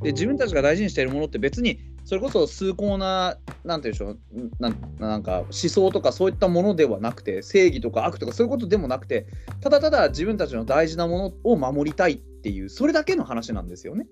[0.02, 4.18] で自分たちが大事にしているものって別にそれこそ崇高ななんていうんでしょう
[4.58, 9.26] なんなんか思想とかそういったものではなくて正義とか悪とかそういうことでもなくて
[9.60, 14.06] ただただ自分たちの大事なものを守りたいっていうそれだけの話なんですよね。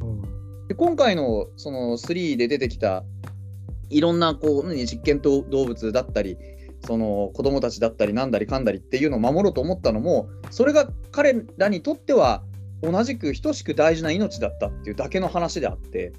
[0.00, 0.04] う。
[0.04, 0.38] うん
[0.68, 3.02] で今回のその3で出てきた
[3.88, 6.36] いろんなこう何実験動物だったり
[6.86, 12.42] その子供たちだったりなんだりかんだりっていうのを守ろうと思ったのもそれが彼らにとっては
[12.82, 16.12] 同じく等しく大事な命だったっていうだけの話であって、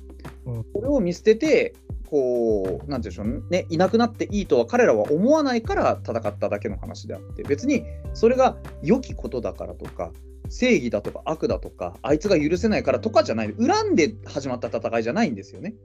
[0.45, 0.63] うん。
[0.73, 1.75] これを見捨てて
[2.09, 7.83] こうなんていうんでしょうねいなくなっていいとは彼らは思わないから戦っただけの話であって別に
[8.13, 10.11] それが良きことだからとか
[10.49, 15.75] 正義だとか悪だとかあいつが許せないからとかじゃない恨んで始まった戦いじゃないんですよね。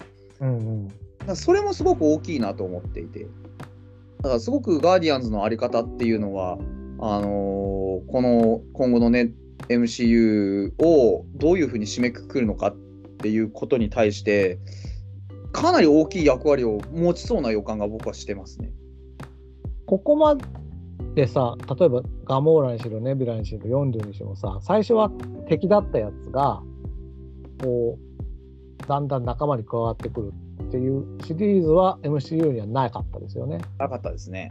[0.41, 0.89] うん
[1.29, 1.37] うん。
[1.37, 3.27] それもすごく大きいなと思っていて。
[4.23, 6.59] だからすごくガーディアンズのあり方っていうのは
[6.99, 9.31] あのーこの今後のね
[9.69, 12.77] MCU をどういうふうに締めくくるのかっ
[13.19, 14.59] ていうことに対して
[15.53, 18.73] かなり大きい役割を持ちそうな予感が僕はしてますね。
[19.87, 20.37] ここま
[21.15, 25.11] でさ例えばガモーラにしろネビュラにしろヨンドゥにしろさ最初は
[25.49, 26.61] 敵だったやつが
[27.63, 30.33] こうだんだん仲間に加わってくる
[30.65, 33.61] っていうシリーズは MCU にはなかったですよね。
[33.79, 34.51] なかったですね。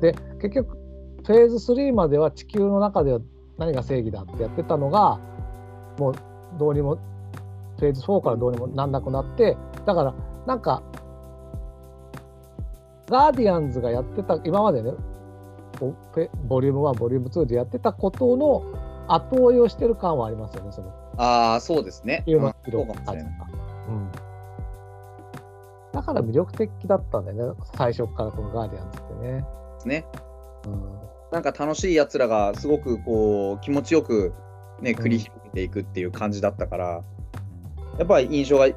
[0.00, 0.76] で結局
[1.24, 3.20] フェーズ3までは地球の中では
[3.58, 5.18] 何が正義だってやってたのが
[5.98, 6.14] もう
[6.58, 6.96] どうにも
[7.78, 10.14] フェーズ4からどうにもなんなくなってだから
[10.46, 10.82] なんか
[13.08, 14.92] ガーディアンズがやってた今までね
[16.48, 18.64] ボリューム1ボリューム2でやってたことの
[19.08, 22.22] 後追いをしてる感はありますよねそのああそうですね。
[22.26, 23.32] 地球のうんそうかもし感じれない。
[23.88, 24.10] うん
[25.92, 29.44] だから魅力的だったんだよね最初からこのガーディアンズってね。
[29.84, 30.04] ね。
[30.66, 30.98] うん
[31.30, 34.32] なんか楽しいやつらがすごくこう気持ちよく
[34.80, 37.04] ね繰り広げていくっていう感じだったから、
[37.98, 38.72] やっぱり印象が違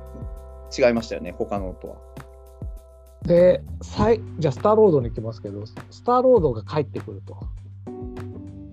[0.90, 1.98] いましたよね他のとは。
[3.23, 7.38] で、さいじゃあスターロードに行きますけど、スターロードが帰ってくると。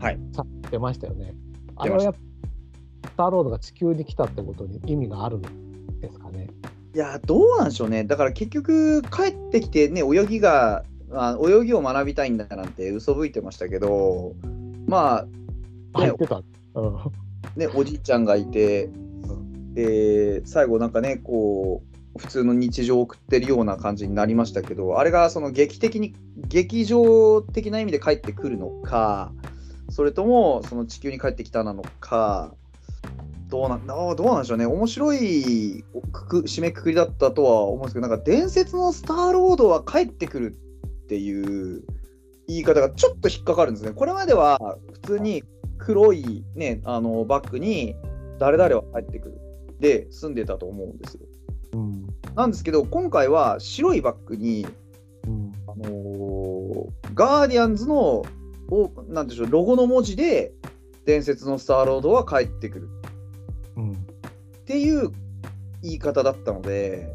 [0.00, 0.18] はい。
[0.32, 1.34] さ出ましたよね。
[1.76, 2.18] あれはやっぱ
[3.08, 5.42] スターロードが地球に来たってことに意味があるん
[6.00, 6.48] ですかね。
[6.94, 14.34] いやどうなんでしょうねだから結局帰ってきてね泳ぎがあ泳ぎを学びたいんだなんて嘘吹いてましたけど
[14.86, 15.26] まあ
[15.94, 16.42] あ、言ってた。
[16.74, 16.96] うん。
[17.56, 18.90] ねおじいちゃんがいて
[19.74, 21.82] で最後なんかねこ
[22.16, 29.32] う普通の日常を送ってるような感じになりましたけどあれがその劇的に劇場的な意味で帰ってくるのか
[29.88, 32.54] それともその地球に帰ってきたなのか
[33.48, 33.78] どうな
[34.14, 40.58] どうなんでしょうね面白いくく締めくくりだったとは思うんですけどなんか伝説のスターロードは帰ってくる
[41.08, 41.82] っていう
[42.48, 43.92] 言い方がちょっと引っかかるんですね。
[43.92, 45.42] これまでは普通に
[45.78, 47.96] 黒い、ね、あのバッグに
[48.38, 49.40] 誰々は入ってくる。
[49.80, 51.20] で住んでたと思うんですよ。
[51.72, 52.06] うん。
[52.34, 54.66] なんですけど今回は白いバッグに、
[55.26, 55.52] うん。
[55.66, 58.24] あのーガーディアンズの
[58.70, 60.52] おなんでしょうロゴの文字で
[61.06, 62.88] 伝説のスターロードは帰ってくる。
[63.76, 63.92] うん。
[63.92, 63.96] っ
[64.66, 65.10] ていう
[65.82, 67.08] 言い方だったので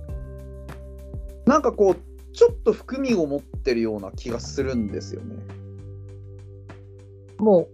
[1.45, 5.35] なんかこうちょっと含みを持ってるような気がするんですよね。
[7.37, 7.67] も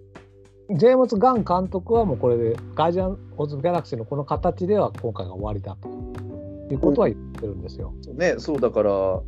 [0.69, 5.90] うジェームズ・ガン監督はもうこれで「ガーディアン・オズ・ギャラクシー」のこの形では今回が終わりだと
[6.73, 7.94] いうことは言ってるんですよ。
[8.02, 9.22] そうねそうだから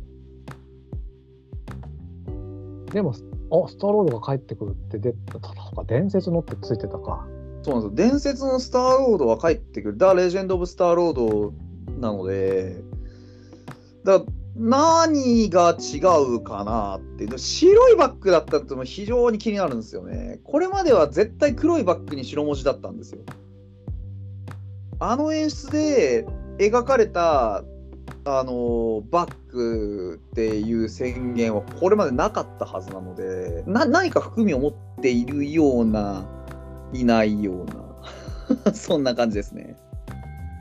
[2.92, 7.26] でも、あスターロードが帰ってくるって出たとか、伝説のってついてたか。
[7.62, 9.96] そうなんですよ伝説のスターロードは帰ってくる。
[9.96, 11.52] ダ・レジェンド・オブ・スターロード
[11.98, 12.82] なので、
[14.04, 14.22] だ
[14.54, 15.98] 何が違
[16.36, 17.26] うかなって。
[17.38, 20.40] 白いバッグだったっても非常に気になるんですよね。
[20.44, 23.20] これまでは絶対黒いバッグに白文字だったんですよ。
[24.98, 26.26] あの演出で
[26.58, 27.64] 描かれた
[28.24, 36.24] あのバッグっていう宣言はこれまでなかったはずなので何か含みを持っているような
[36.92, 39.76] いないような そんな感じですね。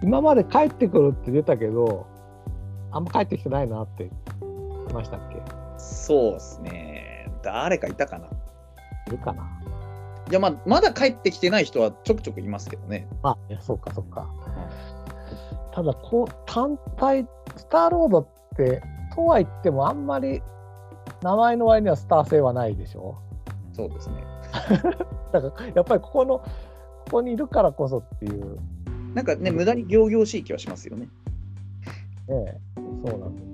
[0.04, 2.08] 今まで帰ってくるって出たけど、
[2.92, 4.10] あんま帰ってきてないなって
[4.42, 4.50] 言
[4.90, 5.42] いましたっけ？
[5.78, 7.32] そうですね。
[7.44, 8.28] 誰かいたかな？
[9.08, 9.44] いるかな？
[10.30, 13.08] いや、まあ、まだ帰ってきてない人はちょくちょくいますけどね。
[13.24, 14.30] あ、いや、そうか、そうか。
[15.74, 17.28] ただ、こう、単体、
[17.58, 18.82] スターロードって、
[19.16, 20.42] とは言っても、あんまり
[21.22, 23.18] 名前の割にはスター性はないでしょ？
[23.74, 24.24] そうですね。
[25.34, 26.46] だから、やっぱりここの、こ
[27.12, 28.60] こにいるからこそっていう、
[29.14, 31.10] なんかね、無駄に仰々しい気はしますよね。
[32.32, 32.60] ね、
[33.06, 33.52] そうなんです。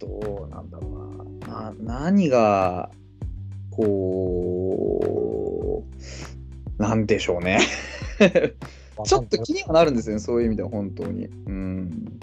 [0.00, 0.92] どうなんだろう
[1.48, 1.70] な。
[1.70, 2.90] な何が、
[3.70, 5.82] こ
[6.78, 7.60] う、なんでしょうね。
[9.04, 11.26] ちょっと気にはなるんですよね、そういう意味では本当に。
[11.26, 12.18] うん。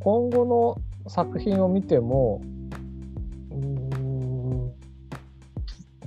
[0.00, 0.78] 今後の
[1.08, 2.42] 作品を見ても、
[3.50, 4.72] うーん、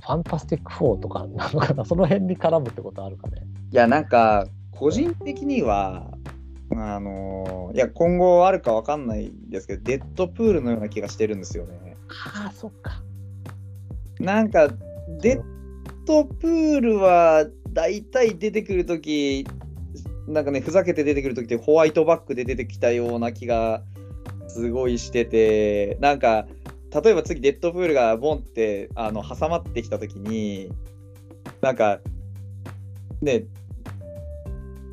[0.00, 3.42] ァンタスティック4とかなのかな、その辺に絡むってことあるかね。
[3.72, 4.46] いや、なんか、
[4.80, 6.10] 個人的には、
[6.74, 11.98] あのいや、今後あるかわかんないですけど、デッドプールのような気がしてるんですよね。
[12.08, 13.02] ああ、そっか。
[14.18, 14.70] なんか、
[15.20, 15.42] デッ
[16.06, 17.44] ドプールは、
[17.74, 19.46] だいたい出てくるとき、
[20.26, 23.82] なんかね、ふざけて出てくるときって、ホワイトバッグで出てきたような気が
[24.48, 26.46] すごいしてて、なんか、
[27.04, 30.72] 例えば次、デッドプールがボンってあの挟まってきたときに、
[31.60, 32.00] なんか、
[33.20, 33.44] ね、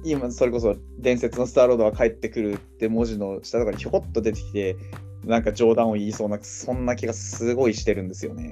[0.04, 4.76] 今、それこそ伝説のスターロードは帰ってくるって文字の下とかにひょこっと出てきて、
[5.26, 8.52] なんか冗談を言いそうな、そんな気がすごいしてるんですよね。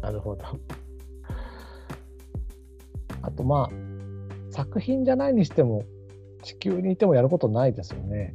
[0.00, 0.44] なるほど。
[3.22, 5.84] あとまあ、作品じゃないにしても、
[6.42, 8.34] 地球にいてもやることないですよね。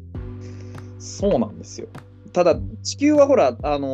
[0.99, 1.87] そうなんですよ。
[2.33, 3.87] ただ、地球はほら、あの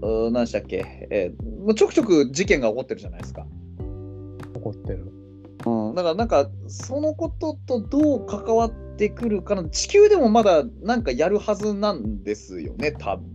[0.00, 3.46] ー、何でしたっけ、えーもうちょくちょく事件が起こってるじゃないですか。
[4.54, 5.13] 起こってる。
[5.66, 13.34] うん、だから、なんか、そのこととどう関わってくるかな、地球でもまだなんかやるはずなんですよね、多分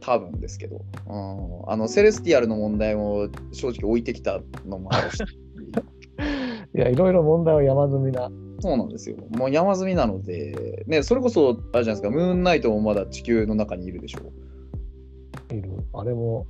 [0.00, 5.22] 多分ですけど、うん、あのセレスティアルの問題も正直置いてきたのもあるし。
[6.74, 8.30] いや、いろいろ問題は山積みな。
[8.60, 9.16] そうなんですよ。
[9.36, 14.20] もう山積みなので、ね、それこそ、あれじゃないですか、ムーンナイトもまだ地球の中にいるでしょ
[15.50, 15.54] う。
[15.54, 15.70] いる。
[15.92, 16.46] あれも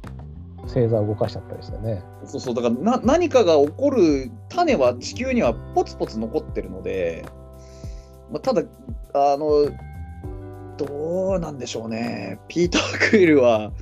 [0.68, 2.02] 星座を動かしちゃったりしてね。
[2.24, 7.24] そうそう、だからな何かが起こる種は地球にはポツポツ残ってるので、
[8.30, 8.62] まあ、ただ、
[9.14, 9.70] あの、
[10.76, 12.38] どうなんでしょうね。
[12.48, 13.72] ピーター・クイルは、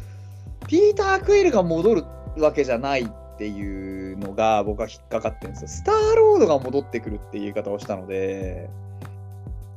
[0.66, 2.04] ピーター・クイルが戻る
[2.38, 5.68] わけじゃないっていうのが僕は引っかかってるんですよ。
[5.68, 8.70] スターロードが戻ってくるっていう言い方をしたので、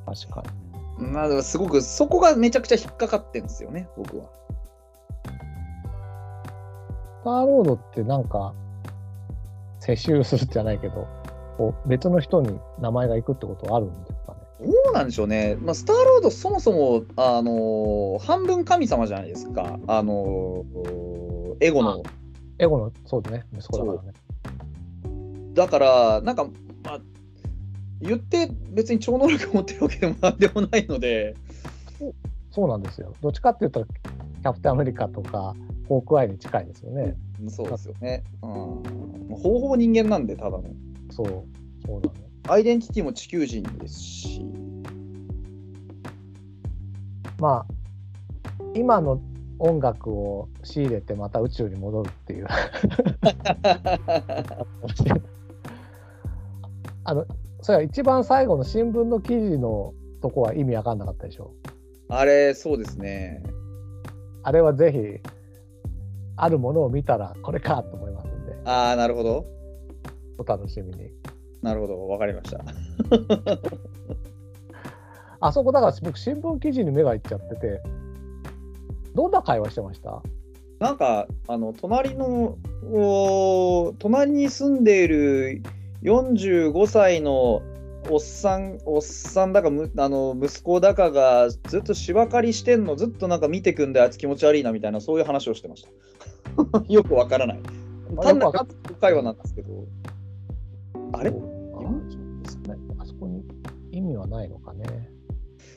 [0.06, 0.44] 確か
[0.98, 1.07] に。
[1.11, 4.26] ますごくそこがめちゃくちゃ引っかかってるんですよね、僕は。
[7.22, 8.54] スターロードってなんか、
[9.80, 11.08] 世襲するじゃないけど、
[11.58, 14.40] こう別の人に名前が行くってことはあるんですかね？
[14.68, 22.04] どうなんでしょうね、まあ、スターロード、そもそも、あのー半分神様じゃないですか、あのーエゴの。
[22.58, 24.14] エゴの、そうですね、息子だからね。
[25.54, 26.46] だから、なんか、
[26.84, 27.00] まあ、
[28.02, 31.36] 言って別に超能力を持ってるわけでも なんでもないので、
[32.52, 33.14] そうなんですよ。
[33.22, 35.56] どっちかっていうと、キャプテンアメリカとか、
[35.90, 37.18] ホークアイに近いですよね。
[37.49, 38.24] そうですよね。
[38.44, 38.84] うん、ほ
[39.53, 40.64] ぼほぼ人間なんで、ただの。
[41.10, 41.28] そう、
[41.86, 42.14] そうなの。
[42.48, 44.45] アイデンティティも地球人ですし、
[47.40, 47.74] まあ
[48.76, 49.20] 今の
[49.57, 52.48] 音楽を仕入れてまた宇宙に戻るっていう
[57.03, 57.26] あの
[57.61, 61.52] それは一番最後の新聞の記事のとこは意味わかんなかったでしょ
[62.10, 63.44] あれ、そうですね。
[64.41, 65.30] あれはぜひ
[66.41, 69.45] あるものを見たらこれかと思いますんでああ、なるほど。
[70.38, 71.11] お楽しみに
[71.61, 72.07] なるほど。
[72.07, 72.60] わかりました。
[75.41, 77.82] あそこだから僕新聞記事に目がいっちゃってて
[79.16, 80.22] どんな会話してました？
[80.80, 82.57] なんか、あの、隣の、
[82.90, 85.61] お隣に住んでいる
[86.03, 87.61] 45歳の
[88.10, 95.90] おっさん、おっさんだかむ、あの、息子だかがずっと芝刈りしてんの、ずっとなんか見てくんで、あいつ気持ち悪いなみたいな、そういう話をしてました。
[96.90, 97.61] よくわからない。
[98.22, 98.60] 単なる
[98.99, 99.88] 会話なんですけど。
[101.14, 102.76] あれ？40ですね。
[102.98, 103.44] あそこに
[103.91, 105.11] 意味はないのかね。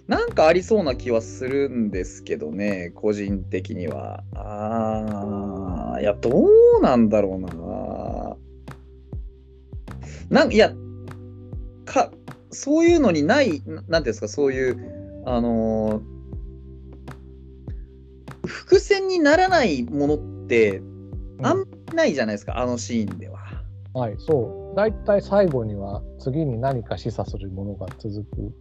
[0.09, 4.25] なんかありそうな気はするんですけどね、個人的には。
[4.35, 6.31] ああ、いや、ど
[6.79, 8.37] うなんだろうな。
[10.29, 10.75] なんいや、
[11.85, 12.11] か、
[12.51, 16.13] そういうのにない、ななんていうんですか、そういう、あのー
[18.45, 20.83] 伏線にならないものって、
[21.43, 21.65] あん
[21.95, 23.39] ないじゃないですか、あのシーンでは。
[23.95, 24.77] はい、そう。
[24.77, 28.53] 大体最後には次に何か示唆するものが続く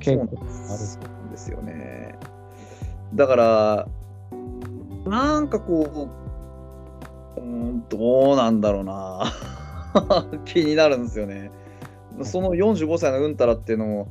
[0.00, 0.78] 傾向がある。
[0.78, 2.16] そうなんですよね。
[3.14, 3.88] だから、
[5.04, 6.10] なんかこ
[7.36, 9.24] う、うーん、どうなんだろうな。
[10.46, 11.50] 気になるんですよね。
[12.22, 14.08] その45歳のうんたらっていうのも、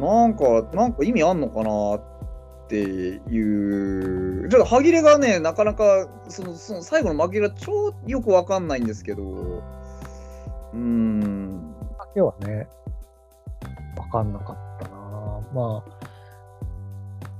[0.00, 2.15] なんか、なんか意味あんのかなって
[2.74, 12.68] いう、ちょっと歯切れがね、なかなか、そのその最後の負けが超よくわかんないんですけど、うーん、だけはね、
[13.96, 14.96] 分かんなかったな。
[15.54, 16.06] まあ、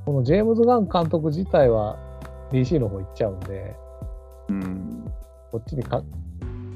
[0.04, 1.98] このジェームズ・ガン監督自体は
[2.52, 3.74] DC の方行っちゃうんで、
[4.48, 5.12] うん、
[5.50, 6.02] こっちにか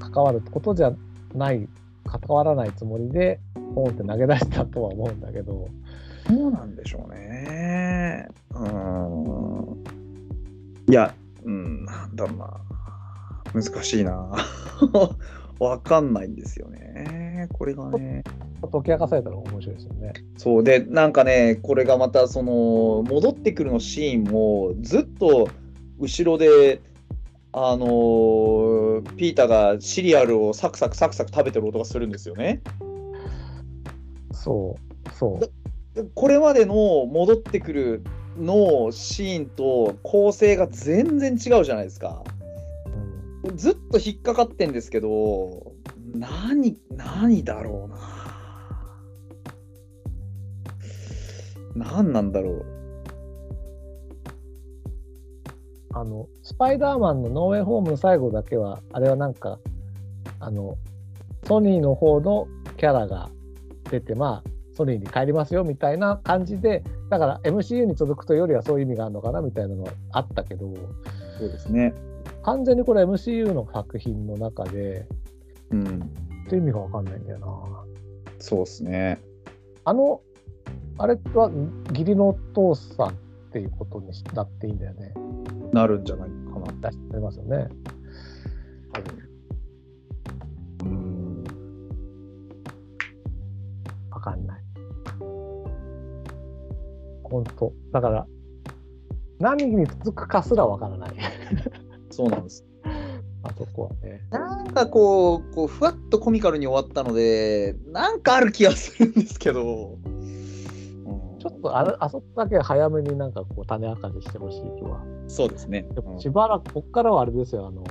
[0.01, 0.93] 関わることじゃ
[1.35, 1.68] ない、
[2.05, 3.39] 関わらないつもりで、
[3.74, 5.89] ポンって投げ出したとは思うんだけど、そ
[6.31, 8.28] うなんでしょうね。
[8.51, 9.85] うーん。
[10.89, 12.61] いや、うん、なんだろうな。
[13.52, 14.31] 難しいな。
[15.59, 17.48] わかんないんですよね。
[17.52, 18.23] これがね。
[18.73, 20.12] 解き明かされたら面白いですよね。
[20.36, 25.48] そうで、なんかね、これがまた、その、戻ってくるのシーンも、ずっと
[25.98, 26.81] 後ろで、
[27.52, 32.61] あのーピーターがシリアルをサクサクサクサク食べてる音がするんですよね。
[34.32, 35.60] そう、そう。
[36.14, 38.02] これまでの戻ってくる
[38.39, 42.22] のシーンと構成が全然違うじゃないですか。
[43.44, 45.72] うんずっと引っかかってんですけど、
[46.14, 47.89] 何、何だろ
[51.74, 51.86] うな。
[51.86, 52.66] 何なんだろう。
[55.93, 59.59] あの、スパイダーマンのノーウェイホームの最後だけは、あれはなんか、
[60.39, 60.77] あの、
[61.44, 62.47] ソニーの方の
[62.77, 63.31] キャラが
[63.90, 64.51] 出て、まあ、
[64.81, 70.74] ソニーに帰りますよみたいな感じで、だから MCU に続くというよりはそういう意味があるのかなみたいなのはあったけど、
[71.39, 71.93] そうですね。
[72.43, 75.07] 完全にこれ MCU の作品の中で、
[75.70, 75.85] うん。
[76.47, 77.47] っていう意味がわかんないんだよな。
[78.39, 79.20] そうですね。
[79.85, 80.23] あの、
[80.97, 81.51] あれは
[81.90, 83.12] 義理のお父さんっ
[83.52, 85.12] ていうことになっていいんだよね。
[85.73, 86.90] なるんじゃないかな。
[86.90, 87.69] 出してますよね。
[90.85, 91.44] うん。
[94.11, 94.69] わかんない。
[97.31, 98.27] 本当だから、
[99.39, 101.11] 何に続くかすらわからない。
[102.11, 102.66] そうなんです。
[103.43, 104.20] あそこはね。
[104.31, 109.98] なんかこう、こうふわっとコミカルに終わったので、なんかある気がするんですけど。
[110.05, 110.31] うん
[111.40, 115.02] ちょっとあれあそこだけ早めになんかこう種明かししてほしい気は。
[115.27, 115.89] そうですね。
[115.94, 117.82] でもしばらく、こっからはあれですよ、あの、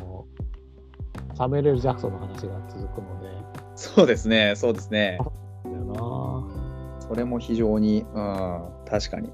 [1.34, 3.30] サメル・エル・ジャクソンの話が続くので、
[3.76, 4.53] そうですね。
[4.56, 5.18] そうですね。
[5.66, 9.32] だよなそれも非常に、うん、確かに。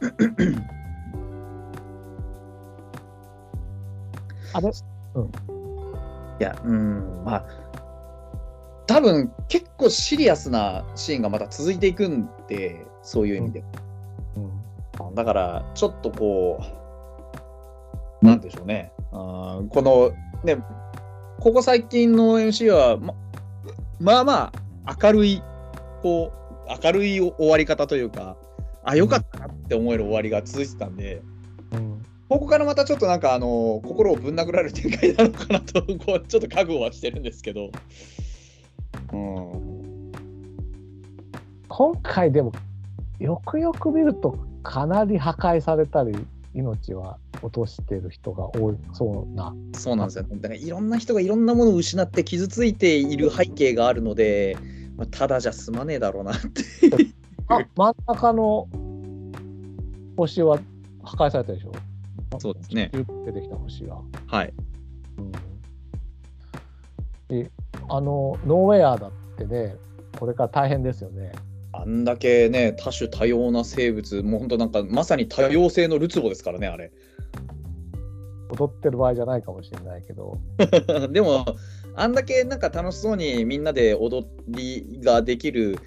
[4.52, 4.68] あれ？
[4.68, 7.44] いや、うん、まあ、
[8.86, 13.64] 多分結構シリアスなシーンがまた続いていくんで、そういう意味で。
[14.36, 14.40] う
[15.10, 15.14] ん。
[15.14, 16.60] だから、ちょっとこ
[18.22, 18.92] う、なんでしょうね。
[19.12, 20.12] あーこの、
[20.44, 20.56] ね、
[21.40, 23.14] ここ最近の MC は、ま
[24.00, 24.52] まあま
[24.86, 25.42] あ、明るい、
[26.02, 28.36] こう、明るい終わり方というか、
[28.84, 31.22] あ、よかったなって思える終わりが続いてたんで、
[31.72, 32.02] うん。
[32.28, 37.70] ここからまたちょっとなんか、あの、心をぶん殴られる展開なのかなと、 こう、ちょっと覚悟はしてるんですけど。
[39.12, 40.12] うん。
[41.68, 42.52] 今回でも、
[43.18, 46.14] よくよく見るとかなり破壊されたり
[46.54, 54.56] 命は落としてる人が多いそうなそうなんですよ、ね、だからいろんな人がいろんなものを失って傷ついている背景があるので、
[54.96, 56.62] まあ、ただじゃ済まねえだろうなって
[57.48, 58.68] あ 真ん中の
[60.16, 60.58] 星は
[61.02, 61.72] 破壊されたでしょ？
[62.38, 62.90] そうですね。
[63.24, 63.98] 出てきた星が。
[64.26, 64.52] はい、
[65.18, 65.32] うん、
[67.28, 67.50] で
[67.88, 69.76] あのノーウェアだってね
[70.18, 71.32] これから大変ですよね。
[71.72, 76.92] あんだけね多種多様な生物もう本当なんかまさに多様性のるつぼですからねあれ。
[78.50, 80.38] 踊ってる場合じゃないかもしれないけど。
[81.12, 81.44] でも
[81.94, 85.78] あんだけなんか楽しそうにみんなで踊りができる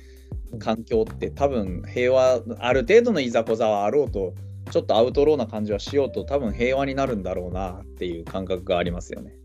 [0.60, 4.34] 環境って多分平和ある程度のいざこざはあろうと
[4.72, 9.36] ちょっとアウトローな感じはしようと多分平和になるんだろうなっていう感覚がありますよね。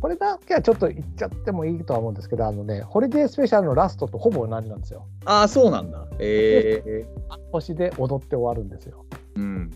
[0.00, 5.06] これだけはちょっと言っちゃってもいいとは思うんですけどあのねホリデースペシャルのラストとほぼ同じなんですよ。
[5.24, 6.06] ああそうなんだ。
[6.18, 7.06] ええ
[7.52, 9.06] 星で踊って終わるんですよ。
[9.36, 9.70] うん。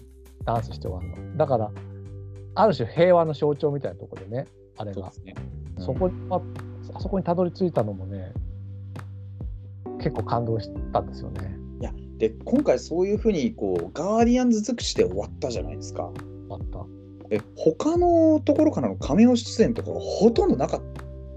[0.44, 1.36] ダンスして終わるの。
[1.36, 1.70] だから
[2.54, 4.46] ある種平和の象徴みたいなところでね
[4.76, 5.34] あれがそね。
[5.78, 6.42] うんそこは
[6.94, 8.32] あそこにたどり着いたのもね
[10.00, 11.56] 結構感動したんですよね。
[11.80, 16.10] いやで今回そういうふうにこうガーディアンズ尽くして終わったじゃないですか。
[16.50, 16.86] あった。
[17.30, 20.80] え他のところからのカメオ出演とかがほとんどなかっ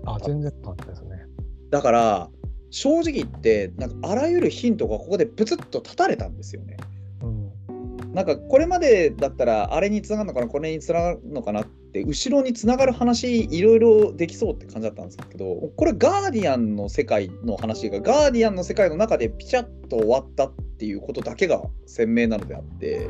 [0.04, 0.12] た。
[0.14, 1.26] あ全然なかったですね。
[1.70, 2.30] だから
[2.72, 6.78] 正直言ってなんかあらゆるヒントがここでプツッと立たれたんですよね。
[7.22, 8.14] うん。
[8.14, 23.08] なんかこれまでだったらあれにつながるのかなこれにつながるのかなって後ろにつながる話いろいろできそうって感じだったんですけどこれガーディアンの世界の話がガーディアンの世界の中でピチャッと終わったっていうことだけが鮮明なのであって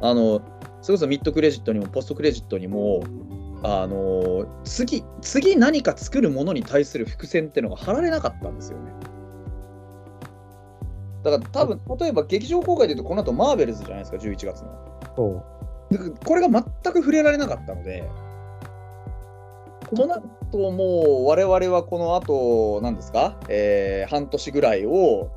[0.00, 0.40] あの
[0.80, 3.04] それこそミッドクレジットにもポストクレジットにも
[3.62, 8.92] あの次次何か作るものに対する伏線っていうのが貼られなかったんですよね。
[11.24, 15.00] だから多分例えば劇場公開でいうとこの後マーベルズじゃないですか11月の。
[15.16, 15.55] そう
[16.24, 18.08] これが全く触れられなかったので、
[19.94, 25.30] となるともう我々はこの後何ですか、えー半年ぐらいを、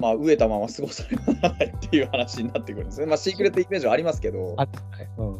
[0.00, 3.06] まあ、飢えたまま過ごさねばないっていう話になってくるんですね。
[3.06, 4.68] まあ、シークレットイメージはありますけど、あはい
[5.18, 5.38] うん。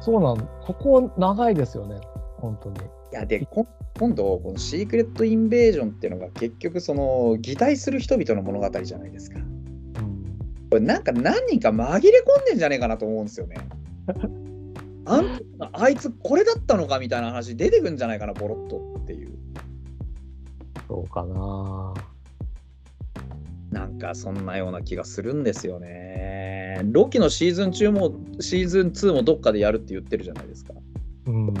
[0.00, 2.00] そうなんここ長いですよね
[2.38, 2.78] 本当に。
[2.78, 2.82] い
[3.12, 3.66] やでこ
[3.98, 9.40] 今度、このシークレットインベージョンっていうのが結局、その擬態する人々の物語じゃないですか。
[10.72, 10.76] うん。
[10.76, 13.56] これなんか何人か紛れ込んでんじゃねえかなと思うんですよね。
[15.06, 15.40] あん
[15.72, 19.30] あいつこれだったのかみたいな話出てくんじゃないかな、ボロッとっていう。
[20.86, 21.94] そうかな。
[23.70, 26.80] なんかそんなような気がするんですよね。
[26.84, 30.74] ロキのシーズン中もシーズン2もどっかでやるって言ってるじゃないですか。
[31.26, 31.54] うん。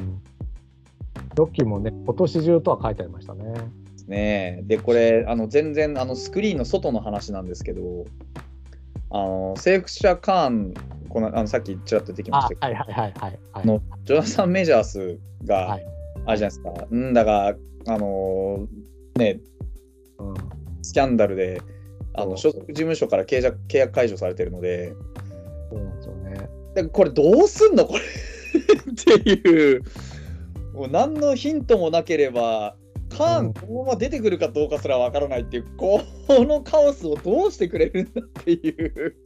[1.36, 3.44] ロッキーもね今年中とは書いてありましたね。
[4.08, 8.04] ねえでこれあの全然あのスクリーンの外の話なんですけど
[9.10, 10.74] あのセークシャ・カーン
[11.08, 13.66] このあのさっきちらっと出てきまあしたけど、はいはいはいはいはい。
[13.66, 15.86] のジョナサン・メジャースが、はい
[16.26, 17.54] あれじゃないですか、うんだが、あ
[17.86, 18.66] の
[19.16, 19.40] ね、
[20.18, 20.34] うん。
[20.82, 21.62] スキャンダルで
[22.14, 24.92] あの所属事務所から契約契約解除されてるので、
[25.70, 26.48] そうなんですよね。
[26.74, 28.00] でこれどうすんのこれ
[29.20, 29.82] っていう、
[30.74, 32.76] もう何のヒントもなければ、
[33.10, 39.16] カーうんン、このまま出てくるかどうかすらわからないっていう、このカオスをどうしてくれるんだっていう。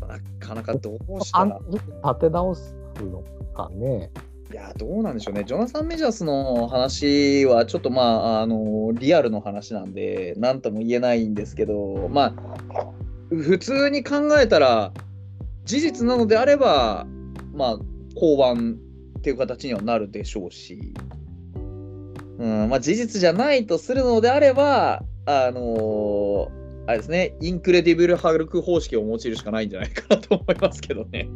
[0.00, 1.60] なかなかどうしたら。
[2.04, 3.22] 立て直すの
[3.54, 4.10] かね。
[4.52, 5.44] いや、どうなんでしょうね。
[5.44, 8.02] ジョナサン・メジャースの話は、ちょっとま
[8.38, 12.92] あ、あの、リアルの話なんで、なんとも言えないんですけど、まあ、
[13.30, 14.92] 普通に考えたら、
[15.64, 17.06] 事実なのであれば、
[17.54, 17.78] まあ、
[18.16, 18.89] 降板
[19.20, 20.94] っていう形にはなるでしょうし、
[22.38, 26.50] うん、まあ、事実じゃないとするのであれば、あの
[26.86, 31.28] あれですね、インクレディブル・ハルク方式を用いるしかないんじゃないかなと思いますけどね。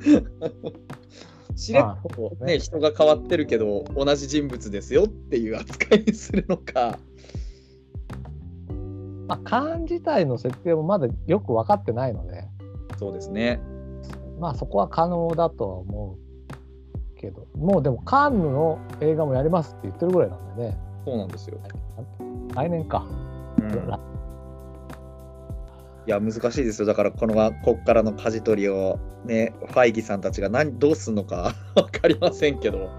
[1.54, 6.98] しれっまあとねね、人が変わってるけど、同じ人物ですよっていう扱いにするのか。
[9.28, 12.44] まあ、缶自体の設定もまだよく分かってないので、
[12.98, 13.60] そうですね。
[14.40, 16.23] まあそこは可能だとは思う
[17.24, 21.58] けど、もうでもカンヌの映画もやりますって言ってるぐらいなんでね、そうなんですよ。
[22.54, 23.06] 来年か。
[23.58, 24.14] うん
[26.06, 26.86] いや、難しいですよ。
[26.86, 27.34] だから、この
[27.64, 32.90] こっからの舵取りを、ね、ファイギさんたちが何どうするのか 分かりませんけど、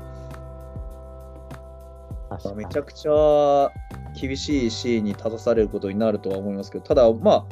[2.55, 3.71] めちゃくちゃ
[4.19, 7.45] 厳しいシーンに立たされることになるとは思いますけど、ただ、ま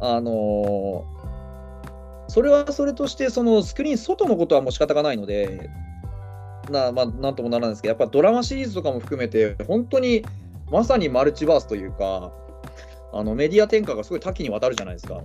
[0.00, 1.18] あ、あのー
[2.28, 5.70] それはそれとして、そのスクリーン外のことはもう仕方がないので、
[6.70, 10.24] なまあ、なんともならないんですけど、やっぱドラマシリーズとかも含めて、本当に
[10.70, 12.32] まさにマルチバースというか、
[13.12, 15.20] あのメディア展開がすごい多岐にわたるじゃないですか。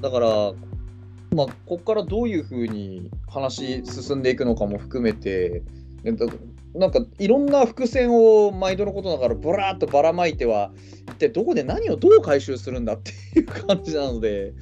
[0.00, 0.28] だから、
[1.34, 5.62] まあ、ここからどういうふうに話進んでいくのかも含めて、
[6.74, 10.72] なんかいろんな伏線を毎度のことながらブラーっとばらまいては
[11.08, 14.54] 一体どこで何をどう回収するんだっていう感じなので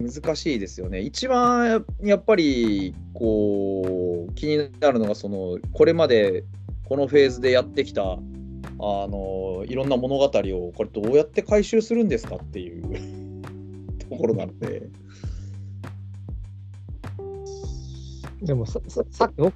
[0.00, 1.00] 難しいですよね。
[1.00, 6.44] 一番やっぱりこう気になるのがそのこれまで
[6.84, 8.16] このフェーズでやってきたあ
[8.78, 12.82] のいろんな物語をこれどうやって回収するんですかっていう
[14.08, 14.88] ところなので。
[18.40, 19.52] でもさささっき奥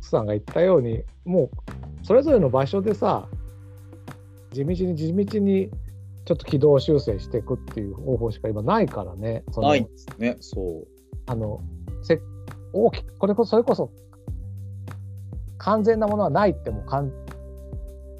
[0.00, 1.50] さんが言ったようにも
[2.02, 3.28] うそれぞれの場所でさ
[4.52, 5.70] 地道に地道に
[6.24, 9.44] ちょっと軌道修正していくっていう方法しか今ないからね。
[9.56, 10.86] ないんですね、そう。
[11.26, 11.60] あの
[12.02, 12.20] せ
[12.72, 13.90] 大きくこれこそそれこそ
[15.58, 17.12] 完全なものはないってもうかん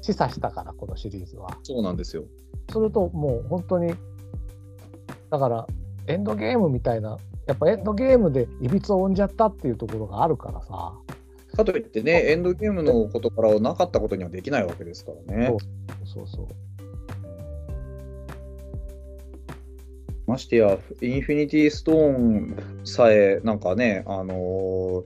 [0.01, 1.57] 示唆したからこのシリーズは。
[1.63, 2.23] そうなんですよ。
[2.71, 3.93] するともう本当に
[5.29, 5.67] だから
[6.07, 7.17] エンドゲームみたいな
[7.47, 10.93] やっぱエンドゲームでいびつを生んじゃったっていうところがあるからさ
[11.55, 15.55] かといってね、エンドゲームのことからなかったことにはできないわけですからね。
[16.03, 16.47] そうそう
[20.27, 22.55] ましてや、インフィニティストーン
[22.85, 25.03] さえ、なんかね、あのー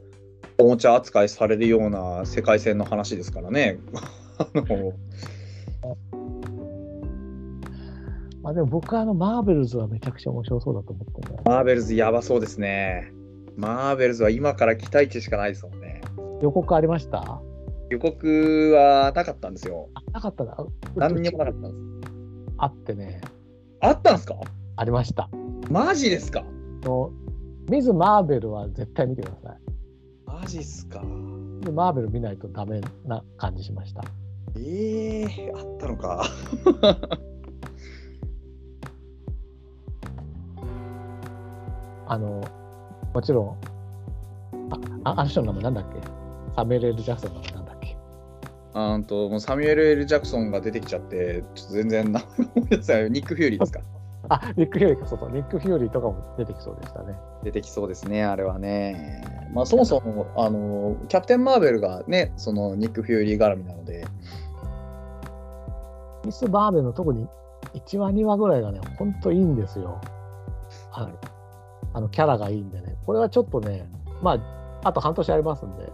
[0.60, 3.78] おもちゃ扱いされるような世界線の話ですからね。
[4.40, 4.92] あの
[8.42, 13.12] まあでも僕はあのマーベルズはめちゃくちゃ面白そうだと思ってねマーベルズやばそうですね。
[13.56, 16.02] マーベルズは今から期待値しかないですもんね。
[16.42, 17.40] 予告ありました？
[17.92, 19.90] 予告はなかったんですよ。
[19.94, 20.58] あなかったな
[20.96, 21.62] 何にもなかったん
[22.02, 22.14] です。
[22.58, 23.22] あってね
[23.82, 24.36] あったんですか？
[24.78, 25.30] ありました。
[25.70, 26.44] マジですか？
[26.84, 27.12] の
[27.70, 29.58] ミズ・マーベルは絶対見てください。
[30.26, 31.02] マジっすか？
[31.62, 34.04] でマーベル見ないとダメな感じしました。
[34.56, 36.24] ええあったのか。
[42.10, 42.42] あの
[43.14, 43.50] もちろん
[45.04, 46.00] あああの人の名前なんだっけ？
[46.56, 47.98] サミュエル・エル・ジャクソンの名前なんだっけ？
[48.74, 53.12] あんともうサミュエル・エル・ジャクソンが出てきちゃって、ちょっと全然名前思い出せない。
[53.12, 53.82] ニック・フューリーですか？
[54.30, 57.16] あニック・フューリーかそうそうニック・フューリーとかも出てきそうでしたね。
[57.44, 59.24] 出てきそうですね、あれはね。
[59.54, 64.06] まあ、そもそも、あの、キャプテン・マーベルがね、そのニック・フューリー絡みなので、
[66.26, 67.28] ミズ・マーベルの特に
[67.74, 70.02] 1話2話ぐらいがねほんといいんですよ。
[70.92, 71.14] はい。
[71.94, 72.98] あのキャラがいいんでね。
[73.06, 73.88] これはちょっとね
[74.22, 75.90] まああと半年ありますんで。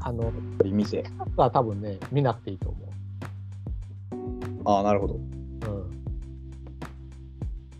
[0.00, 0.32] あの
[0.64, 1.04] 見て。
[1.36, 2.86] は多分ね見なくていいと思
[4.66, 5.20] ああ、なるほど。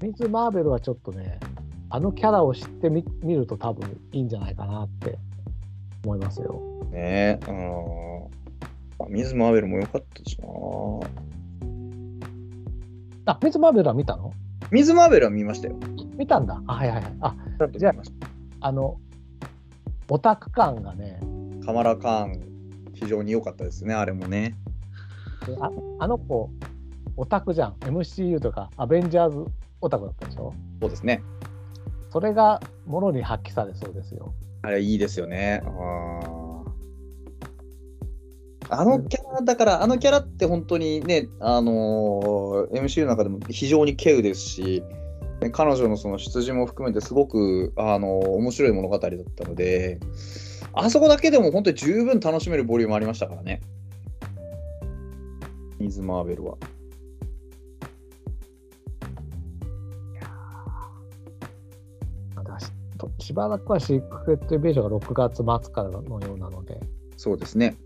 [0.07, 1.41] ミス・マーベルはちょっとね
[1.91, 5.19] あのキャラを知ってみ見ると多分いいんじゃないかなって
[6.05, 6.61] 思いますよ
[6.93, 9.05] ねえ、うん。
[9.05, 10.47] あミズ・マーベルも良かったしな。
[13.33, 14.33] あミス・マーベルは見たの？
[14.71, 15.77] ミズ・マーベルは見ましたよ。
[16.17, 17.35] 見たんだあはいはいはいあ
[17.77, 17.93] じゃあ
[18.61, 18.99] あの
[20.09, 21.21] オタク感がね
[21.65, 22.41] カマラ・カーン、
[22.95, 24.55] 非常に良かったですね、あれもね。
[25.61, 26.49] ああの子
[27.17, 29.51] オタクじゃん MCU とかアベンジャーズ
[29.81, 30.55] オタクだったでしょ？
[30.81, 31.23] そうですね。
[32.11, 34.33] それがものに発揮されそうですよ
[34.63, 35.63] あれいいですよね。
[38.69, 44.83] あのキャラ、だからあのキャラって本当にね、あのー MCU の中でも非常に稀有ですし、
[45.41, 50.01] ね彼女のその出自も含めてすごく、あのー面白い物語だったので、
[50.73, 53.61] あそこだけでも本当に十分楽しめるボリュームありましたからね。
[55.79, 56.57] ミズ・マーベルは。
[62.97, 66.81] としばらくはシークレットイベージョンが6月末からのようなので
[67.17, 67.77] そうですね。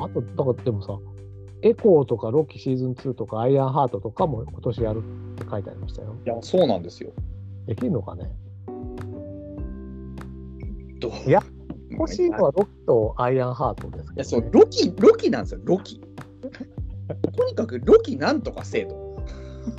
[0.00, 0.98] あとだからでもさ
[1.62, 7.12] エコーとかロキシーズン2とかアイアンハートとかも今年やるって書いてありましたよいや、そうなんですよ。
[7.66, 8.30] できるのかね？
[10.98, 11.28] どう？
[11.28, 11.42] いや
[11.92, 16.00] 欲しいのはロキとアイアンハートですいや、けど、そうね、、ロキ、ロキなんですよ、ロキ。
[17.36, 19.22] とにかくロキなんとかせえと。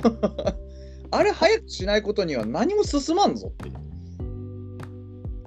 [1.10, 3.74] あれ早くしないことには何も進まんぞっていう。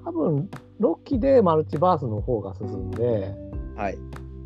[0.08, 3.36] 多分ロキでマルチバースの方が進んで
[3.76, 3.98] はい。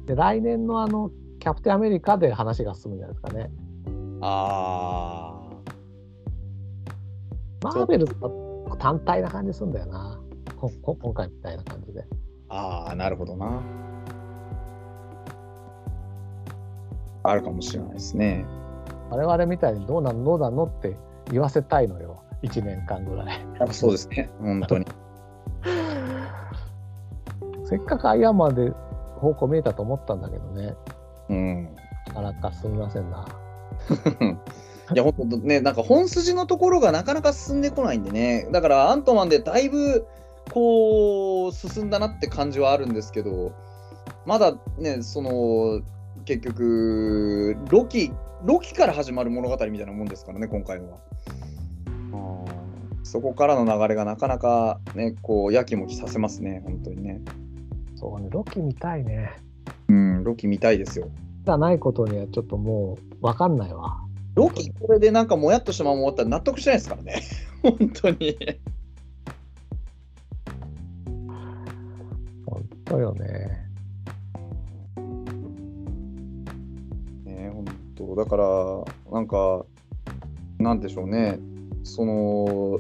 [0.07, 3.51] で来年のあのキャプテンアメリカで話が進むんじゃないですかね。
[4.21, 5.39] あ
[7.61, 10.19] マーベルは単体な感じするんだよな。
[10.59, 12.01] ここ今回みたいな感じで。
[12.01, 12.05] ー、
[12.49, 13.61] あー、なるほどな。
[17.21, 18.47] あるかもしれないですね。
[19.11, 20.97] 我々みたいにどうなのどうなのって
[21.31, 22.23] 言わせたいのよ。
[22.41, 23.45] 1年間ぐらい。
[23.71, 24.87] そうですね、本当に。
[27.71, 28.69] せっかくアイアンマンで
[29.15, 30.75] 方向見えたと思ったんだけどね。
[31.29, 31.75] うん。
[32.07, 33.25] なかなかすみませんな。
[34.93, 40.05] いや、本当ね、なんか本筋のところがなかなか進んでこないんでね、だからアントマンでだいぶ
[40.51, 43.53] こう進んだなって感じはあるんですけど、
[44.25, 45.81] まだね、その
[46.25, 48.11] 結局、ロキ、
[48.43, 50.97] ロキから始まる物語みたいなもんですからね、今回のは。
[53.03, 57.21] そこからの流れがなかなかね、こう、やきもきさせますね、本当にね。
[58.01, 59.31] そうね、ロキ見たいね。
[59.87, 61.07] うん、ロキ見たいですよ。
[61.45, 64.01] じゃないことにはちょっともう分かんないわ。
[64.33, 67.21] ロキ、これでなんかもやっとしたまま終わったら納得しないですからね。
[67.61, 68.35] 本当に。
[72.47, 73.69] 本当よね。
[77.23, 77.65] ね本
[77.95, 79.63] 当だから、なんか、
[80.57, 81.37] なんでしょうね。
[81.83, 82.79] その、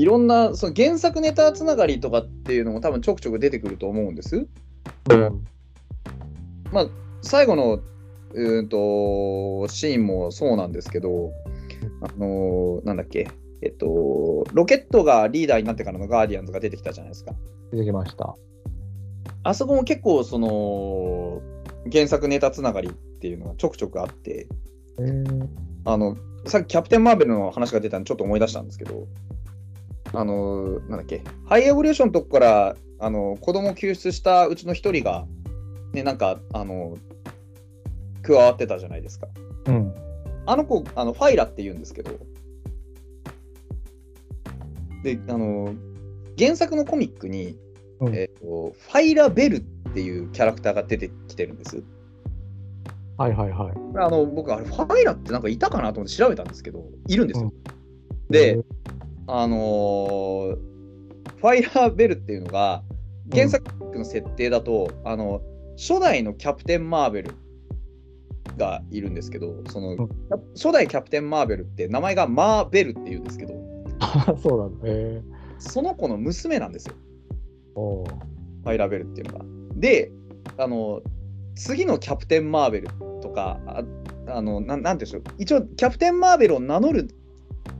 [0.00, 4.46] いろんなその原作ネタつながりとかっていうのも多分ちょくちょく出てくると思うんです。
[5.10, 5.46] うん。
[6.72, 6.86] まあ、
[7.20, 7.80] 最後の
[8.32, 11.32] うーんとシーンもそうなんですけど、
[12.00, 13.28] あのーなんだっけ、
[13.60, 17.34] えっと、ロケットがリーダーになってからのガーディアンズが出てきたじゃないですか。
[17.70, 18.34] 出てきました。
[19.42, 21.42] あそこも結構、その、
[21.92, 24.48] 原作ネタつながりっていうのがちょくちょくあって、
[24.98, 25.48] えー、
[25.84, 26.16] あの、
[26.46, 29.06] さっきキャプテン・マーベルの話が出たんでちょっと思い出したんですけど、
[30.12, 35.26] あの、なんだっけ、ハイエボリューションのとこから、あの、子供を救出したうちの一人が、
[35.92, 36.96] ね、なんか、あの、
[38.22, 39.28] 加わってたじゃないですか。
[39.66, 39.94] うん。
[40.46, 42.10] あの子、あのファイラって言うんですけど、
[45.02, 45.74] で、あの、
[46.38, 47.56] 原作のコミックに、
[48.00, 49.60] うんえっと、ファイラ・ベルっ
[49.94, 51.82] ていうキャラクターが出てきてるんです。
[53.16, 53.72] はいはいはい。
[53.98, 57.52] あの僕、あれ、ファイラってなんかいたかなと思って調べたんですけど、いるんですよ。
[57.54, 57.80] うん
[58.30, 58.64] で、えー
[59.32, 60.70] あのー
[61.40, 62.82] ファイラーベルっていうのが、
[63.32, 63.64] 原作
[63.96, 65.40] の設定だと、あの
[65.78, 67.34] 初代のキャプテン・マーベル
[68.58, 70.08] がいるんですけど、そのん。
[70.54, 73.54] 初代キャプテン・マーベルって名前がマーベルっていうんですけど、
[74.42, 74.80] そうなんだ。
[74.84, 75.22] え
[75.58, 76.94] その子の娘なんですよ、
[77.74, 79.44] ファイラーベルっていうのが。
[79.76, 80.12] で、
[80.58, 81.00] あの
[81.54, 82.88] 次のキャプテン・マーベル
[83.22, 83.82] とか、あ
[84.26, 87.08] あのななんでしょう、一応、キャプテン・マーベルを名乗る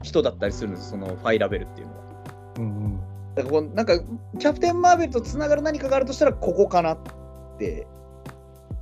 [0.03, 2.01] 人だったりするんですそのファイラーベルっていうのは。
[2.59, 3.01] うんうん。
[3.35, 3.99] だからこうなんか
[4.39, 6.99] キャプテン・マーベルとつながる何かがあるとしたらここかなっ
[7.59, 7.87] て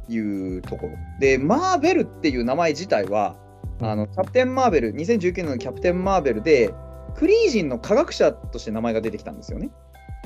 [0.09, 3.37] いうところでマーベルっていう名前自体は
[3.81, 6.73] あのキャプテン・マーベル2019年のキャプテン・マーベルで
[7.15, 9.71] クリージンの科学者として名前が出てきたんですよね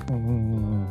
[0.09, 0.29] うんうんう
[0.79, 0.89] ん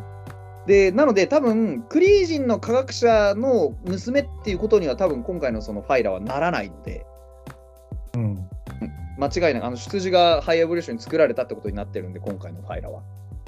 [0.68, 7.06] でなので多分クリージンの科学者の娘っていうことには多分今回のそのファイラーはならないので。
[9.22, 13.04] 間違いないあの出自がハイエボリューションに作られたってことになってるんで今回のファイラーは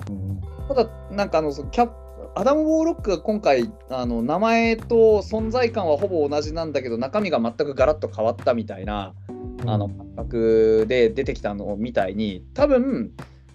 [0.09, 1.91] うんただ、なんかあのキャ
[2.35, 9.69] アダム・ウォーロックが今回あの名前と存在感はほぼ同じなんだけど中身が全くガラッと変わったみたいなうん。
[9.69, 13.11] あの感覚で出てきたのみたいに多分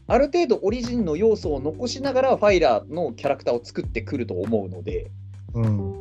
[0.06, 5.10] ある程度オリジンの要素を残しながらファイラーのキャラクターを作ってくると思うので
[5.54, 5.94] うん。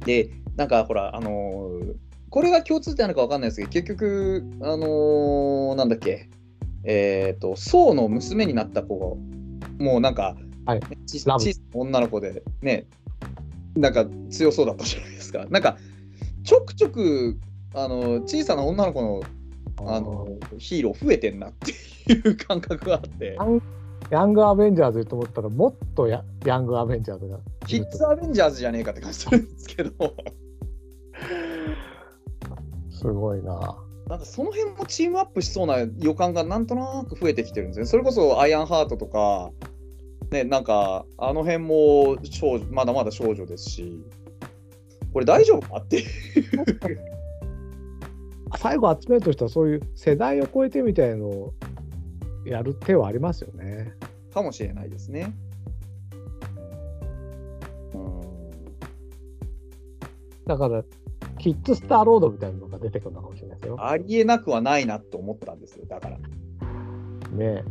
[0.00, 1.94] でなんかほらあのー
[2.36, 6.28] これが共通点なのか分かんないですけど結局あのーなんだっけ。
[6.84, 9.16] えっ、とソウの娘になった子
[9.78, 10.36] がもうなんか、
[10.66, 10.80] はい。
[11.06, 11.38] 小さな
[11.72, 12.84] 女の子でね。
[13.74, 15.46] なんか強そうだったじゃないですか。
[15.48, 15.78] なんか
[16.44, 17.38] ちょくちょく
[17.72, 19.22] あの小さな女の子の
[19.78, 23.38] あのヒーロー増えてんなっていう感覚があって。
[24.10, 27.38] ヤングアベンジャーズと思ったらもっとヤヤングアベンジャーズが。
[27.66, 30.14] キッズアベンジャーズじゃねえかって感じするんですけど
[32.96, 33.76] すごいな。
[34.08, 37.86] なんかその辺もチームアップしそうな予感がなんとなく増えてきてるんですね。
[37.86, 39.50] それこそアイアンハートとか、
[40.30, 44.00] ね、なんかあの辺も少女まだまだ少女ですし、
[45.12, 46.04] これ大丈夫かって。
[48.58, 51.52] 最後集めるとしたらそういう世代を超えてみたいのを
[52.44, 53.92] やる手はありますよね。
[54.32, 55.34] かもしれないですね。
[57.92, 58.20] うん
[60.46, 60.84] だから
[61.46, 63.76] キッズスターロードみたいなのが出てくるのかもしれないですよ。
[63.78, 66.18] ありえなくはないなと思ったんですよ、だから。
[67.30, 67.62] ね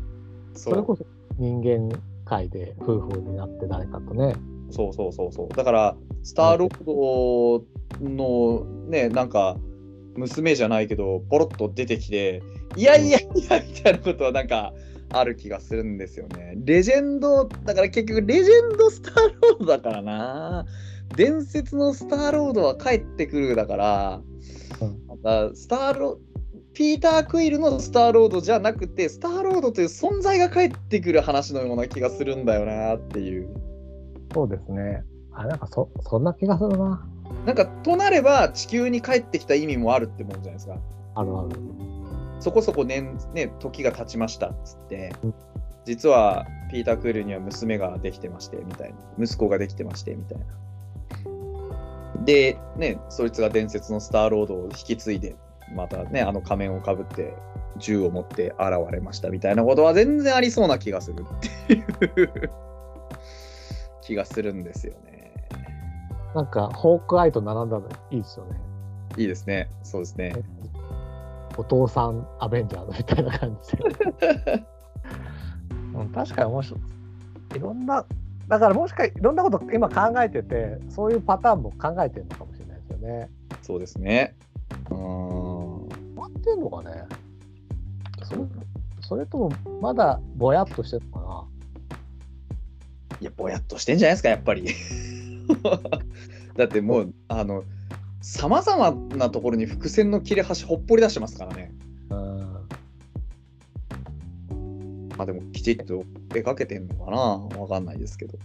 [0.54, 1.06] そそれこそ
[1.38, 1.90] 人間
[2.24, 4.36] 界で夫婦になって誰かとね。
[4.72, 5.54] そうそうそうそう。
[5.54, 7.64] だから、スターロー
[8.00, 9.58] ドのね、なんか、
[10.16, 12.42] 娘じゃないけど、ポロッと出てきて、
[12.78, 14.74] いやいやいや、みたいなことはなんか、
[15.10, 16.54] ある気がするんですよね。
[16.64, 20.66] レジェンド、だから結局、レジェンドスターロードだからな。
[21.16, 24.22] 伝説のスターロードは帰ってくるだから、
[24.82, 26.20] うんまたスターロ
[26.76, 33.48] ピーター・クイルのスターロードじゃなくて、スターロードという存在が帰ってくる話のような気がするんだよなっていう。
[34.34, 35.04] そうですね。
[35.32, 37.08] あ、なんかそそんな気がするな。
[37.46, 40.78] なんかとなれば地球に帰ってきた意味もあるってもんじゃないですか。
[41.16, 41.50] あるある。
[42.42, 45.34] そこそこ年、ね、時が経ちましたっつってうん、
[45.86, 50.46] 実はピーター・クールには娘ができてましてみたいな、息子ができてましてみたいな。
[52.24, 55.36] で、ね、そいつが伝説のスターロードを引き継いで、
[55.76, 57.34] またね、あの仮面をかぶって
[57.78, 61.80] 銃を持って現れましたみたいなことは全然ありそうな気がするってい
[62.24, 62.52] う
[64.02, 65.34] 気がするんですよね。
[66.36, 68.60] なんか、ホークアイと並んだのいいですよね。
[69.18, 69.70] いいですね。
[69.84, 70.36] そうですね。
[71.58, 74.66] お父さんアベンジャーズみたいな感じで。
[75.96, 76.82] うん、確かに面白い。
[77.56, 78.06] いろんな、
[78.48, 83.30] だからもしかいろんなこと今考えてて、そういうパターンも考えてるのかもしれないですよね。
[83.62, 84.36] そうですね。
[84.90, 86.16] うーん。
[86.16, 87.04] 待ってんのかね？
[88.24, 88.42] それ
[89.02, 89.52] それとも
[89.82, 91.46] まだぼやっとしてるのか
[93.22, 94.68] いや、ぼやっとしてんじゃないですか、やっぱり。
[96.58, 97.64] だってもう、あの、
[98.22, 101.72] さまざまなところに伏線の切れ端ほっぽり出してますからね。
[102.10, 102.55] なうん。
[105.18, 107.18] まあでも、きちっと描けてんのかな？
[107.60, 108.38] わかんないですけど。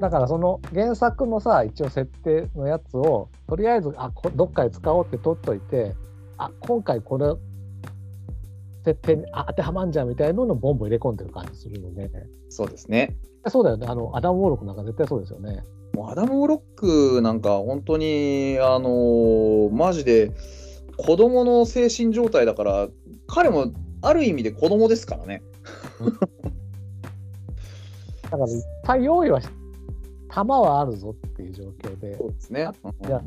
[0.00, 5.96] だからその原作のさ一応設定のやつをとりあえずあこどっかで使おうって取っといて
[6.36, 7.34] あ今回これ
[8.84, 12.08] 設定にあ当てはまんじゃんみたいなのをボンボン入れ込んでる感じするので、
[12.48, 13.16] そうですね。
[13.48, 15.64] そうだよねあのアダム・ウォーロックなんか絶対そうですよね。
[15.94, 16.78] もうアダム・ウォロッ
[17.16, 20.30] クなんか本当に、あのーマジで
[20.96, 22.88] 子供の精神状態だから、
[23.26, 25.42] 彼もある意味で子供ですからね。
[28.22, 29.48] だからいっぱい用意はし
[30.28, 32.68] 弾はあるぞっていう状況でそうですね。
[33.02, 33.22] じゃあ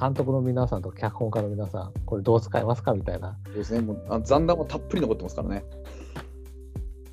[0.00, 3.80] 監督の皆さんと脚本家の皆さんこれどう使いますかみたいなそうですね。
[3.80, 5.64] もうあ残弾もたっぷり残ってますからね。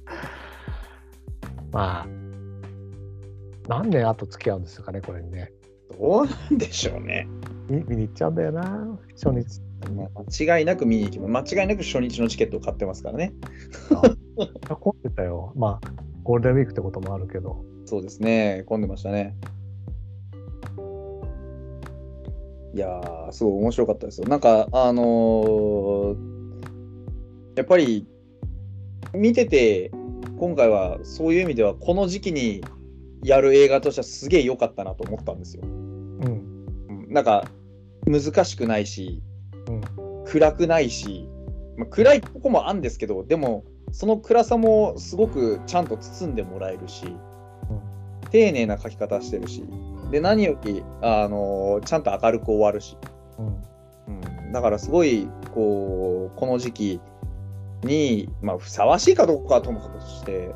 [1.72, 2.08] まあ
[3.68, 5.52] 何年後付き合うんですかねこれにね
[6.00, 7.28] どうなんでしょうね。
[7.70, 11.56] 見 見に行っちゃうんだよな初日まあ間違いなく見に行きます。
[11.56, 13.34] 間違いなく初日のチケットを買ってますからね。
[14.80, 15.92] 混んでたよまあ
[16.24, 18.64] ゴールデンウィークってこともあるけどそうですね。
[18.66, 19.36] 混んでましたね。
[22.74, 24.28] いやー、すごい面白かったですよ。
[24.28, 26.38] なんか、あのー
[27.56, 28.06] やっぱり
[29.16, 29.90] 見てて、
[30.38, 32.62] 今回はそういう意味では、この時期に
[33.24, 35.64] やる映画としてはすげえ良かったなと思ったんですよ。
[35.64, 36.20] うん
[36.90, 37.50] うんなんか、
[38.06, 39.27] 難しくないし、うん
[40.26, 41.28] 暗くないし、
[41.78, 47.06] まあ、暗いとこもあるんですけど、でも、その暗さもすごくちゃんと包んでもらえるし、
[48.32, 49.64] 丁寧な書き方してるし、
[50.12, 52.98] で、何より、あのちゃんと明るく終わるし、
[53.40, 54.16] うん。
[54.46, 57.02] うん、だからすごい、こう、この時期
[57.84, 60.54] に、まあ、ふさわしいかどうかはともかくとして、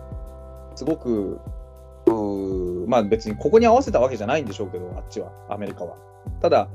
[0.76, 1.40] すごく、
[2.88, 5.96] まあ別にここに合わせたわけじゃないんでしょうけど、あっちは、アメリカは。
[6.42, 6.68] ただ、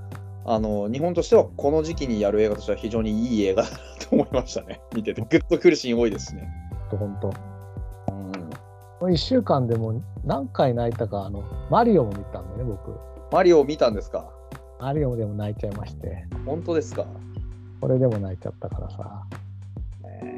[0.49, 4.81] あの日本としてはこの時期にやる映画としては非常にいい映画だなと思いましたね。
[4.95, 5.21] 見てて。
[5.23, 6.49] グッとくるシーン多いですしね。
[6.91, 7.33] 本当うん、
[9.01, 12.97] この1週間でも何回泣いたかあのマリオも見たんでね僕
[13.33, 14.31] マリオ見たんですか？
[14.81, 17.07] マリオでも泣いちゃいまして本当ですか？
[17.81, 19.25] これでも泣いちゃったからさ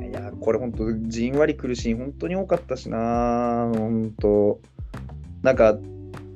[0.09, 4.59] いや、これ本当、じんわり苦しい、本当に多かったしな、本当。
[5.43, 5.77] なんか、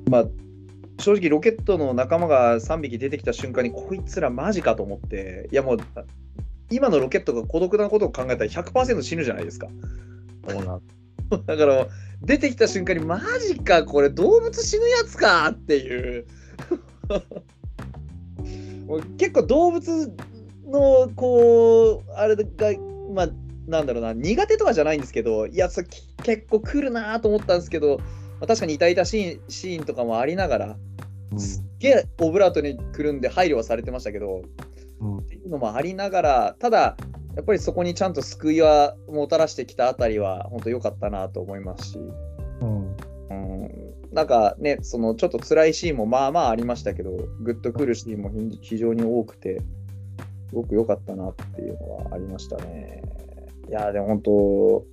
[0.09, 0.25] まあ、
[1.03, 5.77] 正直、ロケットの仲間が3匹出てきた瞬間に、こいつらマジかと思って、いやもう、
[6.71, 9.67] 今のロケットが孤独なことを考えたら100%死ぬじゃないですか。
[10.47, 10.81] そうなん
[11.45, 11.87] だから、
[12.21, 16.25] 出てきた瞬間に、マジか、これ動物死ぬやつかってい う。
[19.17, 20.09] 結構動物
[20.65, 22.45] の、こう、あれが、
[23.13, 23.29] まあ、
[23.67, 25.83] なんだろうな、苦手とかじゃないんですけど、いや、そ
[26.23, 27.97] 結構来るなと思ったんですけど、
[28.39, 30.77] まあ、確かに痛々しいシーンとかもありながら、
[31.39, 34.41] すっげえオブラートにくるんで配慮はされてましたけど、
[34.99, 35.17] うん。
[35.19, 36.97] っていうのもありながら、ただ、
[37.35, 41.99] やっぱりそこにちゃんと救いはもたらしてきたあたりは、本当良かったなと思いますし、
[42.61, 42.95] うん。
[43.29, 43.69] うん、
[44.11, 47.11] なんかね、そのちょっと辛いシーンもまあまあありましたけど、
[47.41, 49.61] グッとくるシーンも非非常に多くて、
[50.49, 53.01] すごく良かったなっていうのはありましたね。
[53.67, 54.85] いやー、でも本当、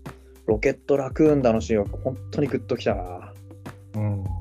[0.46, 3.32] ロケットラクーンだのシーンは本当にグッときたな。
[3.94, 4.24] うん。
[4.24, 4.39] ロ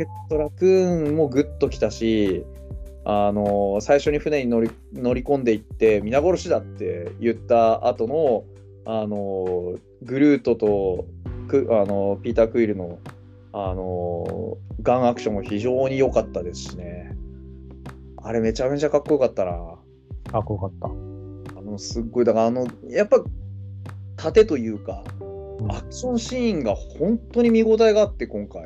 [0.00, 2.46] ケットラクーンもグッときたし、
[3.04, 8.44] あの最初に船に乗り乗り込んでいって皆殺しだって言った後の
[8.86, 11.04] あのグルートと
[11.48, 12.98] クあのピーター・クイルの
[13.52, 17.14] あのガンアクションも非常に良かったですしね。
[18.22, 19.52] あれめちゃめちゃかっこよかったな。
[20.32, 20.86] かっこよかった。
[21.58, 23.22] あのすっごいだからあのやっぱ
[24.16, 25.04] 盾というか
[25.60, 25.70] うん。
[25.70, 28.64] アクションシーンが本当に見応えがあって今回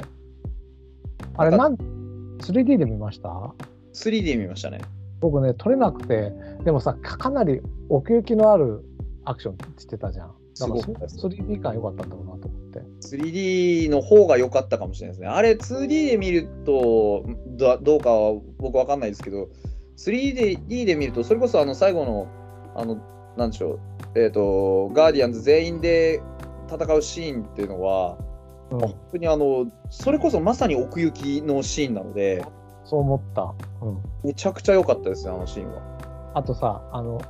[1.36, 1.76] あれなん
[2.38, 3.54] 3D で見ました
[3.94, 4.80] ？3D で見ましたね。
[5.20, 6.32] 僕ね、撮れなくて、
[6.64, 8.84] でもさ、かかなり奥行きのある
[9.24, 10.34] アクションしてたじゃん。
[10.60, 12.82] だからすごかったです 3D 感良かったんだろうなと思って。
[13.08, 15.28] 3D の方が良かったかもしれないですね。
[15.28, 17.24] あれ 2D で見ると
[17.56, 19.48] どどうかは僕わかんないですけど、
[19.96, 22.28] 3D で見ると、それこそあの最後の、
[22.76, 23.00] あの、
[23.36, 23.80] なんでしょ
[24.14, 26.22] う、えっ、と、ガーディアンズ全員で
[26.70, 28.18] 戦うシーンっていうのは、
[28.74, 32.44] うん本当にあの、それこそまさに奥行きのシーンなので、
[32.84, 33.54] そう思った。
[33.82, 33.98] うん。
[34.22, 36.32] めちゃくちゃ良かったですね、あのシーンは。
[36.34, 37.20] あとさ、あの、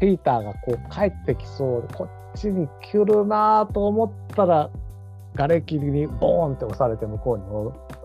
[0.00, 4.70] ピーターがこう帰ってきそうで、こっちに来るなと思ったら、
[5.36, 7.44] 瓦礫にボーンって押されて向こうに。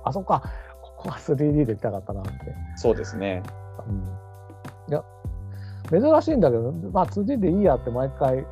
[0.04, 0.44] あそこか、
[0.82, 2.32] ここは 3D で見たかったなって。
[2.76, 3.42] そうですね。
[3.88, 5.04] うん、いや、
[5.90, 8.46] 珍しいんだけど、まあ 2D でいいやって毎回、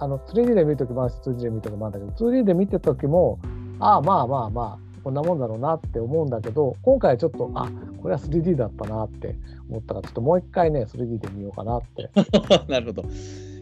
[0.00, 3.38] あの 3D で見るときもあるし、2D で見るときもあるんだけど、2D で見てたときも、
[3.80, 7.68] ああ、まあまあまあ、こんなもんだろうなって思うんだけど、今回ちょっと、あ
[8.02, 9.36] これは 3D だったなって
[9.68, 12.10] 思ったから、ちょっともう一回ね、3D で見ようかなって。
[12.68, 13.04] なるほど。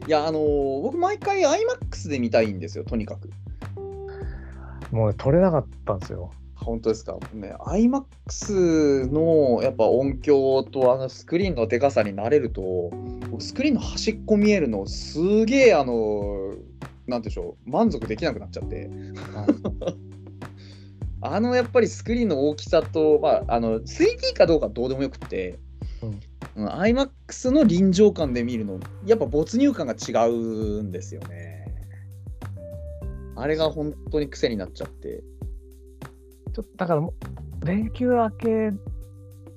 [0.06, 3.30] いや、あのー僕、毎回 IMAX で見たいんですよ、とにかく。
[4.92, 6.30] もうね、撮れなかったんですよ。
[6.66, 7.16] 本当ですか？
[7.32, 12.90] ね、IMAX のやっぱ音響とあのスクリーンのでかさになれると、
[13.30, 16.52] 僕スクリーンの端っこ見えるの、すげえ、あの、
[17.06, 18.90] なんていうんでしょう、満足できなくなっちゃって。
[21.22, 25.58] あのやっぱりスクリーンの大きさと、まあ、あの 3D かどうかはどうでもよくって、
[26.02, 26.20] うん
[26.56, 31.66] IMAX の臨場感で見るの、やっぱ没入感が違うんですよね。
[33.36, 35.22] あれが本当に癖になっちゃって。
[36.56, 37.12] ちょっとだからも
[37.62, 38.72] う、連休明け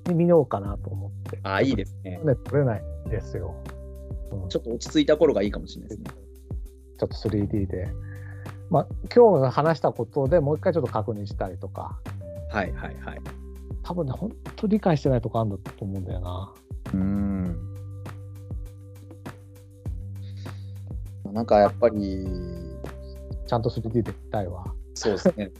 [0.06, 1.38] に見ようかなと思って。
[1.44, 2.20] あ、いいですね。
[2.22, 3.54] ね、撮れないですよ。
[4.32, 6.10] うんちょっと落ち着いた頃がいいかもしれないですね。
[6.98, 7.88] ちょっと 3D で。
[8.68, 11.98] まあ、今日話したことでもう一回ちょっと確認したりとか、
[12.50, 13.20] はいはいはい。
[13.82, 16.52] 多分ね、本当理解してないとこあるんだと思うんだよな。
[16.92, 17.56] うーん。
[21.32, 22.28] なんかやっぱり、
[23.46, 24.74] ちゃんと 3D で見たいわ。
[25.00, 25.50] そうですね。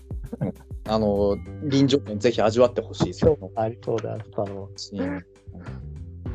[0.41, 0.55] うん
[0.87, 3.39] あの、臨場感ぜひ味わってほしいですよ。
[3.55, 5.25] ありそうだったろうん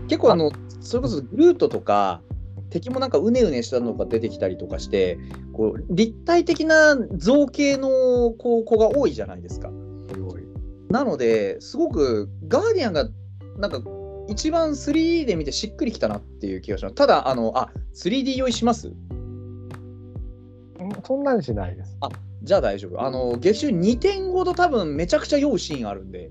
[0.07, 0.51] 結構あの、
[0.81, 2.21] それこそグルートとか、
[2.69, 5.17] 敵もなんかうねうねしたのが出てきたりとかして、
[5.51, 9.71] こう立体的な造形のこう子が多いじゃないですか。
[10.89, 13.09] なので、すごくガーディアンが
[13.57, 13.81] なんか
[14.29, 16.95] 一番 3D で見てしっくりきたなっていう気がします。
[16.95, 18.87] ただ、あの、あ 3D 用意します？
[18.87, 18.95] うん
[21.03, 21.97] そんなにしないです。
[22.45, 23.01] じゃあ大丈夫。
[23.01, 26.29] あの、月収2点ほど多分めちゃくちゃ酔うシーンあるんで、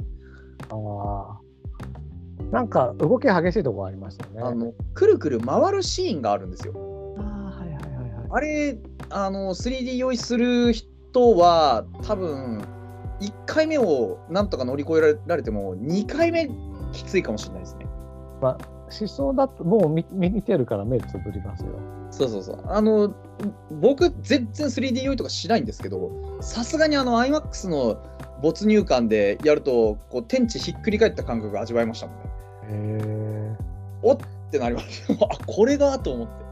[0.71, 1.41] ああ。
[2.53, 4.41] なんか動き激しいとこありましたね。
[4.41, 6.73] あの、くるくる回るシーンがあるんですよ。
[7.19, 8.27] あーはいはいはいはい。
[8.31, 8.79] あれ、
[9.11, 12.63] あの、3D 用意する人は多分、
[13.21, 16.49] 1回目をなんとか乗り越えられても、2回目
[16.93, 17.87] きついかもしれないですね。
[18.91, 21.71] 思想だともう見見見てるから目つぶりますよ。
[22.11, 22.65] そうそうそう。
[22.67, 23.15] あの、
[23.81, 27.97] 僕、全然 3D 用意とかしないんですけど、さすがにあの IMAX の
[28.41, 32.23] 没入感でやると、こう天地ひっくり返った感覚が味わえましたもんね。
[32.69, 33.57] へえ。
[34.03, 35.15] おっってなりました。
[35.25, 36.45] あこれがと思って。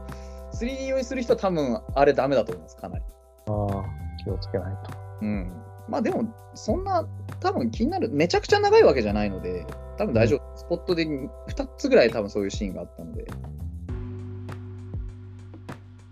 [0.57, 3.03] 3D 用意する人は多分あれダメだと思います、かなり。
[3.47, 3.83] ああ、
[4.23, 4.91] 気をつけないと。
[5.21, 5.62] うん。
[5.87, 7.07] まあでも、そんな、
[7.39, 9.65] 多分気になる、めちゃくちゃ長いわけじゃないので、
[9.97, 10.57] 多分大丈夫。
[10.57, 13.25] スポットで2つぐらい多分そういうシーンがあったので、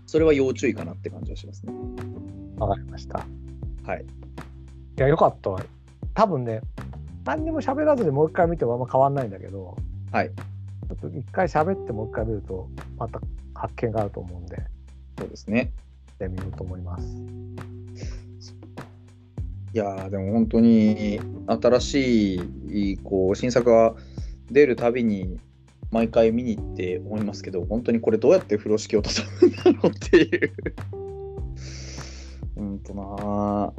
[0.06, 1.72] それは要注意かなって感じはしますね。
[2.58, 3.26] わかりました。
[3.84, 4.02] はい。
[4.02, 5.62] いや、よかったわ。
[6.14, 6.60] 多分ね、
[7.24, 9.76] 何にも喋らずにもう一回見てもあんま変わんないんだけど、
[10.12, 10.28] はい。
[10.28, 12.68] ちょっと一回喋ってもう一回見ると、
[12.98, 13.20] また
[13.54, 14.62] 発見があると思うんで、
[15.18, 15.72] そうですね。
[16.20, 17.06] 見てみようと思います。
[19.74, 22.34] いやーでも本当に新し
[22.68, 23.94] いこう新作が
[24.50, 25.38] 出るたびに
[25.90, 30.52] 毎回見に行って思いますけど本当にこれどうやって風呂敷を畳むんだろうっていう。
[32.56, 33.72] うんとな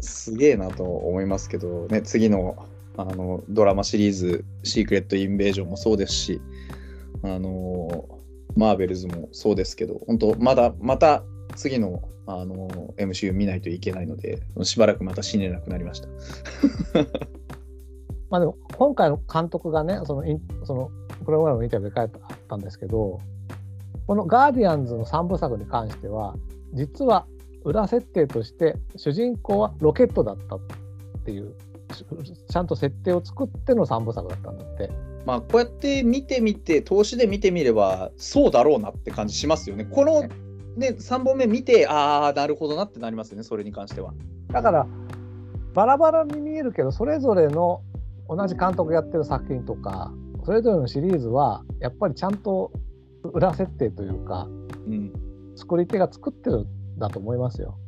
[0.00, 2.56] すげえなと思いますけどね次の
[2.96, 6.40] あのドラマシリーズ「シークレット・インベージョン」もそうですし
[7.22, 8.20] あの
[8.54, 11.24] マーベルズもそうですけど本当まだまた
[11.56, 16.08] 次のあの MCU 見ないといけないので、しばらくまた死ねなくなりました。
[18.30, 20.90] まあでも、今回の監督がね、そのインその
[21.24, 23.20] プログラムのインタビューで書いてあったんですけど、
[24.06, 26.34] このガーディアンズの3部作に関しては、
[26.72, 27.26] 実は
[27.64, 30.60] 裏設定として主人公はロケットだったっ
[31.24, 31.54] ていう、
[32.50, 34.90] ちゃんと設定を作っての3部作だったんだって。
[35.24, 39.86] まあ、こうやって見てみて、投資で見てみれば、そうだろうなって感じしますよね。
[39.86, 40.24] この、
[40.76, 44.12] ね、3本目見て、ああ、なるほどなってなりますよね、それに関しては。
[44.52, 44.86] だから、
[45.72, 47.82] バラバラに見えるけど、それぞれの
[48.28, 50.12] 同じ監督やってる作品とか
[50.44, 52.72] それぞれのシリーズはやっぱりちゃんと
[53.22, 54.48] 裏設定というか
[54.86, 55.12] うん、
[55.56, 57.78] 作り手が作ってるんだと思いますよ。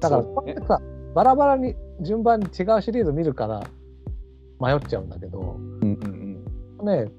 [0.00, 0.80] だからこうやってさ
[1.14, 3.62] バラバラに順番に違うシリーズ見るから
[4.58, 6.40] 迷っちゃうんだけどうんうん
[6.80, 7.12] うんね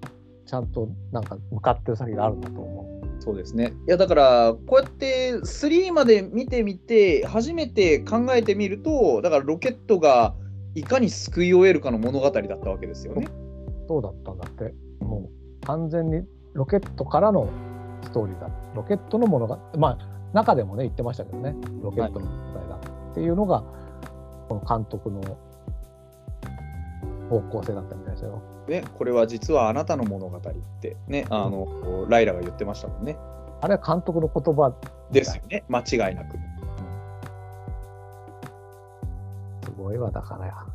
[0.47, 2.96] ちゃんとなんか向かってる先があるんだと思う。
[3.27, 3.73] そうですね。
[3.85, 10.33] いやだからこうやって3まで見てみて初めて考えてみるとだからロケットが
[10.75, 13.27] いかに救い終えるかの物語だったわけですよね。
[13.89, 15.29] そうだったんだっても
[15.61, 16.23] う完全に
[16.53, 17.49] ロケットからの
[18.01, 22.75] ストーリーだロケットのものがまあ中でもね言ってましたけどねロケットの問題だ
[23.11, 23.61] っていうのが、
[24.47, 25.21] この監督の
[27.29, 28.41] 方向性だったみたいですよ。
[28.67, 30.41] ね、これは実はあなたの物語っ
[30.81, 33.17] てねあのライラが言ってましたもんね。
[33.61, 34.73] あれは監督の言葉
[35.11, 36.37] ですよね間違いなく。
[39.63, 40.65] すごいわだから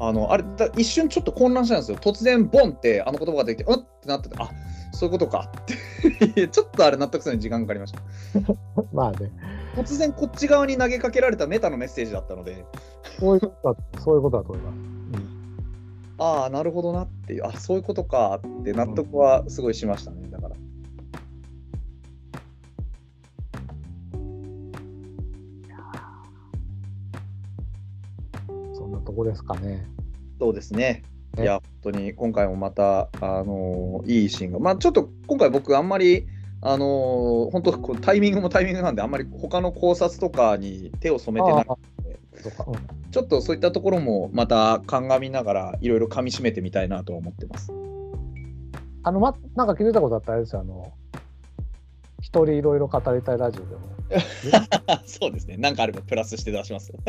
[0.00, 1.98] あのあれだ一瞬ちょっと混乱したんですよ。
[1.98, 4.50] 突然ボンってあの言葉が出てきてうんってなっててあ
[4.92, 8.00] そういうことかって ちょっとあれ納得するのに時間かかりました。
[8.92, 9.30] まあね
[9.76, 12.64] 突然こっち側に投げかけられたメタのメッセージだったので。
[13.18, 14.97] そういうことだそういうことだと思います。
[16.18, 20.56] ああ、なるほどなっていう、あそういうことかって納得はすごいしましたね、だから。
[28.74, 29.86] そんなとこですかね。
[30.40, 31.04] そうですね。
[31.36, 36.26] ねいや、本当に今回もまた、あのーいいシーンが、まあちょっと今回僕、あんまり、
[36.62, 41.78] あのー本当こうタイミングもタイミングなんで、あんまり他の考察とかに手を染めてないあそ
[42.44, 42.74] うか、うん
[43.10, 47.72] ちょっとそういったところもまた鑑みながら、いろいろ噛み締めてみたいなとは思ってます。
[49.02, 50.92] あの、ま、なんか気づいたことあったらあれですよ、あの、
[52.20, 53.80] 一人いろいろ語りたいラジオでも。
[55.06, 56.92] そうですね、なんかあればプラスして出します。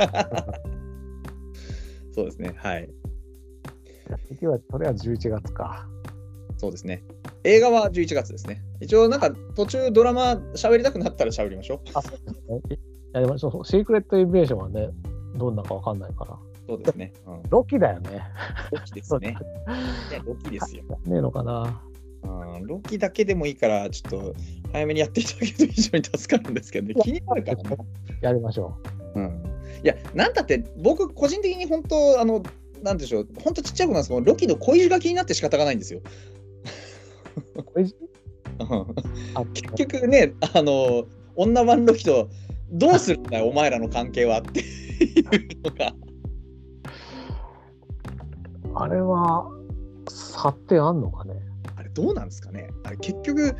[2.15, 2.89] そうですね、はい。
[4.27, 5.85] 次は、それは11月か。
[6.57, 7.03] そうですね。
[7.43, 8.63] 映画は11月ですね。
[8.79, 11.79] 一応、なんか途中ドラマ喋りたくなったら喋りましょう。
[11.93, 12.61] あ、そうですね。
[13.13, 13.65] やりましょう。
[13.65, 14.89] シークレットインベーションはね、
[15.35, 16.37] どんなかわかんないから。
[16.67, 17.13] そうですね。
[17.25, 18.21] うん、ロキだよね。
[18.71, 19.37] ロキですね。
[20.11, 21.81] ねロキですよ、ねえのかな。
[22.23, 22.67] うん。
[22.67, 24.35] ロキだけでもいいから、ちょっと
[24.71, 26.95] 早めにやっていただけると非常に助かるんですけどね。
[27.01, 27.77] 気になるからね。
[28.21, 28.77] やりましょ
[29.15, 29.43] うん。
[29.83, 32.43] いや、なんだって、僕、個人的に本当、あの、
[32.83, 36.01] なんでしょう、本当ちっちゃい子なんですけど、ロキの恋路が気になって仕方がないんですよ。
[37.55, 37.63] う。
[37.63, 38.95] これうん
[39.35, 42.29] あ結局ね、あの、女版ロキと
[42.71, 44.63] どうするんだよ、お前らの関係はって
[45.03, 45.23] いう
[45.63, 45.93] のが。
[48.75, 49.49] あれは、
[50.09, 51.33] 差ってあんのかね？
[51.75, 52.69] あれどうなんですかね？
[52.83, 53.51] あれ結局、い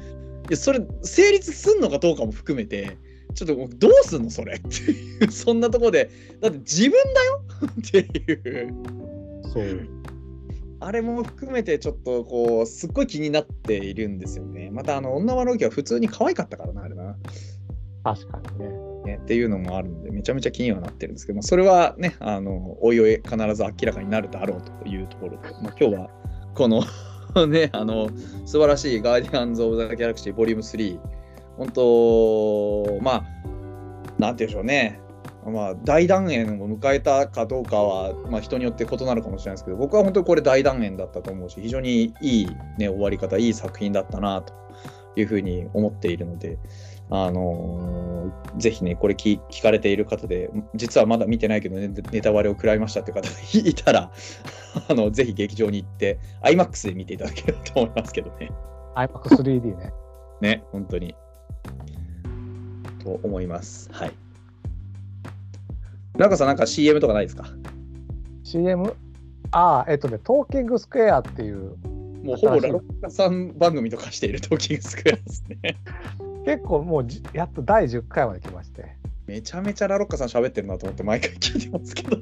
[0.52, 2.98] やそれ成立すんのかどうかも含めて、
[3.34, 4.56] ちょっとどうすんのそれ？
[4.56, 6.10] っていう、そんなところで、
[6.41, 7.41] だって自分だよ？
[7.80, 8.74] っていう、
[9.52, 9.90] そう。
[10.82, 14.70] あれも含めてちょっとこう、すっごい気になっているんですよね。
[14.72, 17.18] また、あの、女はロキは普通に可愛かったからな、あれな。
[18.06, 18.89] 確かにね。
[19.05, 26.09] ね、っていうのもあるので、めちゃめちゃ気にはなってるんですけど、それはね、あの、おいおい必ず明らかになるだろうというところで、まあ、今日は
[26.53, 26.84] この
[27.47, 28.09] ね、あの、
[28.45, 30.99] 素晴らしいガーディアンズ・オブ・ザ・ギャラクシーボリューム3、
[31.57, 33.23] 本当、まあ、
[34.17, 34.99] なんて言うんでしょうね、
[35.45, 42.47] まあ、大団円を迎えたかどうかは、まあ、人によって異なるかもしれないですけど、僕は本当にこれ大団円だったと思うし、非常にいい、
[42.77, 44.53] ね、終わり方、いい作品だったなと
[45.15, 46.57] いうふうに思っているので、
[47.10, 48.10] あのー
[48.57, 54.11] ぜひね、これ聞聞かれている方で、実はまだ見てないけど、ね、ネタバレを食らいましたって方が いたら、
[54.90, 58.52] あのぜひ劇場に行って、IMAX で見ていただければと思いますけどね。
[58.95, 59.94] iMac3D ね。
[60.41, 61.15] ね、本当に。
[63.03, 63.90] と思います。
[63.91, 64.11] はい。
[66.18, 67.45] なんかさん、なんか CM とかないですか
[68.44, 68.94] ？CM?
[69.52, 71.77] ああ、えっとね、トーキングスクエアっていう、
[72.23, 75.77] もうほぼラロッカさん番組とかしているトーキングスクエアですね。
[76.45, 78.98] 結構もうじやっと第10回まで来まして。
[79.28, 82.18] めちゃめちゃラロッカさん喋ってるなと思って毎回聞いてますけど。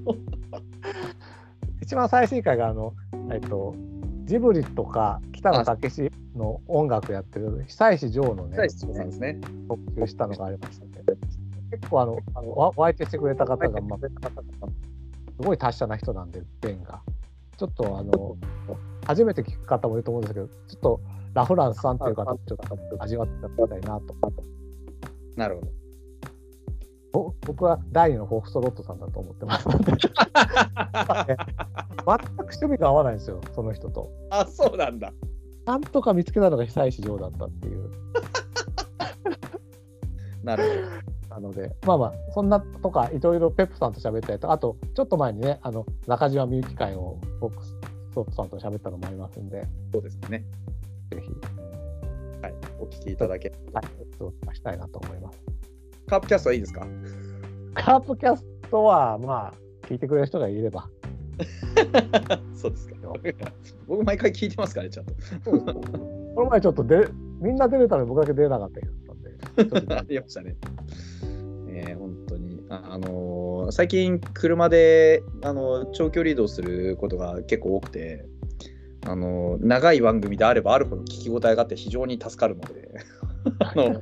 [1.81, 2.93] 一番最新回があの、
[3.31, 3.73] えっと、
[4.25, 8.57] ジブリとか北野武の音楽やってる久石譲のね、
[9.19, 9.39] ね。
[9.69, 10.91] 特集したのがありましたね。
[11.71, 14.07] 結構あの、あのわお相手してくれた方が、まあ、す
[15.37, 17.01] ごい達者な人なんで、ベンが。
[17.57, 18.35] ちょっとあの、
[19.05, 21.01] 初めて聞く方もいると思うんですけど、ちょっと
[21.33, 24.15] ラフランスさんっていう方、ちょっと味わってみたいなと。
[25.35, 25.71] なるほど。
[27.13, 29.67] ぼ僕は第二のフォックストロットさんだと思ってます。
[29.69, 29.95] 全く
[32.39, 34.11] 趣味が合わないんですよ、その人と。
[34.29, 35.13] あ、そうなんだ。
[35.65, 37.89] なんとか見つけたのが久石譲だったっていう。
[40.43, 40.63] なる
[41.29, 47.75] ほなので、まあまあ、そんなとか、いろいろペップさんと喋ったりとか、あと、ちょっと前にね、あの中島みゆき回をフォックス
[48.15, 50.43] トロットさんと喋ったのもありますんで、そうですね。
[51.11, 51.31] ぜひ、
[52.41, 52.53] はい。
[52.79, 53.51] お聞きいただけ。
[53.73, 53.85] はい、
[54.19, 55.39] お伝えしたいなと思います。
[56.07, 56.87] カープキャストはいいですか？
[57.75, 59.53] カープキャストは、まあ、
[59.87, 60.89] 聞いてくれる人がいれば。
[62.55, 62.95] そうですか。
[63.87, 65.13] 僕、毎回聞いてますからね、ちゃんと。
[65.51, 67.07] この前ちょっとで、
[67.39, 68.97] みんな出れたのに僕だけ出れなかったけど。
[69.97, 70.55] ありましたね。
[71.69, 72.63] えー、本当に。
[72.69, 78.25] あのー最近、車で、あの長距離移動することが結構多くて、
[79.05, 82.89] あの長い番組であればあるほど聞き応えがあって非常に助かるので、
[83.59, 84.01] あの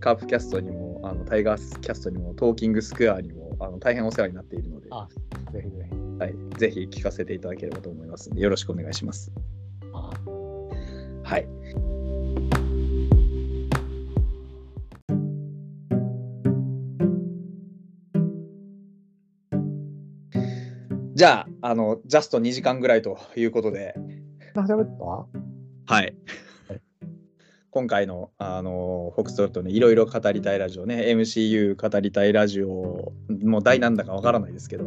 [0.00, 5.08] カープキャストにも、あのタイガースキャストにも、トーキングスクエアにもあの大変お世話になっているので、あ
[5.52, 5.96] ぜひぜひ。
[6.18, 9.30] はい、ぜひ聞かせていただければと思いますので、よろしくお願いします。
[9.92, 10.10] あ
[11.24, 11.46] はい。
[21.14, 24.15] じゃあ、あの、ジャスト2時間ぐらいということで、何
[24.62, 24.98] 喋っ
[25.86, 25.94] た？
[25.94, 26.14] はい。
[27.70, 33.12] 今回の、あの、フォックストロットのいろいろ語りたいラジオね、MCU 語りたいラジオ、
[33.44, 34.86] もう題なんだかわからないですけど、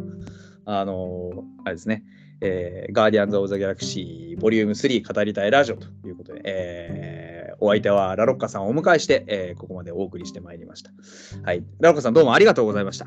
[0.64, 1.30] あの、
[1.64, 2.02] あれですね、
[2.40, 10.90] えーガーディアンズ・オブ・ザ・ギャラクシー、ボリューム3語りたいラジオということで、えーお相手はラロッカさんをお迎えして、えーここまでお送りしてまいりました。
[11.44, 11.62] はい。
[11.78, 13.06] ラロッカさん、どうもありがとうございました。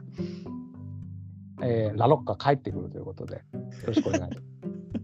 [1.61, 3.41] えーラロッカ帰ってくるということで、よ
[3.87, 4.52] ろしくお願いします。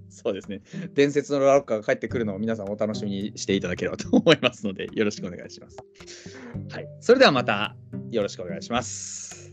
[0.10, 0.61] そうですね。
[0.94, 5.77] 伝説のラロッカが帰ってくるのを皆さんお楽しみにしていただければと思いますので、よろしくお願いします。
[6.72, 6.88] はい。
[6.99, 7.76] それではまた
[8.11, 9.52] よろしくお願いします。